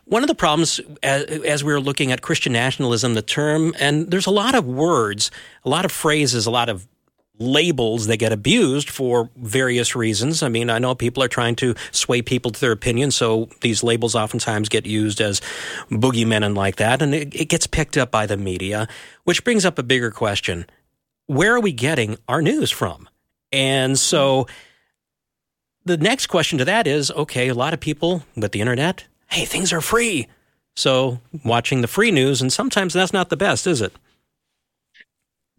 one 0.06 0.24
of 0.24 0.26
the 0.26 0.34
problems 0.34 0.80
as, 1.04 1.22
as, 1.26 1.62
we 1.62 1.72
were 1.72 1.80
looking 1.80 2.10
at 2.10 2.22
Christian 2.22 2.52
nationalism, 2.52 3.14
the 3.14 3.22
term, 3.22 3.72
and 3.78 4.10
there's 4.10 4.26
a 4.26 4.32
lot 4.32 4.56
of 4.56 4.66
words, 4.66 5.30
a 5.64 5.68
lot 5.68 5.84
of 5.84 5.92
phrases, 5.92 6.44
a 6.44 6.50
lot 6.50 6.68
of 6.68 6.88
labels 7.38 8.06
that 8.06 8.18
get 8.18 8.32
abused 8.32 8.88
for 8.88 9.28
various 9.36 9.96
reasons. 9.96 10.42
I 10.42 10.48
mean, 10.48 10.70
I 10.70 10.78
know 10.78 10.94
people 10.94 11.22
are 11.22 11.28
trying 11.28 11.56
to 11.56 11.74
sway 11.90 12.22
people 12.22 12.50
to 12.52 12.60
their 12.60 12.72
opinion, 12.72 13.10
so 13.10 13.48
these 13.60 13.82
labels 13.82 14.14
oftentimes 14.14 14.68
get 14.68 14.86
used 14.86 15.20
as 15.20 15.40
boogeymen 15.90 16.44
and 16.44 16.54
like 16.54 16.76
that, 16.76 17.02
and 17.02 17.14
it, 17.14 17.34
it 17.34 17.48
gets 17.48 17.66
picked 17.66 17.96
up 17.96 18.10
by 18.10 18.26
the 18.26 18.36
media, 18.36 18.86
which 19.24 19.42
brings 19.42 19.64
up 19.64 19.78
a 19.78 19.82
bigger 19.82 20.10
question. 20.10 20.66
Where 21.26 21.54
are 21.54 21.60
we 21.60 21.72
getting 21.72 22.18
our 22.28 22.40
news 22.40 22.70
from? 22.70 23.08
And 23.52 23.98
so 23.98 24.46
the 25.84 25.96
next 25.96 26.26
question 26.26 26.58
to 26.58 26.64
that 26.64 26.86
is 26.86 27.10
okay, 27.10 27.48
a 27.48 27.54
lot 27.54 27.74
of 27.74 27.80
people 27.80 28.22
with 28.36 28.52
the 28.52 28.60
internet, 28.60 29.06
hey, 29.28 29.44
things 29.44 29.72
are 29.72 29.80
free. 29.80 30.28
So 30.76 31.20
watching 31.44 31.80
the 31.80 31.88
free 31.88 32.10
news, 32.10 32.42
and 32.42 32.52
sometimes 32.52 32.94
that's 32.94 33.12
not 33.12 33.28
the 33.28 33.36
best, 33.36 33.66
is 33.66 33.80
it? 33.80 33.92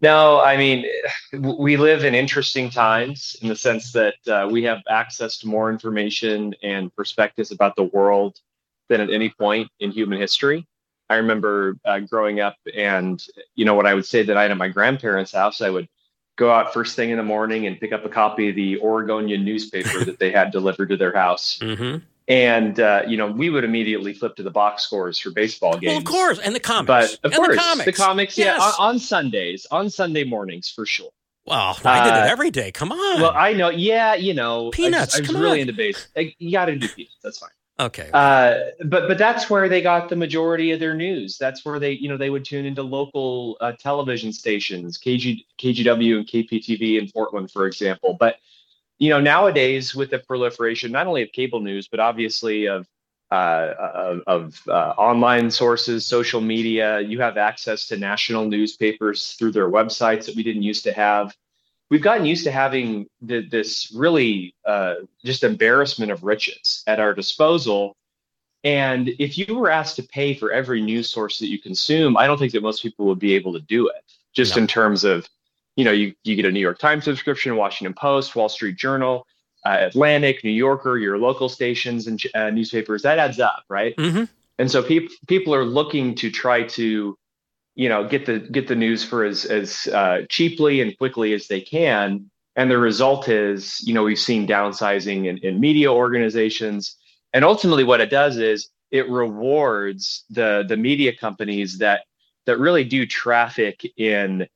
No, 0.00 0.40
I 0.40 0.56
mean, 0.56 0.84
we 1.32 1.76
live 1.76 2.04
in 2.04 2.14
interesting 2.14 2.68
times 2.68 3.34
in 3.40 3.48
the 3.48 3.56
sense 3.56 3.92
that 3.92 4.14
uh, 4.28 4.48
we 4.50 4.62
have 4.64 4.82
access 4.88 5.38
to 5.38 5.48
more 5.48 5.70
information 5.70 6.54
and 6.62 6.94
perspectives 6.94 7.50
about 7.50 7.76
the 7.76 7.84
world 7.84 8.38
than 8.88 9.00
at 9.00 9.10
any 9.10 9.30
point 9.30 9.70
in 9.80 9.90
human 9.90 10.20
history. 10.20 10.66
I 11.08 11.16
remember 11.16 11.76
uh, 11.84 12.00
growing 12.00 12.40
up, 12.40 12.56
and 12.74 13.22
you 13.54 13.64
know 13.64 13.74
what 13.74 13.86
I 13.86 13.94
would 13.94 14.04
say 14.04 14.20
I 14.20 14.42
had 14.42 14.50
at 14.50 14.56
my 14.56 14.68
grandparents' 14.68 15.32
house. 15.32 15.62
I 15.62 15.70
would 15.70 15.88
go 16.36 16.50
out 16.50 16.74
first 16.74 16.94
thing 16.94 17.10
in 17.10 17.16
the 17.16 17.22
morning 17.22 17.66
and 17.66 17.80
pick 17.80 17.92
up 17.92 18.04
a 18.04 18.08
copy 18.08 18.50
of 18.50 18.56
the 18.56 18.78
Oregonian 18.80 19.44
newspaper 19.44 20.04
that 20.04 20.18
they 20.18 20.30
had 20.30 20.50
delivered 20.50 20.90
to 20.90 20.96
their 20.96 21.14
house. 21.14 21.58
Mm-hmm 21.62 21.98
and 22.28 22.80
uh, 22.80 23.02
you 23.06 23.16
know 23.16 23.30
we 23.30 23.50
would 23.50 23.64
immediately 23.64 24.12
flip 24.12 24.36
to 24.36 24.42
the 24.42 24.50
box 24.50 24.82
scores 24.82 25.18
for 25.18 25.30
baseball 25.30 25.78
games. 25.78 25.90
Well, 25.90 25.98
of 25.98 26.04
course, 26.04 26.38
and 26.38 26.54
the 26.54 26.60
comics. 26.60 27.18
But 27.22 27.24
of 27.24 27.36
course, 27.36 27.56
the 27.56 27.62
comics, 27.62 27.84
the 27.84 27.92
comics 27.92 28.38
yes. 28.38 28.56
yeah, 28.58 28.64
on, 28.64 28.94
on, 28.94 28.98
Sundays, 28.98 29.66
on 29.70 29.90
Sunday 29.90 30.24
mornings 30.24 30.68
for 30.68 30.86
sure. 30.86 31.10
Well, 31.46 31.78
I 31.84 32.02
did 32.02 32.14
it 32.14 32.22
uh, 32.22 32.26
every 32.26 32.50
day. 32.50 32.72
Come 32.72 32.90
on. 32.90 33.20
Well, 33.20 33.32
I 33.34 33.52
know. 33.52 33.70
Yeah, 33.70 34.14
you 34.14 34.34
know, 34.34 34.70
peanuts. 34.70 35.14
I, 35.14 35.18
I 35.18 35.20
was 35.20 35.32
really 35.32 35.62
on. 35.62 35.68
into 35.68 35.72
base. 35.74 36.08
You 36.38 36.50
got 36.50 36.64
to 36.66 36.76
do 36.76 36.88
peanuts. 36.88 37.18
That's 37.22 37.38
fine. 37.38 37.50
Okay. 37.78 38.08
Uh, 38.12 38.58
but 38.86 39.06
but 39.06 39.18
that's 39.18 39.50
where 39.50 39.68
they 39.68 39.82
got 39.82 40.08
the 40.08 40.16
majority 40.16 40.72
of 40.72 40.80
their 40.80 40.94
news. 40.94 41.36
That's 41.36 41.64
where 41.64 41.78
they 41.78 41.92
you 41.92 42.08
know 42.08 42.16
they 42.16 42.30
would 42.30 42.44
tune 42.44 42.64
into 42.64 42.82
local 42.82 43.58
uh, 43.60 43.72
television 43.78 44.32
stations, 44.32 44.98
KG, 44.98 45.44
KGW 45.58 46.16
and 46.16 46.26
KPTV 46.26 46.98
in 46.98 47.10
Portland, 47.10 47.50
for 47.50 47.66
example. 47.66 48.16
But 48.18 48.36
you 48.98 49.10
know 49.10 49.20
nowadays 49.20 49.94
with 49.94 50.10
the 50.10 50.18
proliferation 50.18 50.92
not 50.92 51.06
only 51.06 51.22
of 51.22 51.32
cable 51.32 51.60
news 51.60 51.88
but 51.88 52.00
obviously 52.00 52.66
of 52.66 52.86
uh, 53.30 53.74
of, 53.78 54.22
of 54.26 54.68
uh, 54.68 54.94
online 54.96 55.50
sources, 55.50 56.06
social 56.06 56.40
media. 56.40 57.00
You 57.00 57.20
have 57.20 57.36
access 57.36 57.88
to 57.88 57.96
national 57.96 58.46
newspapers 58.46 59.32
through 59.32 59.52
their 59.52 59.68
websites 59.68 60.26
that 60.26 60.36
we 60.36 60.42
didn't 60.42 60.62
used 60.62 60.84
to 60.84 60.92
have. 60.92 61.34
We've 61.90 62.02
gotten 62.02 62.26
used 62.26 62.44
to 62.44 62.50
having 62.50 63.06
the, 63.20 63.40
this 63.40 63.92
really 63.94 64.54
uh, 64.64 64.94
just 65.24 65.44
embarrassment 65.44 66.10
of 66.10 66.24
riches 66.24 66.82
at 66.86 67.00
our 67.00 67.14
disposal. 67.14 67.96
And 68.64 69.08
if 69.08 69.38
you 69.38 69.54
were 69.54 69.70
asked 69.70 69.96
to 69.96 70.02
pay 70.02 70.34
for 70.34 70.50
every 70.50 70.80
news 70.80 71.10
source 71.10 71.38
that 71.38 71.48
you 71.48 71.60
consume, 71.60 72.16
I 72.16 72.26
don't 72.26 72.38
think 72.38 72.52
that 72.52 72.62
most 72.62 72.82
people 72.82 73.06
would 73.06 73.20
be 73.20 73.34
able 73.34 73.52
to 73.52 73.60
do 73.60 73.88
it. 73.88 74.02
Just 74.32 74.56
no. 74.56 74.62
in 74.62 74.68
terms 74.68 75.04
of, 75.04 75.28
you 75.76 75.84
know, 75.84 75.92
you, 75.92 76.14
you 76.24 76.34
get 76.34 76.44
a 76.44 76.50
New 76.50 76.60
York 76.60 76.78
Times 76.78 77.04
subscription, 77.04 77.56
Washington 77.56 77.94
Post, 77.94 78.34
Wall 78.34 78.48
Street 78.48 78.76
Journal 78.76 79.26
uh, 79.66 79.78
Atlantic, 79.80 80.44
New 80.44 80.50
Yorker, 80.50 80.96
your 80.96 81.18
local 81.18 81.48
stations 81.48 82.06
and 82.06 82.22
uh, 82.34 82.50
newspapers, 82.50 83.02
that 83.02 83.18
adds 83.18 83.40
up, 83.40 83.64
right? 83.68 83.96
Mm-hmm. 83.96 84.24
And 84.58 84.70
so 84.70 84.82
people 84.82 85.14
people 85.26 85.54
are 85.54 85.64
looking 85.64 86.14
to 86.16 86.30
try 86.30 86.62
to, 86.62 87.18
you 87.74 87.88
know, 87.88 88.06
get 88.06 88.26
the 88.26 88.38
get 88.38 88.68
the 88.68 88.76
news 88.76 89.04
for 89.04 89.24
as 89.24 89.44
as 89.44 89.88
uh, 89.88 90.22
cheaply 90.28 90.80
and 90.80 90.96
quickly 90.96 91.32
as 91.34 91.48
they 91.48 91.60
can. 91.60 92.30
And 92.54 92.70
the 92.70 92.78
result 92.78 93.28
is, 93.28 93.80
you 93.86 93.92
know, 93.92 94.04
we've 94.04 94.18
seen 94.18 94.46
downsizing 94.46 95.26
in, 95.26 95.38
in 95.38 95.60
media 95.60 95.92
organizations, 95.92 96.96
and 97.34 97.44
ultimately, 97.44 97.84
what 97.84 98.00
it 98.00 98.08
does 98.08 98.38
is 98.38 98.70
it 98.92 99.08
rewards 99.10 100.24
the 100.30 100.64
the 100.66 100.76
media 100.76 101.14
companies 101.14 101.78
that 101.78 102.04
that 102.46 102.58
really 102.58 102.84
do 102.84 103.04
traffic 103.04 103.84
in 103.96 104.46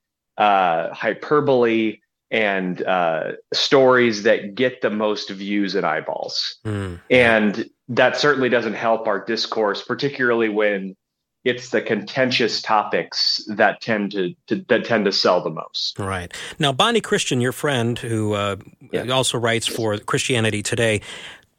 uh, 0.41 0.93
hyperbole 0.95 1.99
and 2.31 2.83
uh, 2.83 3.33
stories 3.53 4.23
that 4.23 4.55
get 4.55 4.81
the 4.81 4.91
most 4.91 5.29
views 5.31 5.75
and 5.75 5.85
eyeballs. 5.85 6.59
Mm. 6.65 6.99
And 7.11 7.71
that 7.89 8.17
certainly 8.17 8.49
doesn't 8.49 8.75
help 8.75 9.07
our 9.07 9.23
discourse, 9.23 9.83
particularly 9.83 10.49
when 10.49 10.97
it's 11.45 11.71
the 11.71 11.83
contentious 11.83 12.63
topics 12.63 13.45
that 13.49 13.83
tend 13.83 14.13
to, 14.13 14.35
to, 14.47 14.65
that 14.69 14.87
tend 14.87 15.05
to 15.05 15.13
sell 15.13 15.43
the 15.43 15.51
most. 15.51 15.99
Right 15.99 16.33
now, 16.59 16.73
Bonnie 16.73 17.01
Kristian, 17.03 17.43
your 17.43 17.53
friend, 17.53 17.99
who 17.99 18.33
uh, 18.33 18.57
yeah. 18.93 19.09
also 19.09 19.39
writes 19.39 19.67
for 19.67 19.99
Christianity 19.99 20.63
Today, 20.63 21.03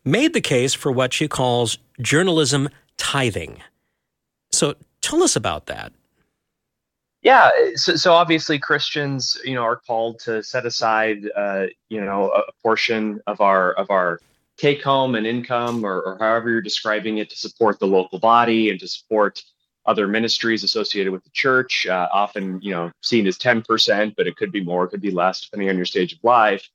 made 0.04 0.34
the 0.34 0.42
case 0.42 0.74
for 0.74 0.92
what 0.92 1.14
she 1.14 1.28
calls 1.28 1.78
journalism 2.00 2.70
tithing. 2.98 3.62
So, 4.52 4.76
tell 5.02 5.24
us 5.24 5.36
about 5.36 5.68
that. 5.68 5.94
Yeah, 7.24 7.52
so, 7.76 7.96
so 7.96 8.14
obviously 8.14 8.58
Christians, 8.58 9.38
you 9.46 9.54
know, 9.54 9.62
are 9.62 9.76
called 9.76 10.20
to 10.22 10.42
set 10.42 10.66
aside, 10.66 11.30
uh, 11.36 11.68
you 11.88 12.02
know, 12.02 12.32
a 12.32 12.52
portion 12.64 13.22
of 13.28 13.42
our 13.42 13.74
of 13.74 13.92
our 13.92 14.20
take 14.58 14.82
home 14.84 15.16
and 15.16 15.28
income, 15.28 15.86
or, 15.86 16.02
or 16.02 16.18
however 16.20 16.50
you're 16.50 16.62
describing 16.62 17.20
it, 17.20 17.30
to 17.30 17.38
support 17.38 17.80
the 17.80 17.86
local 17.88 18.20
body 18.20 18.72
and 18.72 18.80
to 18.80 18.88
support 18.88 19.44
other 19.86 20.08
ministries 20.08 20.64
associated 20.64 21.12
with 21.12 21.24
the 21.24 21.30
church. 21.30 21.86
Uh, 21.88 22.08
often, 22.12 22.60
you 22.62 22.72
know, 22.72 22.92
seen 23.02 23.28
as 23.28 23.38
ten 23.38 23.62
percent, 23.62 24.16
but 24.18 24.26
it 24.26 24.36
could 24.36 24.52
be 24.52 24.64
more, 24.64 24.86
it 24.86 24.90
could 24.90 25.02
be 25.02 25.12
less, 25.12 25.42
depending 25.42 25.70
on 25.70 25.76
your 25.76 25.86
stage 25.86 26.14
of 26.14 26.24
life. 26.24 26.68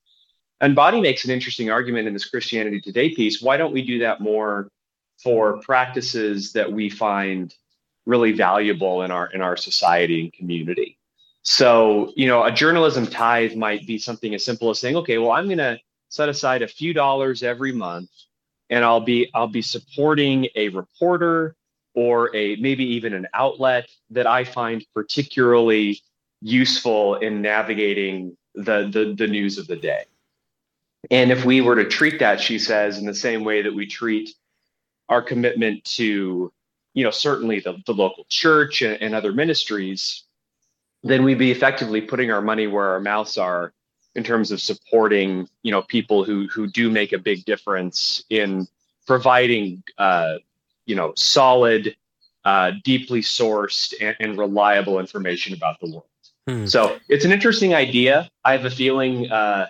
And 0.60 0.74
Bonnie 0.76 1.00
makes 1.00 1.24
an 1.24 1.32
interesting 1.32 1.70
argument 1.70 2.06
in 2.06 2.12
this 2.12 2.24
Christianity 2.24 2.80
Today 2.80 3.14
piece. 3.14 3.42
Why 3.42 3.56
don't 3.56 3.74
we 3.74 3.82
do 3.82 3.98
that 3.98 4.20
more 4.20 4.68
for 5.22 5.58
practices 5.58 6.52
that 6.52 6.70
we 6.72 6.88
find 6.88 7.52
really 8.06 8.32
valuable 8.32 9.02
in 9.02 9.10
our 9.10 9.26
in 9.28 9.42
our 9.42 9.56
society 9.56 10.22
and 10.22 10.32
community. 10.32 10.98
So, 11.42 12.12
you 12.16 12.26
know, 12.26 12.44
a 12.44 12.50
journalism 12.50 13.06
tithe 13.06 13.54
might 13.54 13.86
be 13.86 13.98
something 13.98 14.34
as 14.34 14.44
simple 14.44 14.70
as 14.70 14.80
saying, 14.80 14.96
okay, 14.96 15.18
well, 15.18 15.30
I'm 15.30 15.46
going 15.46 15.58
to 15.58 15.78
set 16.08 16.28
aside 16.28 16.62
a 16.62 16.68
few 16.68 16.92
dollars 16.92 17.44
every 17.44 17.72
month 17.72 18.10
and 18.70 18.84
I'll 18.84 19.00
be 19.00 19.30
I'll 19.34 19.48
be 19.48 19.62
supporting 19.62 20.48
a 20.54 20.68
reporter 20.70 21.54
or 21.94 22.34
a 22.34 22.56
maybe 22.56 22.84
even 22.84 23.14
an 23.14 23.26
outlet 23.34 23.88
that 24.10 24.26
I 24.26 24.44
find 24.44 24.84
particularly 24.94 26.00
useful 26.40 27.16
in 27.16 27.42
navigating 27.42 28.36
the 28.54 28.88
the, 28.92 29.14
the 29.16 29.26
news 29.26 29.58
of 29.58 29.66
the 29.66 29.76
day. 29.76 30.04
And 31.10 31.30
if 31.30 31.44
we 31.44 31.60
were 31.60 31.76
to 31.76 31.84
treat 31.84 32.18
that, 32.18 32.40
she 32.40 32.58
says, 32.58 32.98
in 32.98 33.06
the 33.06 33.14
same 33.14 33.44
way 33.44 33.62
that 33.62 33.72
we 33.72 33.86
treat 33.86 34.30
our 35.08 35.22
commitment 35.22 35.84
to 35.84 36.52
you 36.96 37.04
know, 37.04 37.10
certainly 37.10 37.60
the, 37.60 37.76
the 37.84 37.92
local 37.92 38.24
church 38.30 38.80
and, 38.80 39.00
and 39.02 39.14
other 39.14 39.30
ministries, 39.30 40.24
then 41.04 41.24
we'd 41.24 41.38
be 41.38 41.52
effectively 41.52 42.00
putting 42.00 42.30
our 42.32 42.40
money 42.40 42.66
where 42.66 42.86
our 42.86 43.00
mouths 43.00 43.36
are 43.36 43.74
in 44.14 44.24
terms 44.24 44.50
of 44.50 44.62
supporting, 44.62 45.46
you 45.62 45.70
know, 45.70 45.82
people 45.82 46.24
who 46.24 46.48
who 46.48 46.66
do 46.66 46.90
make 46.90 47.12
a 47.12 47.18
big 47.18 47.44
difference 47.44 48.24
in 48.30 48.66
providing, 49.06 49.82
uh, 49.98 50.36
you 50.86 50.96
know, 50.96 51.12
solid, 51.16 51.94
uh, 52.46 52.72
deeply 52.82 53.20
sourced 53.20 53.92
and, 54.00 54.16
and, 54.18 54.38
reliable 54.38 54.98
information 54.98 55.52
about 55.52 55.78
the 55.80 55.90
world. 55.90 56.06
Hmm. 56.48 56.64
So 56.64 56.98
it's 57.10 57.26
an 57.26 57.32
interesting 57.32 57.74
idea. 57.74 58.30
I 58.42 58.52
have 58.52 58.64
a 58.64 58.70
feeling 58.70 59.30
uh, 59.30 59.66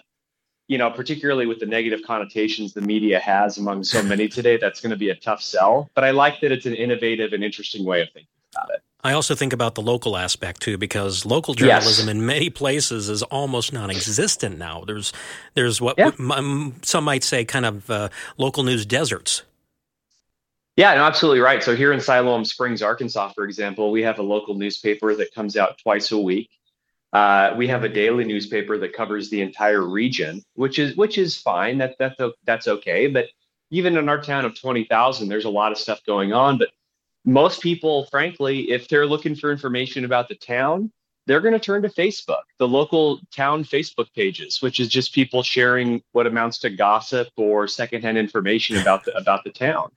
you 0.69 0.79
know, 0.79 0.91
particularly 0.91 1.47
with 1.47 1.61
the 1.61 1.67
negative 1.67 2.01
connotations 2.05 2.73
the 2.73 2.81
media 2.81 3.19
has 3.21 3.59
among 3.59 3.85
so 3.85 4.03
many 4.03 4.29
today, 4.29 4.57
that's 4.57 4.81
going 4.81 4.91
to 4.91 4.97
be 4.97 5.11
a 5.11 5.15
tough 5.15 5.41
sell. 5.43 5.91
But 5.95 6.05
I 6.05 6.11
like 6.11 6.41
that 6.41 6.51
it's 6.53 6.67
an 6.67 6.75
innovative 6.75 7.33
and 7.33 7.45
interesting 7.45 7.85
way 7.85 8.03
of 8.03 8.09
thinking 8.13 8.29
about 8.55 8.71
it. 8.75 8.83
I 9.05 9.13
also 9.13 9.37
think 9.37 9.53
about 9.53 9.77
the 9.77 9.83
local 9.83 10.17
aspect 10.17 10.61
too, 10.63 10.77
because 10.77 11.25
local 11.25 11.55
Yes. 11.55 11.85
journalism 11.85 12.09
in 12.09 12.27
many 12.27 12.51
places 12.51 13.09
is 13.09 13.23
almost 13.25 13.73
non-existent 13.73 14.59
now. 14.59 14.83
There's 14.85 15.13
there's 15.55 15.81
what 15.81 15.97
Yeah. 15.97 16.11
m- 16.19 16.33
m- 16.33 16.75
some 16.83 17.05
might 17.05 17.23
say 17.23 17.45
kind 17.45 17.65
of 17.67 17.89
uh, 17.89 18.09
local 18.37 18.65
news 18.65 18.85
deserts. 18.85 19.43
Yeah, 20.77 20.95
no, 20.95 21.05
absolutely 21.05 21.41
right. 21.41 21.63
So 21.63 21.77
here 21.77 21.93
in 21.93 22.01
Siloam 22.01 22.45
Springs, 22.45 22.83
Arkansas, 22.83 23.29
for 23.33 23.45
example, 23.45 23.93
we 23.93 24.03
have 24.03 24.19
a 24.19 24.23
local 24.23 24.55
newspaper 24.55 25.15
that 25.15 25.33
comes 25.33 25.57
out 25.57 25.79
twice 25.79 26.11
a 26.11 26.19
week. 26.19 26.51
Uh, 27.13 27.55
we 27.57 27.69
have 27.69 27.85
a 27.85 27.89
daily 27.89 28.25
newspaper 28.25 28.79
that 28.79 28.93
covers 28.93 29.31
the 29.31 29.41
entire 29.41 29.83
region, 29.83 30.43
which 30.55 30.79
is 30.79 30.97
which 30.97 31.19
is 31.19 31.37
fine. 31.37 31.79
That 31.79 31.97
that's 31.99 32.21
that's 32.45 32.69
okay. 32.69 33.07
But 33.07 33.27
even 33.71 33.97
in 33.97 34.09
our 34.09 34.21
town 34.21 34.45
of 34.45 34.59
twenty 34.59 34.85
thousand, 34.85 35.29
there's 35.29 35.45
a 35.45 35.51
lot 35.51 35.73
of 35.73 35.79
stuff 35.79 36.01
going 36.05 36.33
on. 36.33 36.59
But 36.59 36.71
most 37.25 37.63
people, 37.63 38.07
frankly, 38.07 38.71
if 38.71 38.89
they're 38.89 39.07
looking 39.07 39.35
for 39.35 39.51
information 39.51 40.05
about 40.05 40.29
the 40.29 40.35
town, 40.37 40.93
they're 41.27 41.41
going 41.41 41.55
to 41.55 41.61
turn 41.61 41.83
to 41.83 41.89
Facebook, 41.89 42.43
the 42.59 42.69
local 42.69 43.21
town 43.35 43.65
Facebook 43.65 44.13
pages, 44.15 44.63
which 44.63 44.79
is 44.79 44.89
just 44.89 45.13
people 45.13 45.43
sharing 45.43 46.03
what 46.13 46.27
amounts 46.27 46.59
to 46.59 46.71
gossip 46.71 47.29
or 47.37 47.67
secondhand 47.67 48.17
information 48.17 48.77
about 48.79 49.05
the 49.05 49.17
about 49.17 49.43
the 49.45 49.51
town. 49.51 49.91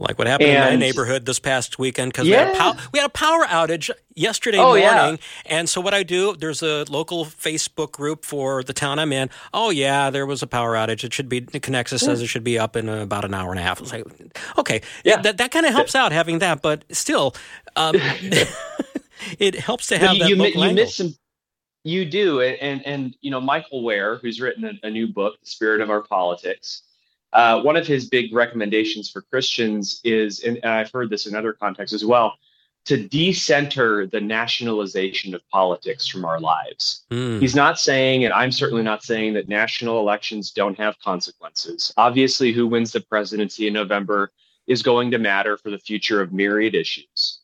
Like 0.00 0.16
what 0.16 0.28
happened 0.28 0.50
in 0.50 0.60
my 0.60 0.76
neighborhood 0.76 1.26
this 1.26 1.40
past 1.40 1.76
weekend 1.78 2.12
because 2.12 2.26
we, 2.26 2.30
had 2.30 2.54
a 2.54 2.56
pow- 2.56 2.76
we 2.92 3.00
had 3.00 3.06
a 3.06 3.12
power 3.12 3.44
outage 3.46 3.90
yesterday 4.14 4.58
Oh, 4.58 4.66
morning. 4.68 4.82
yeah. 4.84 5.16
And 5.46 5.68
so 5.68 5.80
what 5.80 5.92
I 5.92 6.04
do, 6.04 6.36
there's 6.36 6.62
a 6.62 6.84
local 6.88 7.24
Facebook 7.24 7.90
group 7.90 8.24
for 8.24 8.62
the 8.62 8.72
town 8.72 9.00
I'm 9.00 9.12
in. 9.12 9.28
Oh 9.52 9.70
yeah, 9.70 10.10
there 10.10 10.24
was 10.24 10.40
a 10.40 10.46
power 10.46 10.74
outage. 10.74 11.02
It 11.02 11.12
should 11.12 11.28
be 11.28 11.40
Connexus 11.40 11.98
says 11.98 12.22
it 12.22 12.28
should 12.28 12.44
be 12.44 12.60
up 12.60 12.76
in 12.76 12.88
about 12.88 13.24
an 13.24 13.34
hour 13.34 13.50
and 13.50 13.58
a 13.58 13.62
half. 13.64 13.80
It's 13.80 13.92
like 13.92 14.04
okay, 14.56 14.82
Yeah. 15.04 15.20
that 15.22 15.38
that 15.38 15.50
kind 15.50 15.66
of 15.66 15.72
helps 15.72 15.96
out 15.96 16.12
having 16.12 16.38
that, 16.38 16.62
but 16.62 16.84
still, 16.92 17.34
um, 17.74 17.96
it 19.40 19.56
helps 19.56 19.88
to 19.88 19.98
have 19.98 20.14
you, 20.14 20.18
that 20.20 20.28
you, 20.30 20.36
mi- 20.36 20.68
you 20.68 20.74
miss 20.74 20.94
some 20.96 21.14
you 21.84 22.04
do 22.04 22.40
and, 22.40 22.56
and 22.60 22.86
and 22.86 23.16
you 23.20 23.30
know 23.30 23.40
michael 23.40 23.82
wear 23.82 24.16
who's 24.18 24.40
written 24.40 24.64
a, 24.64 24.72
a 24.86 24.90
new 24.90 25.06
book 25.06 25.34
the 25.40 25.46
spirit 25.48 25.80
of 25.80 25.90
our 25.90 26.02
politics 26.02 26.82
uh, 27.32 27.60
one 27.62 27.76
of 27.76 27.86
his 27.86 28.08
big 28.08 28.34
recommendations 28.34 29.10
for 29.10 29.22
christians 29.22 30.00
is 30.04 30.40
and 30.40 30.58
i've 30.64 30.90
heard 30.90 31.10
this 31.10 31.26
in 31.26 31.34
other 31.34 31.52
contexts 31.52 31.94
as 31.94 32.04
well 32.04 32.34
to 32.84 33.06
decenter 33.08 34.06
the 34.06 34.20
nationalization 34.20 35.34
of 35.34 35.42
politics 35.50 36.06
from 36.06 36.24
our 36.24 36.40
lives 36.40 37.04
Mm, 37.10 37.40
He's 37.40 37.54
not 37.54 37.78
saying, 37.78 38.24
and 38.24 38.32
I'm 38.32 38.52
certainly 38.52 38.82
not 38.82 39.02
saying, 39.02 39.34
that 39.34 39.48
national 39.48 39.98
elections 40.00 40.50
don't 40.50 40.78
have 40.78 40.98
consequences. 41.00 41.92
Obviously, 41.96 42.52
who 42.52 42.66
wins 42.66 42.92
the 42.92 43.00
presidency 43.00 43.66
in 43.66 43.72
November 43.72 44.32
is 44.66 44.82
going 44.82 45.10
to 45.10 45.18
matter 45.18 45.56
for 45.56 45.70
the 45.70 45.78
future 45.78 46.20
of 46.20 46.32
myriad 46.32 46.74
issues. 46.74 47.40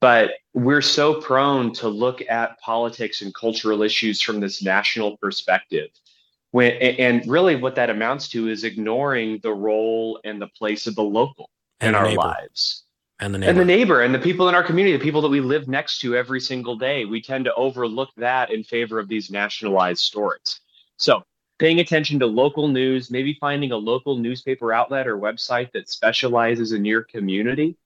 But 0.00 0.32
we're 0.52 0.82
so 0.82 1.20
prone 1.20 1.72
to 1.74 1.88
look 1.88 2.22
at 2.28 2.58
politics 2.60 3.22
and 3.22 3.34
cultural 3.34 3.82
issues 3.82 4.20
from 4.20 4.40
this 4.40 4.62
national 4.62 5.16
perspective. 5.18 5.90
When, 6.52 6.72
and 6.72 7.26
really, 7.26 7.56
what 7.56 7.74
that 7.76 7.90
amounts 7.90 8.28
to 8.28 8.48
is 8.48 8.64
ignoring 8.64 9.40
the 9.42 9.52
role 9.52 10.20
and 10.24 10.40
the 10.40 10.48
place 10.48 10.86
of 10.86 10.94
the 10.94 11.02
local 11.02 11.50
And 11.80 11.88
in 11.88 11.92
the 11.92 11.98
our 11.98 12.04
neighbor. 12.04 12.20
lives 12.20 12.84
and 13.20 13.34
the 13.34 13.38
neighbor. 13.38 13.50
and 13.50 13.58
the 13.58 13.64
neighbor 13.64 14.00
and 14.02 14.14
the 14.14 14.18
people 14.18 14.48
in 14.48 14.54
our 14.54 14.62
community, 14.62 14.96
the 14.96 15.02
people 15.02 15.22
that 15.22 15.28
we 15.28 15.40
live 15.40 15.66
next 15.68 16.00
to 16.00 16.14
every 16.14 16.40
single 16.40 16.76
day. 16.76 17.04
We 17.04 17.22
tend 17.22 17.44
to 17.46 17.54
overlook 17.54 18.10
that 18.16 18.50
in 18.50 18.64
favor 18.64 18.98
of 18.98 19.08
these 19.08 19.30
nationalized 19.30 20.00
stories. 20.00 20.60
So, 20.98 21.22
paying 21.58 21.80
attention 21.80 22.18
to 22.18 22.26
local 22.26 22.68
news, 22.68 23.10
maybe 23.10 23.36
finding 23.40 23.72
a 23.72 23.76
local 23.76 24.16
newspaper 24.18 24.72
outlet 24.72 25.06
or 25.06 25.16
website 25.16 25.70
that 25.72 25.88
specializes 25.88 26.72
in 26.72 26.84
your 26.84 27.02
community, 27.02 27.76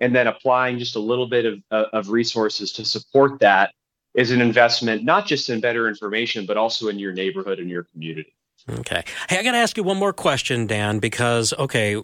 and 0.00 0.14
then 0.14 0.28
applying 0.28 0.78
just 0.78 0.96
a 0.96 1.00
little 1.00 1.26
bit 1.26 1.44
of, 1.44 1.60
of 1.70 2.08
resources 2.10 2.72
to 2.72 2.84
support 2.84 3.40
that 3.40 3.74
is 4.14 4.30
an 4.30 4.40
investment, 4.40 5.04
not 5.04 5.26
just 5.26 5.50
in 5.50 5.60
better 5.60 5.88
information, 5.88 6.46
but 6.46 6.56
also 6.56 6.88
in 6.88 6.98
your 6.98 7.12
neighborhood 7.12 7.58
and 7.58 7.68
your 7.68 7.84
community. 7.84 8.32
Okay. 8.70 9.04
Hey, 9.28 9.38
I 9.38 9.42
got 9.42 9.52
to 9.52 9.58
ask 9.58 9.76
you 9.76 9.82
one 9.82 9.98
more 9.98 10.14
question, 10.14 10.66
Dan, 10.66 10.98
because, 10.98 11.52
okay, 11.58 12.00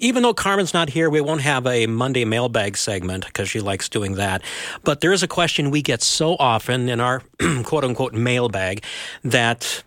even 0.00 0.24
though 0.24 0.34
Carmen's 0.34 0.74
not 0.74 0.88
here, 0.88 1.08
we 1.08 1.20
won't 1.20 1.42
have 1.42 1.66
a 1.66 1.86
Monday 1.86 2.24
mailbag 2.24 2.76
segment 2.76 3.26
because 3.26 3.48
she 3.48 3.60
likes 3.60 3.88
doing 3.88 4.14
that. 4.14 4.42
But 4.82 5.02
there 5.02 5.12
is 5.12 5.22
a 5.22 5.28
question 5.28 5.70
we 5.70 5.82
get 5.82 6.02
so 6.02 6.34
often 6.40 6.88
in 6.88 7.00
our 7.00 7.22
quote 7.62 7.84
unquote 7.84 8.12
mailbag 8.12 8.82
that 9.22 9.84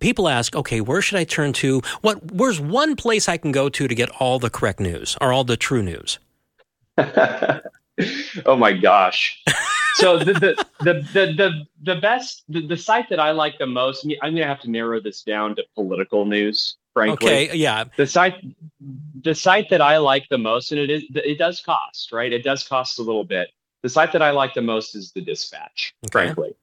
people 0.00 0.28
ask, 0.28 0.56
okay, 0.56 0.80
where 0.80 1.00
should 1.00 1.18
I 1.18 1.24
turn 1.24 1.52
to? 1.54 1.80
What, 2.00 2.32
where's 2.32 2.58
one 2.58 2.96
place 2.96 3.28
I 3.28 3.36
can 3.36 3.52
go 3.52 3.68
to 3.68 3.86
to 3.86 3.94
get 3.94 4.10
all 4.18 4.40
the 4.40 4.50
correct 4.50 4.80
news 4.80 5.16
or 5.20 5.32
all 5.32 5.44
the 5.44 5.56
true 5.56 5.82
news? 5.82 6.18
oh 6.98 8.56
my 8.56 8.72
gosh. 8.72 9.40
So 9.94 10.18
the 10.18 10.32
the 10.32 10.66
the 10.80 10.94
the 11.12 11.32
the, 11.36 11.66
the 11.82 12.00
best 12.00 12.44
the, 12.48 12.66
the 12.66 12.76
site 12.76 13.08
that 13.10 13.20
I 13.20 13.30
like 13.32 13.58
the 13.58 13.66
most, 13.66 14.06
I'm 14.22 14.34
gonna 14.34 14.46
have 14.46 14.60
to 14.60 14.70
narrow 14.70 15.00
this 15.00 15.22
down 15.22 15.56
to 15.56 15.64
political 15.74 16.24
news, 16.24 16.76
frankly. 16.94 17.28
Okay. 17.48 17.56
Yeah. 17.56 17.84
The 17.96 18.06
site 18.06 18.44
the 19.22 19.34
site 19.34 19.70
that 19.70 19.80
I 19.80 19.98
like 19.98 20.28
the 20.28 20.38
most, 20.38 20.72
and 20.72 20.80
it 20.80 20.90
is 20.90 21.04
it 21.14 21.38
does 21.38 21.60
cost, 21.60 22.12
right? 22.12 22.32
It 22.32 22.42
does 22.42 22.66
cost 22.66 22.98
a 22.98 23.02
little 23.02 23.24
bit. 23.24 23.50
The 23.82 23.88
site 23.88 24.12
that 24.12 24.22
I 24.22 24.30
like 24.30 24.54
the 24.54 24.62
most 24.62 24.94
is 24.94 25.12
the 25.12 25.20
dispatch, 25.20 25.94
Okay. 26.06 26.26
frankly. 26.26 26.54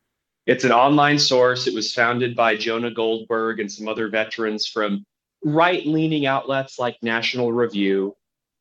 It's 0.45 0.63
an 0.63 0.71
online 0.71 1.19
source. 1.19 1.67
It 1.67 1.75
was 1.75 1.93
founded 1.93 2.35
by 2.35 2.55
Jonah 2.55 2.89
Goldberg 2.91 3.59
and 3.59 3.71
some 3.71 3.87
other 3.87 4.07
veterans 4.09 4.65
from 4.65 5.05
right 5.43 5.85
leaning 5.85 6.25
outlets 6.25 6.79
like 6.79 6.97
National 7.03 7.51
Review. 7.51 8.15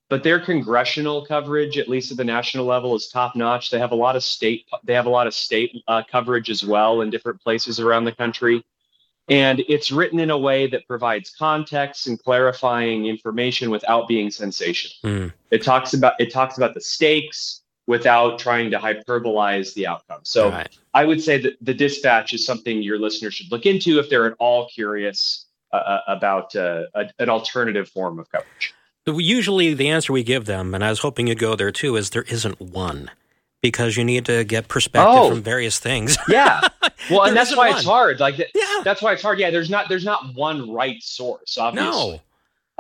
But 0.08 0.22
their 0.22 0.40
congressional 0.40 1.26
coverage, 1.26 1.76
at 1.76 1.88
least 1.88 2.10
at 2.10 2.16
the 2.16 2.24
national 2.24 2.64
level, 2.64 2.94
is 2.94 3.08
top 3.08 3.36
notch. 3.36 3.70
They 3.70 3.78
have 3.78 3.92
a 3.92 3.96
lot 3.96 4.16
of 4.16 4.24
state. 4.24 4.66
They 4.84 4.94
have 4.94 5.06
a 5.06 5.10
lot 5.10 5.26
of 5.26 5.34
state 5.34 5.82
uh, 5.86 6.02
coverage 6.10 6.48
as 6.48 6.64
well 6.64 7.02
in 7.02 7.10
different 7.10 7.42
places 7.42 7.78
around 7.78 8.04
the 8.04 8.12
country, 8.12 8.64
and 9.28 9.60
it's 9.68 9.92
written 9.92 10.18
in 10.18 10.30
a 10.30 10.38
way 10.38 10.66
that 10.68 10.86
provides 10.86 11.30
context 11.30 12.06
and 12.06 12.22
clarifying 12.22 13.06
information 13.06 13.70
without 13.70 14.08
being 14.08 14.30
sensational. 14.30 14.94
Hmm. 15.02 15.28
It 15.50 15.62
talks 15.62 15.92
about 15.92 16.14
it 16.18 16.32
talks 16.32 16.56
about 16.56 16.72
the 16.72 16.80
stakes 16.80 17.62
without 17.86 18.38
trying 18.38 18.70
to 18.70 18.78
hyperbolize 18.78 19.72
the 19.74 19.86
outcome. 19.86 20.20
So 20.22 20.50
right. 20.50 20.68
I 20.92 21.04
would 21.06 21.22
say 21.22 21.38
that 21.38 21.56
the 21.62 21.72
dispatch 21.72 22.34
is 22.34 22.44
something 22.44 22.82
your 22.82 22.98
listeners 22.98 23.34
should 23.34 23.50
look 23.50 23.64
into 23.64 23.98
if 23.98 24.10
they're 24.10 24.26
at 24.26 24.34
all 24.38 24.68
curious 24.68 25.46
uh, 25.72 25.76
uh, 25.76 26.00
about 26.06 26.54
uh, 26.54 26.84
a, 26.94 27.08
an 27.18 27.30
alternative 27.30 27.88
form 27.88 28.18
of 28.18 28.30
coverage. 28.30 28.74
So 29.08 29.18
Usually, 29.18 29.72
the 29.72 29.88
answer 29.88 30.12
we 30.12 30.22
give 30.22 30.44
them, 30.44 30.74
and 30.74 30.84
I 30.84 30.90
was 30.90 30.98
hoping 31.00 31.28
you'd 31.28 31.38
go 31.38 31.56
there 31.56 31.70
too, 31.72 31.96
is 31.96 32.10
there 32.10 32.24
isn't 32.24 32.60
one 32.60 33.10
because 33.62 33.96
you 33.96 34.04
need 34.04 34.26
to 34.26 34.44
get 34.44 34.68
perspective 34.68 35.14
Oh. 35.16 35.30
from 35.30 35.42
various 35.42 35.78
things. 35.78 36.18
Yeah, 36.28 36.60
well, 37.10 37.22
and 37.22 37.34
that's 37.34 37.56
why 37.56 37.68
one. 37.70 37.78
it's 37.78 37.86
hard. 37.86 38.20
Like 38.20 38.36
th- 38.36 38.50
yeah. 38.54 38.82
that's 38.84 39.00
why 39.00 39.14
it's 39.14 39.22
hard. 39.22 39.38
Yeah, 39.38 39.50
there's 39.50 39.70
not 39.70 39.88
there's 39.88 40.04
not 40.04 40.34
one 40.34 40.70
right 40.70 41.02
source, 41.02 41.56
obviously. 41.56 41.90
No. 42.12 42.20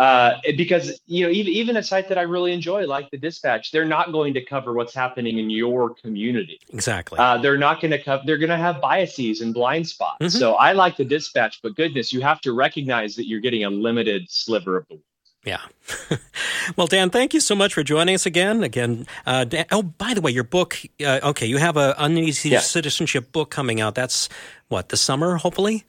Uh, 0.04 0.34
because 0.56 1.00
you 1.06 1.24
know 1.26 1.32
even 1.32 1.52
even 1.52 1.76
a 1.78 1.82
site 1.82 2.08
that 2.08 2.18
I 2.18 2.22
really 2.22 2.52
enjoy, 2.52 2.86
like 2.86 3.10
the 3.10 3.16
Dispatch, 3.18 3.72
they're 3.72 3.84
not 3.86 4.12
going 4.12 4.34
to 4.34 4.44
cover 4.44 4.72
what's 4.74 4.92
happening 4.94 5.38
in 5.38 5.48
your 5.50 5.94
community. 5.94 6.60
Exactly. 6.72 7.18
Uh, 7.18 7.38
they're 7.38 7.56
not 7.58 7.80
going 7.80 7.90
to 7.92 8.00
cover. 8.02 8.22
They're 8.26 8.36
going 8.38 8.50
to 8.50 8.56
have 8.58 8.80
biases 8.82 9.40
and 9.40 9.52
blind 9.54 9.88
spots. 9.88 10.22
Mhm. 10.24 10.30
So 10.38 10.54
I 10.54 10.72
like 10.72 10.96
the 10.98 11.04
Dispatch, 11.06 11.60
but 11.62 11.74
goodness, 11.74 12.12
you 12.12 12.20
have 12.20 12.40
to 12.42 12.52
recognize 12.52 13.16
that 13.16 13.26
you're 13.26 13.40
getting 13.40 13.64
a 13.64 13.70
limited 13.70 14.30
sliver 14.30 14.76
of 14.76 14.86
the. 14.88 14.94
world. 14.96 15.02
Yeah. 15.44 15.60
well, 16.76 16.86
Dan, 16.86 17.10
thank 17.10 17.32
you 17.32 17.40
so 17.40 17.54
much 17.54 17.72
for 17.72 17.82
joining 17.82 18.14
us 18.14 18.26
again. 18.26 18.62
Again, 18.62 19.06
uh, 19.24 19.44
Dan, 19.44 19.66
oh, 19.70 19.82
by 19.82 20.12
the 20.14 20.20
way, 20.20 20.30
your 20.30 20.44
book. 20.44 20.76
Uh, 21.04 21.20
okay, 21.22 21.46
you 21.46 21.56
have 21.58 21.76
a 21.76 21.94
uneasy 21.98 22.50
Yeah. 22.50 22.60
citizenship 22.60 23.32
book 23.32 23.50
coming 23.50 23.80
out. 23.80 23.94
That's 23.94 24.28
what 24.68 24.88
the 24.90 24.96
summer, 24.96 25.36
hopefully. 25.36 25.84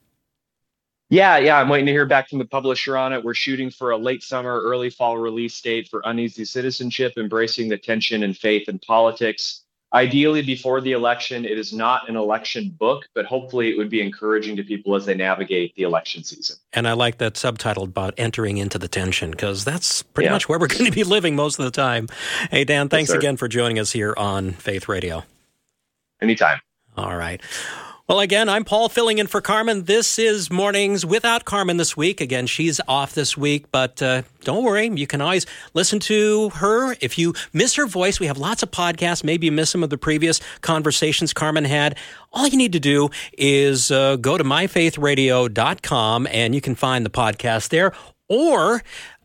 Yeah, 1.12 1.39
yeah, 1.39 1.58
I'm 1.58 1.70
waiting 1.70 1.88
to 1.88 1.91
hear 1.91 2.06
back 2.06 2.30
from 2.30 2.38
the 2.38 2.45
publisher 2.45 2.95
on 2.95 3.14
it. 3.14 3.24
We're 3.24 3.34
shooting 3.34 3.72
for 3.72 3.89
a 3.91 3.97
late 3.97 4.22
summer, 4.22 4.62
early 4.62 4.91
fall 4.91 5.18
release 5.18 5.60
date 5.60 5.88
for 5.88 6.04
Uneasy 6.06 6.45
Citizenship, 6.45 7.14
Embracing 7.18 7.68
the 7.68 7.80
Tension 7.80 8.22
in 8.22 8.36
Faith 8.36 8.68
and 8.68 8.80
Politics. 8.80 9.64
Ideally, 9.92 10.44
before 10.44 10.82
the 10.82 10.92
election, 10.92 11.46
it 11.46 11.58
is 11.58 11.74
not 11.74 12.08
an 12.10 12.16
election 12.16 12.70
book, 12.70 13.06
but 13.16 13.26
hopefully 13.26 13.72
it 13.72 13.78
would 13.78 13.90
be 13.90 14.02
encouraging 14.02 14.56
to 14.58 14.64
people 14.64 14.94
as 14.96 15.06
they 15.08 15.16
navigate 15.16 15.74
the 15.76 15.82
election 15.82 16.24
season. 16.24 16.58
And 16.74 16.88
I 16.88 16.94
like 16.94 17.18
that 17.18 17.38
subtitle 17.38 17.86
about 17.86 18.14
entering 18.18 18.58
into 18.58 18.78
the 18.78 18.88
tension 18.88 19.32
because 19.32 19.66
that's 19.66 20.04
pretty 20.04 20.28
Yeah. 20.28 20.34
much 20.34 20.48
where 20.48 20.60
we're 20.60 20.68
going 20.78 20.86
to 20.86 20.92
be 20.92 21.04
living 21.04 21.36
most 21.36 21.58
of 21.58 21.66
the 21.66 21.72
time. 21.72 22.08
Hey, 22.52 22.66
Dan, 22.66 22.88
thanks 22.88 23.10
sir. 23.10 23.18
again 23.18 23.36
for 23.36 23.48
joining 23.48 23.80
us 23.80 23.92
here 23.92 24.14
on 24.16 24.52
Faith 24.52 24.88
Radio. 24.88 25.24
Anytime. 26.22 26.60
All 26.96 27.16
right. 27.16 27.42
Well, 28.10 28.22
again, 28.22 28.49
I'm 28.49 28.66
Paul 28.66 28.89
filling 28.89 29.20
in 29.20 29.28
for 29.28 29.39
Carmen. 29.39 29.84
This 29.84 30.18
is 30.18 30.49
Mornings 30.49 31.05
without 31.05 31.45
Carmen 31.45 31.78
this 31.78 31.95
week. 31.95 32.22
Again, 32.22 32.47
she's 32.47 32.82
off 32.88 33.14
this 33.14 33.38
week, 33.38 33.72
but 33.72 34.01
uh, 34.01 34.24
don't 34.43 34.64
worry. 34.64 34.88
You 34.88 35.05
can 35.05 35.22
always 35.22 35.45
listen 35.76 35.99
to 35.99 36.49
her. 36.55 36.95
If 37.01 37.20
you 37.20 37.36
miss 37.53 37.76
her 37.76 37.86
voice, 37.86 38.20
we 38.20 38.26
have 38.26 38.39
lots 38.39 38.64
of 38.64 38.72
podcasts. 38.72 39.24
Maybe 39.24 39.45
you 39.45 39.51
miss 39.51 39.70
some 39.70 39.84
of 39.84 39.91
the 39.91 39.97
previous 39.99 40.41
conversations 40.62 41.34
Carmen 41.34 41.66
had. 41.66 41.99
All 42.34 42.47
you 42.47 42.57
need 42.57 42.74
to 42.74 42.80
do 42.80 43.10
is 43.38 43.91
uh, 43.91 44.16
go 44.16 44.39
to 44.39 44.43
myfaithradio.com 44.43 46.28
and 46.32 46.55
you 46.55 46.62
can 46.62 46.74
find 46.74 47.05
the 47.05 47.12
podcast 47.12 47.70
there. 47.70 47.93
Or 48.28 48.82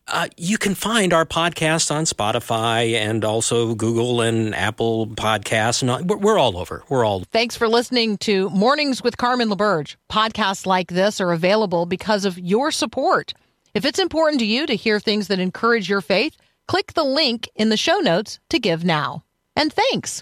Uh, 0.06 0.28
you 0.36 0.58
can 0.58 0.74
find 0.74 1.12
our 1.14 1.24
podcast 1.24 1.90
on 1.90 2.04
Spotify 2.04 2.92
and 2.94 3.24
also 3.24 3.74
Google 3.74 4.20
and 4.20 4.54
Apple 4.54 5.06
Podcasts. 5.06 5.82
And 5.82 6.10
we're, 6.10 6.38
all 6.38 6.58
over. 6.58 6.84
We're 6.90 7.04
all. 7.04 7.24
Thanks 7.32 7.56
for 7.56 7.68
listening 7.68 8.18
to 8.18 8.50
Mornings 8.50 9.02
with 9.02 9.16
Carmen 9.16 9.48
LaBerge. 9.48 9.96
Podcasts 10.10 10.66
like 10.66 10.88
this 10.88 11.20
are 11.20 11.32
available 11.32 11.86
because 11.86 12.26
of 12.26 12.38
your 12.38 12.70
support. 12.70 13.32
If 13.72 13.84
it's 13.84 13.98
important 13.98 14.40
to 14.40 14.46
you 14.46 14.66
to 14.66 14.76
hear 14.76 15.00
things 15.00 15.28
that 15.28 15.40
encourage 15.40 15.88
your 15.88 16.02
faith, 16.02 16.36
click 16.68 16.92
the 16.92 17.04
link 17.04 17.48
in 17.56 17.70
the 17.70 17.76
show 17.76 17.98
notes 17.98 18.38
to 18.50 18.58
give 18.58 18.84
now. 18.84 19.24
And 19.56 19.72
thanks. 19.72 20.12